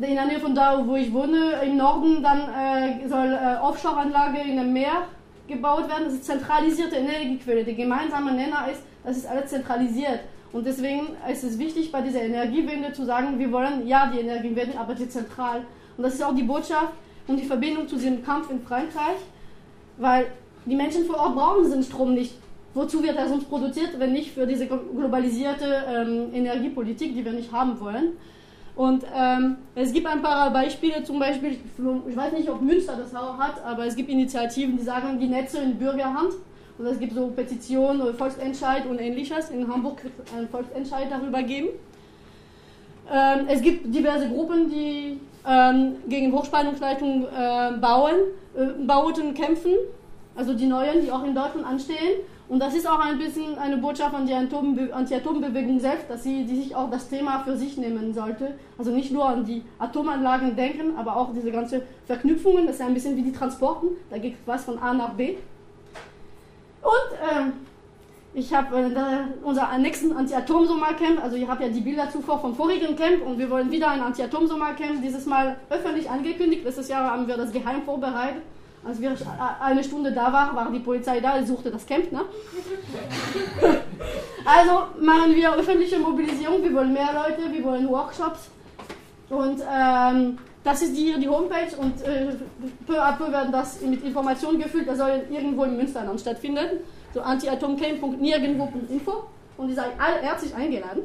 in 0.00 0.14
der 0.14 0.26
Nähe 0.26 0.40
von 0.40 0.54
da, 0.54 0.82
wo 0.86 0.96
ich 0.96 1.12
wohne, 1.12 1.60
im 1.64 1.76
Norden, 1.76 2.22
dann 2.22 2.40
äh, 2.48 3.08
soll 3.08 3.32
äh, 3.32 3.60
Offshore-Anlage 3.60 4.38
in 4.40 4.58
einem 4.58 4.72
Meer 4.72 5.06
gebaut 5.46 5.88
werden. 5.88 6.04
Das 6.04 6.14
ist 6.14 6.24
zentralisierte 6.24 6.96
Energiequelle. 6.96 7.64
Der 7.64 7.74
gemeinsame 7.74 8.32
Nenner 8.32 8.68
ist, 8.70 8.82
das 9.04 9.18
ist 9.18 9.26
alles 9.26 9.50
zentralisiert. 9.50 10.20
Und 10.52 10.66
deswegen 10.66 11.08
ist 11.30 11.44
es 11.44 11.58
wichtig, 11.58 11.92
bei 11.92 12.02
dieser 12.02 12.22
Energiewende 12.22 12.92
zu 12.92 13.04
sagen, 13.04 13.38
wir 13.38 13.50
wollen 13.52 13.86
ja 13.86 14.10
die 14.12 14.20
Energiewende, 14.20 14.78
aber 14.78 14.94
dezentral. 14.94 15.62
Und 15.96 16.04
das 16.04 16.14
ist 16.14 16.22
auch 16.22 16.34
die 16.34 16.42
Botschaft 16.42 16.92
und 17.26 17.38
die 17.38 17.44
Verbindung 17.44 17.88
zu 17.88 17.96
diesem 17.96 18.24
Kampf 18.24 18.50
in 18.50 18.60
Frankreich, 18.60 19.18
weil 19.96 20.26
die 20.66 20.76
Menschen 20.76 21.06
vor 21.06 21.18
Ort 21.18 21.34
brauchen 21.34 21.64
diesen 21.64 21.82
Strom 21.82 22.14
nicht. 22.14 22.34
Wozu 22.74 23.02
wird 23.02 23.16
er 23.16 23.28
sonst 23.28 23.48
produziert, 23.48 23.98
wenn 23.98 24.12
nicht 24.12 24.32
für 24.32 24.46
diese 24.46 24.66
globalisierte 24.66 25.84
ähm, 25.88 26.34
Energiepolitik, 26.34 27.14
die 27.14 27.24
wir 27.24 27.32
nicht 27.32 27.52
haben 27.52 27.78
wollen? 27.80 28.12
Und 28.74 29.04
ähm, 29.14 29.56
es 29.74 29.92
gibt 29.92 30.06
ein 30.06 30.22
paar 30.22 30.50
Beispiele, 30.50 31.02
zum 31.04 31.18
Beispiel, 31.18 31.58
ich 32.08 32.16
weiß 32.16 32.32
nicht, 32.32 32.48
ob 32.48 32.62
Münster 32.62 32.96
das 32.96 33.14
auch 33.14 33.38
hat, 33.38 33.62
aber 33.64 33.86
es 33.86 33.94
gibt 33.94 34.08
Initiativen, 34.08 34.78
die 34.78 34.82
sagen, 34.82 35.18
die 35.20 35.26
Netze 35.28 35.58
in 35.58 35.78
Bürgerhand. 35.78 36.32
Und 36.78 36.86
es 36.86 36.98
gibt 36.98 37.12
so 37.12 37.26
Petitionen 37.28 38.00
oder 38.00 38.14
Volksentscheid 38.14 38.86
und 38.86 38.98
ähnliches. 38.98 39.50
In 39.50 39.68
Hamburg 39.68 40.02
wird 40.02 40.14
einen 40.34 40.48
Volksentscheid 40.48 41.08
darüber 41.10 41.42
geben. 41.42 41.68
Ähm, 43.12 43.46
es 43.48 43.60
gibt 43.60 43.94
diverse 43.94 44.28
Gruppen, 44.28 44.70
die 44.70 45.20
ähm, 45.46 45.96
gegen 46.08 46.32
Hochspannungsleitungen 46.32 47.24
äh, 47.24 47.76
bauen, 47.78 48.14
äh, 48.56 48.84
Bauten 48.86 49.34
kämpfen, 49.34 49.72
also 50.34 50.54
die 50.54 50.66
neuen, 50.66 51.02
die 51.02 51.10
auch 51.10 51.24
in 51.24 51.34
Deutschland 51.34 51.66
anstehen. 51.66 52.20
Und 52.52 52.58
das 52.58 52.74
ist 52.74 52.86
auch 52.86 52.98
ein 52.98 53.16
bisschen 53.16 53.56
eine 53.56 53.78
Botschaft 53.78 54.14
an 54.14 54.26
die 54.26 54.34
Anti-Atom-Bewegung 54.34 55.80
selbst, 55.80 56.10
dass 56.10 56.22
sie 56.22 56.44
die 56.44 56.56
sich 56.56 56.76
auch 56.76 56.90
das 56.90 57.08
Thema 57.08 57.42
für 57.44 57.56
sich 57.56 57.78
nehmen 57.78 58.12
sollte. 58.12 58.52
Also 58.76 58.90
nicht 58.90 59.10
nur 59.10 59.26
an 59.26 59.46
die 59.46 59.62
Atomanlagen 59.78 60.54
denken, 60.54 60.98
aber 60.98 61.16
auch 61.16 61.32
diese 61.32 61.50
ganzen 61.50 61.80
Verknüpfungen. 62.06 62.66
Das 62.66 62.74
ist 62.74 62.82
ein 62.82 62.92
bisschen 62.92 63.16
wie 63.16 63.22
die 63.22 63.32
Transporten. 63.32 63.88
Da 64.10 64.18
geht 64.18 64.36
was 64.44 64.64
von 64.64 64.78
A 64.80 64.92
nach 64.92 65.14
B. 65.14 65.36
Und 66.82 67.40
ähm, 67.40 67.52
ich 68.34 68.52
habe 68.52 68.80
äh, 68.80 69.42
unser 69.42 69.78
nächsten 69.78 70.12
Anti-Atom-Sommercamp, 70.12 71.24
also 71.24 71.38
ihr 71.38 71.48
habt 71.48 71.62
ja 71.62 71.68
die 71.68 71.80
Bilder 71.80 72.10
zuvor 72.10 72.38
vom 72.38 72.54
vorigen 72.54 72.94
Camp 72.96 73.24
und 73.24 73.38
wir 73.38 73.48
wollen 73.48 73.70
wieder 73.70 73.88
ein 73.88 74.02
Anti-Atom-Sommercamp, 74.02 75.00
dieses 75.02 75.24
Mal 75.24 75.56
öffentlich 75.70 76.10
angekündigt. 76.10 76.64
Letztes 76.64 76.90
Jahr 76.90 77.12
haben 77.12 77.26
wir 77.26 77.38
das 77.38 77.50
geheim 77.50 77.80
vorbereitet. 77.82 78.42
Als 78.84 79.00
wir 79.00 79.14
eine 79.60 79.84
Stunde 79.84 80.10
da 80.10 80.32
waren, 80.32 80.56
war 80.56 80.68
die 80.72 80.80
Polizei 80.80 81.20
da, 81.20 81.38
die 81.38 81.46
suchte 81.46 81.70
das 81.70 81.86
Camp. 81.86 82.10
Ne? 82.10 82.20
also 84.44 84.72
machen 85.00 85.32
wir 85.34 85.54
öffentliche 85.54 86.00
Mobilisierung, 86.00 86.64
wir 86.64 86.74
wollen 86.74 86.92
mehr 86.92 87.10
Leute, 87.12 87.52
wir 87.52 87.62
wollen 87.62 87.88
Workshops. 87.88 88.50
Und 89.30 89.62
ähm, 89.72 90.36
das 90.64 90.82
ist 90.82 90.96
hier 90.96 91.18
die 91.18 91.28
Homepage 91.28 91.76
und 91.76 92.02
äh, 92.02 92.34
peu 92.86 93.00
à 93.00 93.16
peu 93.16 93.30
werden 93.30 93.52
das 93.52 93.80
mit 93.80 94.04
Informationen 94.04 94.60
gefüllt. 94.60 94.88
Das 94.88 94.98
soll 94.98 95.22
irgendwo 95.30 95.62
in 95.64 95.76
Münsterland 95.76 96.20
stattfinden. 96.20 96.80
So 97.14 97.20
antiatomcamp.nirgendwo.info 97.20 99.24
und 99.58 99.68
die 99.68 99.74
seid 99.74 99.92
alle 99.98 100.22
herzlich 100.22 100.54
eingeladen. 100.54 101.02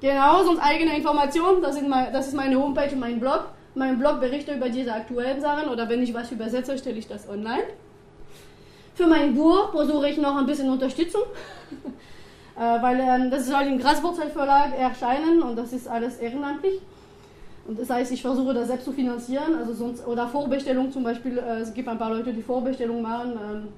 Genau, 0.00 0.44
sonst 0.44 0.60
eigene 0.60 0.96
Informationen, 0.96 1.62
das, 1.62 1.80
mein, 1.80 2.12
das 2.12 2.28
ist 2.28 2.34
meine 2.34 2.56
Homepage 2.56 2.92
und 2.92 3.00
mein 3.00 3.18
Blog 3.18 3.46
meinem 3.76 3.98
Blog 3.98 4.20
berichte 4.20 4.54
über 4.54 4.68
diese 4.68 4.92
aktuellen 4.92 5.40
Sachen 5.40 5.68
oder 5.68 5.88
wenn 5.88 6.02
ich 6.02 6.12
was 6.14 6.32
übersetze, 6.32 6.76
stelle 6.78 6.98
ich 6.98 7.06
das 7.06 7.28
online. 7.28 7.64
Für 8.94 9.06
mein 9.06 9.34
Buch 9.34 9.72
versuche 9.72 10.08
ich 10.08 10.16
noch 10.16 10.36
ein 10.36 10.46
bisschen 10.46 10.70
Unterstützung, 10.70 11.22
äh, 12.56 12.60
weil 12.60 12.98
ähm, 13.00 13.30
das 13.30 13.46
soll 13.46 13.62
im 13.62 13.78
Graswurzel 13.78 14.30
Verlag 14.30 14.76
erscheinen 14.78 15.42
und 15.42 15.56
das 15.56 15.72
ist 15.72 15.86
alles 15.86 16.16
ehrenamtlich. 16.16 16.80
Und 17.68 17.78
das 17.78 17.90
heißt, 17.90 18.12
ich 18.12 18.22
versuche 18.22 18.54
das 18.54 18.68
selbst 18.68 18.84
zu 18.84 18.92
finanzieren, 18.92 19.56
also 19.56 19.74
sonst, 19.74 20.06
oder 20.06 20.28
Vorbestellung 20.28 20.90
zum 20.92 21.02
Beispiel, 21.02 21.38
äh, 21.38 21.60
es 21.60 21.74
gibt 21.74 21.88
ein 21.88 21.98
paar 21.98 22.10
Leute, 22.10 22.32
die 22.32 22.42
Vorbestellung 22.42 23.02
machen. 23.02 23.32
Ähm, 23.32 23.68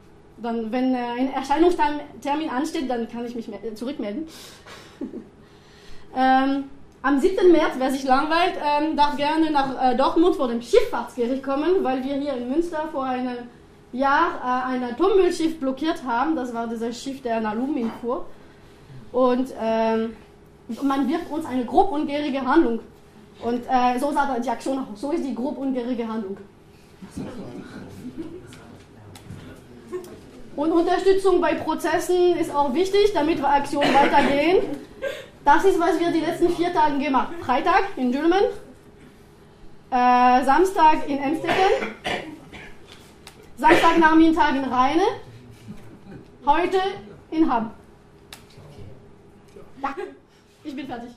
dann, 0.40 0.70
wenn 0.70 0.94
äh, 0.94 0.98
ein 1.18 1.32
Erscheinungstermin 1.32 2.48
ansteht, 2.50 2.88
dann 2.88 3.08
kann 3.08 3.26
ich 3.26 3.34
mich 3.34 3.50
zurückmelden. 3.74 4.28
ähm, 6.16 6.64
am 7.02 7.20
7. 7.20 7.52
März, 7.52 7.74
wer 7.78 7.90
sich 7.90 8.04
langweilt, 8.04 8.54
ähm, 8.62 8.96
darf 8.96 9.16
gerne 9.16 9.50
nach 9.50 9.92
äh, 9.92 9.96
Dortmund 9.96 10.36
vor 10.36 10.48
dem 10.48 10.60
Schifffahrtsgericht 10.60 11.42
kommen, 11.42 11.82
weil 11.82 12.02
wir 12.04 12.14
hier 12.14 12.34
in 12.34 12.50
Münster 12.50 12.88
vor 12.92 13.04
einem 13.04 13.36
Jahr 13.92 14.40
äh, 14.42 14.72
ein 14.72 14.84
Atommüllschiff 14.84 15.60
blockiert 15.60 16.02
haben. 16.04 16.34
Das 16.36 16.52
war 16.52 16.66
dieses 16.66 17.00
Schiff, 17.00 17.22
der 17.22 17.40
nach 17.40 17.54
Lumin 17.54 17.90
fuhr. 18.00 18.26
Und 19.12 19.52
ähm, 19.60 20.16
man 20.82 21.08
wirft 21.08 21.30
uns 21.30 21.46
eine 21.46 21.64
grob 21.64 21.92
ungärige 21.92 22.44
Handlung 22.44 22.80
Und 23.42 23.62
äh, 23.68 23.98
so 23.98 24.12
sah 24.12 24.38
die 24.38 24.50
Aktion 24.50 24.78
aus. 24.78 25.00
So 25.00 25.12
ist 25.12 25.24
die 25.24 25.34
grob 25.34 25.56
ungärige 25.56 26.06
Handlung. 26.06 26.36
Und 30.56 30.72
Unterstützung 30.72 31.40
bei 31.40 31.54
Prozessen 31.54 32.36
ist 32.36 32.52
auch 32.52 32.74
wichtig, 32.74 33.12
damit 33.14 33.38
wir 33.38 33.48
Aktionen 33.48 33.94
weitergehen. 33.94 34.64
Das 35.48 35.64
ist, 35.64 35.80
was 35.80 35.98
wir 35.98 36.12
die 36.12 36.20
letzten 36.20 36.50
vier 36.50 36.74
Tage 36.74 36.98
gemacht 36.98 37.28
haben. 37.28 37.42
Freitag 37.42 37.84
in 37.96 38.12
Dülmen, 38.12 38.44
äh, 39.90 40.44
Samstag 40.44 41.08
in 41.08 41.16
Emstetten, 41.16 41.94
Samstagnachmittag 43.56 44.56
in 44.56 44.64
Rheine, 44.64 45.04
heute 46.44 46.76
in 47.30 47.50
Hamm. 47.50 47.70
Ja, 49.80 49.94
ich 50.64 50.76
bin 50.76 50.86
fertig. 50.86 51.12